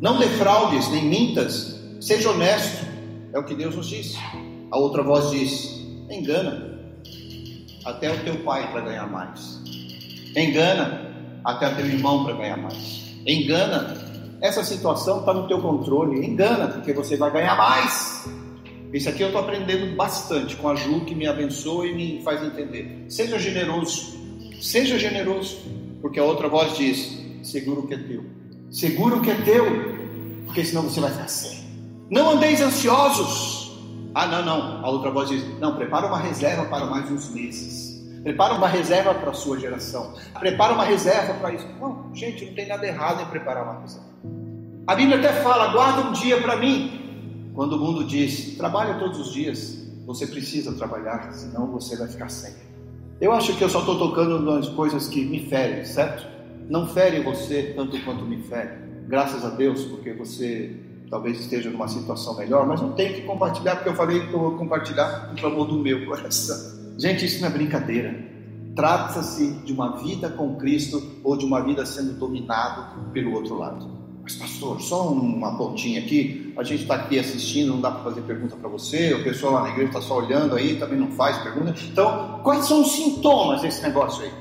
Não 0.01 0.19
defraudes 0.19 0.89
nem 0.89 1.05
mintas, 1.05 1.81
seja 2.01 2.29
honesto, 2.29 2.85
é 3.31 3.39
o 3.39 3.43
que 3.45 3.55
Deus 3.55 3.73
nos 3.73 3.87
diz. 3.87 4.17
A 4.69 4.77
outra 4.77 5.01
voz 5.01 5.31
diz: 5.31 5.81
engana 6.11 6.77
até 7.85 8.13
o 8.13 8.19
teu 8.25 8.43
pai 8.43 8.69
para 8.69 8.81
ganhar 8.81 9.09
mais. 9.09 9.63
Engana 10.35 11.06
até 11.43 11.69
teu 11.69 11.85
irmão 11.85 12.23
para 12.23 12.33
ganhar 12.33 12.57
mais. 12.57 13.05
Engana, 13.25 13.97
essa 14.41 14.63
situação 14.63 15.19
está 15.19 15.33
no 15.33 15.47
teu 15.47 15.59
controle. 15.61 16.25
Engana, 16.25 16.67
porque 16.67 16.93
você 16.93 17.17
vai 17.17 17.31
ganhar 17.31 17.55
mais. 17.55 18.27
Isso 18.93 19.09
aqui 19.09 19.21
eu 19.21 19.27
estou 19.27 19.41
aprendendo 19.41 19.95
bastante 19.95 20.55
com 20.55 20.69
a 20.69 20.75
Ju, 20.75 21.01
que 21.01 21.13
me 21.13 21.27
abençoa 21.27 21.85
e 21.87 21.93
me 21.93 22.21
faz 22.23 22.41
entender. 22.41 23.05
Seja 23.09 23.37
generoso, 23.37 24.17
seja 24.61 24.97
generoso, 24.97 25.57
porque 26.01 26.19
a 26.19 26.23
outra 26.23 26.47
voz 26.47 26.77
diz: 26.77 27.17
segura 27.43 27.81
o 27.81 27.87
que 27.87 27.95
é 27.95 27.97
teu, 27.97 28.23
segura 28.71 29.15
o 29.15 29.21
que 29.21 29.29
é 29.29 29.35
teu, 29.35 29.65
porque 30.45 30.63
senão 30.63 30.83
você 30.83 31.01
vai 31.01 31.11
ficar 31.11 31.27
sem. 31.27 31.67
Não 32.09 32.31
andeis 32.31 32.61
ansiosos. 32.61 33.67
Ah, 34.15 34.25
não, 34.25 34.45
não. 34.45 34.85
A 34.85 34.89
outra 34.89 35.11
voz 35.11 35.29
diz: 35.29 35.43
não, 35.59 35.75
prepara 35.75 36.07
uma 36.07 36.19
reserva 36.19 36.65
para 36.65 36.85
mais 36.85 37.11
uns 37.11 37.29
meses. 37.29 37.86
Prepara 38.27 38.55
uma 38.55 38.67
reserva 38.67 39.13
para 39.13 39.31
a 39.31 39.33
sua 39.33 39.57
geração. 39.57 40.13
Prepara 40.37 40.73
uma 40.73 40.83
reserva 40.83 41.33
para 41.35 41.53
isso. 41.53 41.65
Não, 41.79 42.13
gente, 42.13 42.43
não 42.43 42.53
tem 42.55 42.67
nada 42.67 42.85
errado 42.85 43.21
em 43.21 43.25
preparar 43.27 43.63
uma 43.63 43.79
reserva. 43.79 44.09
A 44.85 44.93
Bíblia 44.93 45.17
até 45.17 45.31
fala: 45.41 45.71
guarda 45.71 46.09
um 46.09 46.11
dia 46.11 46.41
para 46.41 46.57
mim. 46.57 47.51
Quando 47.55 47.77
o 47.77 47.79
mundo 47.79 48.03
diz, 48.03 48.57
trabalha 48.57 48.95
todos 48.95 49.17
os 49.17 49.31
dias, 49.31 49.81
você 50.05 50.27
precisa 50.27 50.73
trabalhar, 50.73 51.31
senão 51.31 51.67
você 51.67 51.95
vai 51.95 52.09
ficar 52.09 52.27
sem. 52.27 52.53
Eu 53.21 53.31
acho 53.31 53.55
que 53.55 53.63
eu 53.63 53.69
só 53.69 53.79
estou 53.79 53.97
tocando 53.97 54.41
nas 54.41 54.67
coisas 54.67 55.07
que 55.07 55.23
me 55.23 55.45
ferem, 55.45 55.85
certo? 55.85 56.27
Não 56.69 56.85
fere 56.85 57.21
você 57.21 57.71
tanto 57.77 57.97
quanto 58.03 58.25
me 58.25 58.43
fere. 58.43 58.71
Graças 59.07 59.45
a 59.45 59.51
Deus, 59.51 59.85
porque 59.85 60.11
você 60.11 60.75
talvez 61.09 61.39
esteja 61.39 61.69
numa 61.69 61.87
situação 61.87 62.35
melhor, 62.35 62.67
mas 62.67 62.81
não 62.81 62.91
tem 62.91 63.13
que 63.13 63.21
compartilhar, 63.21 63.77
porque 63.77 63.87
eu 63.87 63.95
falei 63.95 64.19
que 64.27 64.33
eu 64.33 64.39
vou 64.39 64.57
compartilhar 64.57 65.31
o 65.31 65.39
clamor 65.39 65.65
do 65.65 65.79
meu 65.79 66.05
coração. 66.05 66.76
Gente, 66.97 67.25
isso 67.25 67.41
não 67.41 67.47
é 67.47 67.51
brincadeira. 67.51 68.27
Trata-se 68.75 69.51
de 69.63 69.71
uma 69.71 69.97
vida 69.97 70.29
com 70.29 70.55
Cristo 70.55 71.21
ou 71.23 71.37
de 71.37 71.45
uma 71.45 71.61
vida 71.61 71.85
sendo 71.85 72.13
dominado 72.13 73.11
pelo 73.11 73.33
outro 73.33 73.57
lado. 73.57 73.97
Mas, 74.23 74.35
pastor, 74.35 74.81
só 74.81 75.09
uma 75.09 75.57
pontinha 75.57 76.01
aqui. 76.01 76.53
A 76.57 76.63
gente 76.63 76.81
está 76.81 76.95
aqui 76.95 77.17
assistindo, 77.17 77.73
não 77.73 77.81
dá 77.81 77.91
para 77.91 78.03
fazer 78.03 78.21
pergunta 78.21 78.55
para 78.55 78.67
você. 78.67 79.13
O 79.13 79.23
pessoal 79.23 79.53
lá 79.53 79.61
na 79.63 79.69
igreja 79.69 79.89
está 79.89 80.01
só 80.01 80.17
olhando 80.17 80.55
aí, 80.55 80.75
também 80.75 80.99
não 80.99 81.11
faz 81.11 81.37
pergunta. 81.37 81.73
Então, 81.89 82.39
quais 82.43 82.65
são 82.65 82.81
os 82.81 82.91
sintomas 82.91 83.61
desse 83.61 83.81
negócio 83.83 84.23
aí? 84.23 84.31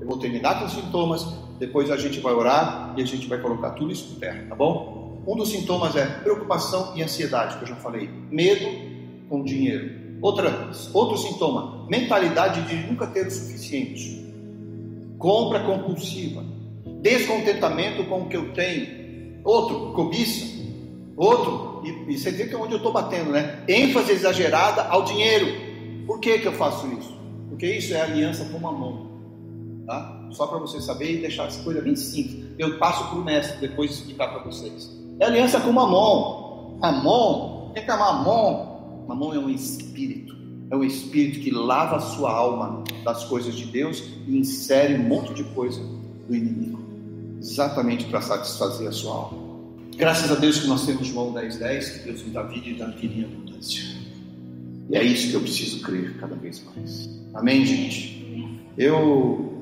Eu 0.00 0.06
vou 0.06 0.18
terminar 0.18 0.60
com 0.60 0.66
os 0.66 0.72
sintomas, 0.72 1.26
depois 1.58 1.90
a 1.90 1.96
gente 1.96 2.20
vai 2.20 2.32
orar 2.32 2.94
e 2.96 3.02
a 3.02 3.06
gente 3.06 3.26
vai 3.26 3.38
colocar 3.38 3.70
tudo 3.70 3.92
isso 3.92 4.14
por 4.14 4.20
terra, 4.20 4.46
tá 4.48 4.54
bom? 4.54 5.22
Um 5.26 5.36
dos 5.36 5.50
sintomas 5.50 5.96
é 5.96 6.06
preocupação 6.06 6.92
e 6.94 7.02
ansiedade, 7.02 7.56
que 7.56 7.64
eu 7.64 7.68
já 7.68 7.76
falei. 7.76 8.08
Medo 8.30 8.66
com 9.28 9.42
dinheiro. 9.42 10.03
Outra, 10.24 10.70
outro 10.94 11.18
sintoma, 11.18 11.86
mentalidade 11.86 12.62
de 12.62 12.76
nunca 12.86 13.06
ter 13.06 13.26
o 13.26 13.30
suficiente. 13.30 14.24
Compra 15.18 15.60
compulsiva. 15.64 16.42
Descontentamento 17.02 18.04
com 18.04 18.22
o 18.22 18.28
que 18.30 18.36
eu 18.38 18.50
tenho 18.54 19.04
Outro, 19.44 19.92
cobiça. 19.92 20.64
Outro, 21.14 21.82
e, 21.84 22.14
e 22.14 22.18
você 22.18 22.30
vê 22.30 22.46
que 22.46 22.54
é 22.54 22.56
onde 22.56 22.72
eu 22.72 22.78
estou 22.78 22.90
batendo, 22.90 23.32
né? 23.32 23.62
ênfase 23.68 24.12
exagerada 24.12 24.84
ao 24.84 25.04
dinheiro. 25.04 25.46
Por 26.06 26.18
que, 26.18 26.38
que 26.38 26.48
eu 26.48 26.54
faço 26.54 26.86
isso? 26.98 27.14
Porque 27.50 27.66
isso 27.66 27.92
é 27.92 28.00
aliança 28.00 28.46
com 28.46 28.58
mamão. 28.58 29.10
Tá? 29.86 30.26
Só 30.30 30.46
para 30.46 30.58
você 30.58 30.80
saber 30.80 31.18
e 31.18 31.20
deixar 31.20 31.48
essa 31.48 31.62
coisa 31.62 31.82
bem 31.82 31.94
simples. 31.94 32.46
Eu 32.58 32.78
passo 32.78 33.04
para 33.10 33.18
o 33.18 33.22
mestre 33.22 33.58
depois 33.60 33.90
de 33.90 33.96
explicar 33.96 34.28
para 34.28 34.42
vocês. 34.42 34.90
É 35.20 35.26
aliança 35.26 35.60
com 35.60 35.70
mamon. 35.70 36.78
Mamon? 36.80 37.68
O 37.68 37.74
que 37.74 37.80
é 37.80 37.94
mamon? 37.94 38.73
Mamon 39.06 39.34
é 39.34 39.38
um 39.38 39.50
espírito. 39.50 40.34
É 40.70 40.76
um 40.76 40.84
espírito 40.84 41.40
que 41.40 41.50
lava 41.50 41.96
a 41.96 42.00
sua 42.00 42.32
alma 42.32 42.82
das 43.04 43.24
coisas 43.24 43.54
de 43.54 43.66
Deus 43.66 44.02
e 44.26 44.36
insere 44.36 44.94
um 44.94 45.02
monte 45.02 45.34
de 45.34 45.44
coisa 45.44 45.80
do 46.26 46.34
inimigo 46.34 46.84
exatamente 47.44 48.06
para 48.06 48.22
satisfazer 48.22 48.88
a 48.88 48.92
sua 48.92 49.12
alma. 49.12 49.44
Graças 49.96 50.32
a 50.32 50.34
Deus 50.34 50.60
que 50.60 50.66
nós 50.66 50.86
temos 50.86 51.06
João 51.06 51.32
10,10, 51.34 51.58
10, 51.58 51.90
que 51.90 51.98
Deus 52.04 52.22
me 52.22 52.30
dá 52.30 52.42
vida 52.42 52.68
e 52.68 52.74
dá 52.74 52.86
vida 52.86 53.14
em 53.14 53.24
abundância. 53.24 53.84
E 54.88 54.96
é 54.96 55.02
isso 55.02 55.28
que 55.28 55.34
eu 55.34 55.40
preciso 55.40 55.82
crer 55.82 56.16
cada 56.18 56.34
vez 56.34 56.62
mais. 56.64 57.08
Amém, 57.34 57.64
gente? 57.64 58.60
Eu 58.76 59.52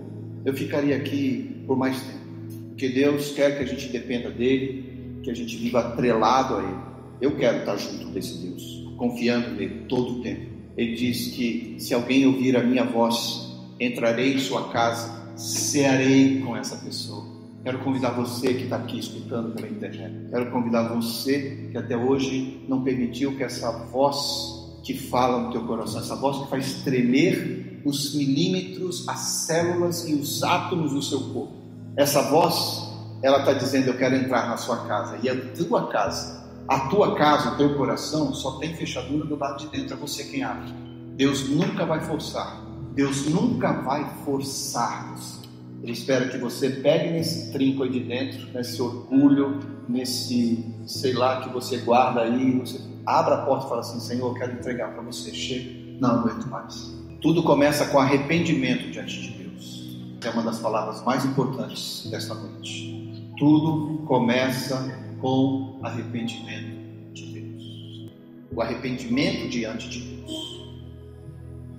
eu 0.44 0.54
ficaria 0.54 0.96
aqui 0.96 1.64
por 1.66 1.76
mais 1.76 2.00
tempo. 2.00 2.22
Porque 2.68 2.88
Deus 2.88 3.32
quer 3.32 3.56
que 3.56 3.64
a 3.64 3.66
gente 3.66 3.88
dependa 3.88 4.30
dele, 4.30 5.20
que 5.22 5.30
a 5.30 5.34
gente 5.34 5.56
viva 5.56 5.80
atrelado 5.80 6.56
a 6.56 6.62
ele. 6.62 6.78
Eu 7.20 7.36
quero 7.36 7.58
estar 7.58 7.76
junto 7.76 8.06
desse 8.06 8.38
Deus, 8.38 8.81
confiando 9.02 9.56
nele 9.56 9.86
todo 9.88 10.20
o 10.20 10.22
tempo. 10.22 10.46
Ele 10.76 10.94
diz 10.94 11.34
que 11.34 11.74
se 11.80 11.92
alguém 11.92 12.24
ouvir 12.24 12.56
a 12.56 12.62
minha 12.62 12.84
voz, 12.84 13.50
entrarei 13.80 14.34
em 14.34 14.38
sua 14.38 14.68
casa, 14.68 15.34
cearei 15.36 16.40
com 16.40 16.56
essa 16.56 16.76
pessoa. 16.76 17.26
Quero 17.64 17.80
convidar 17.80 18.10
você 18.10 18.54
que 18.54 18.62
está 18.62 18.76
aqui 18.76 19.00
escutando 19.00 19.56
pela 19.56 19.66
internet. 19.66 20.30
Quero 20.30 20.52
convidar 20.52 20.94
você 20.94 21.68
que 21.72 21.76
até 21.76 21.96
hoje 21.96 22.64
não 22.68 22.84
permitiu 22.84 23.36
que 23.36 23.42
essa 23.42 23.72
voz 23.88 24.78
que 24.84 24.94
fala 24.94 25.42
no 25.42 25.50
teu 25.50 25.66
coração, 25.66 26.00
essa 26.00 26.14
voz 26.14 26.38
que 26.38 26.48
faz 26.48 26.82
tremer 26.84 27.82
os 27.84 28.14
milímetros, 28.14 29.08
as 29.08 29.18
células 29.18 30.08
e 30.08 30.14
os 30.14 30.44
átomos 30.44 30.92
do 30.92 31.02
seu 31.02 31.20
corpo. 31.32 31.54
Essa 31.96 32.22
voz, 32.30 32.88
ela 33.20 33.40
está 33.40 33.52
dizendo: 33.52 33.88
Eu 33.88 33.98
quero 33.98 34.14
entrar 34.14 34.48
na 34.48 34.56
sua 34.56 34.86
casa. 34.86 35.18
E 35.24 35.28
a 35.28 35.34
tua 35.54 35.88
casa, 35.88 36.41
a 36.68 36.80
tua 36.88 37.14
casa, 37.14 37.52
o 37.52 37.56
teu 37.56 37.74
coração, 37.76 38.32
só 38.34 38.52
tem 38.58 38.74
fechadura 38.74 39.24
do 39.24 39.38
lado 39.38 39.58
de 39.58 39.66
dentro. 39.68 39.94
É 39.94 39.96
você 39.96 40.24
quem 40.24 40.42
abre. 40.42 40.72
Deus 41.16 41.48
nunca 41.48 41.84
vai 41.84 42.00
forçar. 42.00 42.62
Deus 42.94 43.26
nunca 43.26 43.72
vai 43.72 44.04
forçar 44.24 45.12
você. 45.12 45.42
Ele 45.82 45.92
espera 45.92 46.28
que 46.28 46.38
você 46.38 46.70
pegue 46.70 47.10
nesse 47.10 47.52
trinco 47.52 47.82
aí 47.82 47.90
de 47.90 48.00
dentro, 48.00 48.46
nesse 48.54 48.80
orgulho, 48.80 49.58
nesse, 49.88 50.64
sei 50.86 51.12
lá, 51.12 51.40
que 51.40 51.48
você 51.48 51.78
guarda 51.78 52.20
aí, 52.20 52.56
você 52.58 52.80
abra 53.04 53.36
a 53.36 53.42
porta 53.44 53.66
e 53.66 53.68
fala 53.68 53.80
assim: 53.80 53.98
Senhor, 53.98 54.28
eu 54.28 54.34
quero 54.34 54.52
entregar 54.52 54.92
para 54.92 55.02
você. 55.02 55.34
Chega, 55.34 55.98
não 56.00 56.20
aguento 56.20 56.46
mais. 56.46 56.96
Tudo 57.20 57.42
começa 57.42 57.86
com 57.86 57.98
arrependimento 57.98 58.90
diante 58.90 59.20
de 59.20 59.30
Deus. 59.30 59.98
É 60.24 60.30
uma 60.30 60.42
das 60.42 60.60
palavras 60.60 61.02
mais 61.04 61.24
importantes 61.24 62.06
desta 62.10 62.34
noite. 62.34 63.32
Tudo 63.36 64.04
começa 64.06 65.01
com 65.22 65.78
arrependimento 65.84 67.12
de 67.14 67.26
Deus. 67.26 68.10
O 68.52 68.60
arrependimento 68.60 69.48
diante 69.48 69.88
de 69.88 70.00
Deus. 70.00 70.60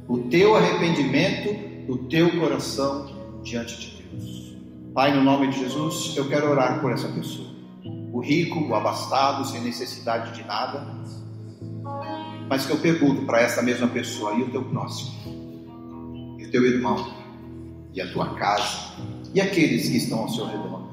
O 0.07 0.17
teu 0.29 0.55
arrependimento 0.55 1.85
do 1.85 1.97
teu 2.07 2.39
coração 2.39 3.41
diante 3.43 3.77
de 3.77 4.01
Deus. 4.01 4.55
Pai, 4.93 5.13
no 5.13 5.21
nome 5.21 5.49
de 5.49 5.59
Jesus, 5.59 6.15
eu 6.15 6.27
quero 6.29 6.49
orar 6.49 6.79
por 6.79 6.93
essa 6.93 7.09
pessoa. 7.09 7.49
O 8.13 8.21
rico, 8.21 8.61
o 8.61 8.75
abastado, 8.75 9.45
sem 9.45 9.59
necessidade 9.59 10.33
de 10.33 10.47
nada, 10.47 11.03
mas 12.47 12.65
que 12.65 12.71
eu 12.71 12.77
pergunto 12.77 13.25
para 13.25 13.41
essa 13.41 13.61
mesma 13.61 13.87
pessoa, 13.87 14.33
e 14.35 14.43
o 14.43 14.51
teu 14.51 14.63
próximo? 14.63 15.11
E 16.39 16.45
o 16.45 16.51
teu 16.51 16.63
irmão? 16.63 17.11
E 17.93 17.99
a 17.99 18.11
tua 18.13 18.35
casa? 18.35 18.93
E 19.33 19.41
aqueles 19.41 19.89
que 19.89 19.97
estão 19.97 20.19
ao 20.19 20.29
seu 20.29 20.45
redor? 20.45 20.83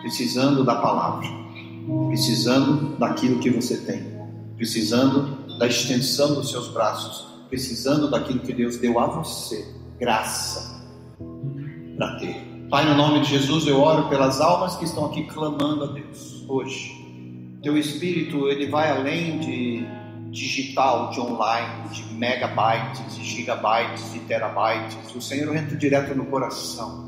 Precisando 0.00 0.64
da 0.64 0.76
palavra, 0.76 1.28
precisando 2.08 2.96
daquilo 2.98 3.40
que 3.40 3.50
você 3.50 3.78
tem, 3.78 4.02
precisando 4.56 5.58
da 5.58 5.66
extensão 5.66 6.34
dos 6.34 6.50
seus 6.50 6.68
braços, 6.68 7.26
precisando 7.48 8.10
daquilo 8.10 8.40
que 8.40 8.52
Deus 8.52 8.76
deu 8.76 8.98
a 8.98 9.06
você, 9.06 9.66
graça, 9.98 10.82
para 11.96 12.16
ter. 12.18 12.48
Pai, 12.70 12.84
no 12.84 12.94
nome 12.94 13.20
de 13.20 13.30
Jesus, 13.30 13.66
eu 13.66 13.80
oro 13.80 14.08
pelas 14.08 14.40
almas 14.40 14.76
que 14.76 14.84
estão 14.84 15.06
aqui 15.06 15.24
clamando 15.24 15.84
a 15.84 15.86
Deus 15.86 16.44
hoje. 16.46 16.94
Teu 17.62 17.76
Espírito, 17.78 18.46
ele 18.48 18.66
vai 18.66 18.90
além 18.90 19.38
de 19.38 19.86
digital, 20.30 21.10
de 21.10 21.20
online, 21.20 21.88
de 21.88 22.02
megabytes, 22.14 23.16
de 23.16 23.24
gigabytes, 23.24 24.12
de 24.12 24.20
terabytes. 24.20 25.14
O 25.14 25.20
Senhor 25.20 25.56
entra 25.56 25.76
direto 25.76 26.14
no 26.14 26.26
coração. 26.26 27.07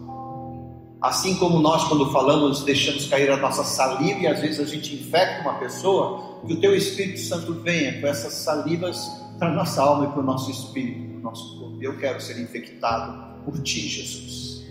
Assim 1.00 1.34
como 1.36 1.58
nós, 1.60 1.84
quando 1.84 2.12
falamos, 2.12 2.62
deixamos 2.62 3.06
cair 3.06 3.30
a 3.30 3.36
nossa 3.38 3.64
saliva 3.64 4.20
e 4.20 4.26
às 4.26 4.40
vezes 4.40 4.60
a 4.60 4.64
gente 4.64 4.94
infecta 4.94 5.42
uma 5.42 5.54
pessoa, 5.54 6.40
que 6.46 6.52
o 6.52 6.60
Teu 6.60 6.76
Espírito 6.76 7.20
Santo 7.20 7.54
venha 7.54 8.00
com 8.00 8.06
essas 8.06 8.34
salivas 8.34 9.10
para 9.38 9.50
a 9.50 9.54
nossa 9.54 9.82
alma 9.82 10.04
e 10.04 10.08
para 10.08 10.20
o 10.20 10.22
nosso 10.22 10.50
espírito, 10.50 11.08
para 11.12 11.18
o 11.18 11.22
nosso 11.22 11.58
corpo. 11.58 11.78
Eu 11.80 11.96
quero 11.96 12.20
ser 12.20 12.38
infectado 12.40 13.42
por 13.44 13.58
Ti, 13.62 13.80
Jesus. 13.80 14.66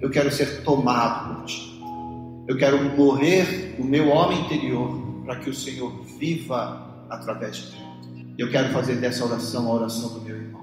Eu 0.00 0.08
quero 0.10 0.30
ser 0.30 0.62
tomado 0.62 1.34
por 1.34 1.44
Ti. 1.44 1.78
Eu 2.46 2.56
quero 2.56 2.82
morrer 2.96 3.76
no 3.78 3.84
meu 3.84 4.08
homem 4.08 4.40
interior 4.40 5.22
para 5.26 5.36
que 5.36 5.50
o 5.50 5.54
Senhor 5.54 5.92
viva 6.18 7.04
através 7.10 7.56
de 7.56 7.76
mim. 7.76 8.34
Eu 8.38 8.50
quero 8.50 8.72
fazer 8.72 8.96
dessa 8.96 9.24
oração 9.24 9.70
a 9.70 9.74
oração 9.74 10.14
do 10.14 10.20
meu 10.22 10.36
irmão, 10.36 10.57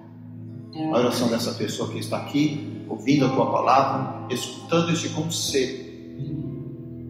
a 0.76 0.98
oração 0.98 1.30
dessa 1.30 1.54
pessoa 1.54 1.90
que 1.92 2.00
está 2.00 2.18
aqui, 2.18 2.86
ouvindo 2.90 3.26
a 3.26 3.30
tua 3.30 3.52
palavra, 3.52 4.34
escutando 4.34 4.92
este 4.92 5.10
conselho, 5.10 5.86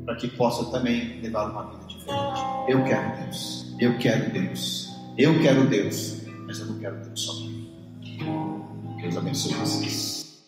para 0.06 0.16
que 0.16 0.28
possa 0.28 0.66
também 0.72 1.20
levar 1.22 1.50
uma 1.50 1.72
vida 1.72 1.86
diferente. 1.88 2.42
Eu 2.68 2.84
quero 2.84 3.26
Deus, 3.26 3.76
eu 3.80 3.98
quero 3.98 4.32
Deus, 4.32 4.90
eu 5.18 5.42
quero 5.42 5.68
Deus, 5.68 6.22
mas 6.46 6.60
eu 6.60 6.68
não 6.68 6.80
quero 6.80 7.04
Deus 7.04 7.22
só. 7.22 7.34
Deus 9.02 9.18
abençoe 9.18 9.54
vocês. 9.56 10.46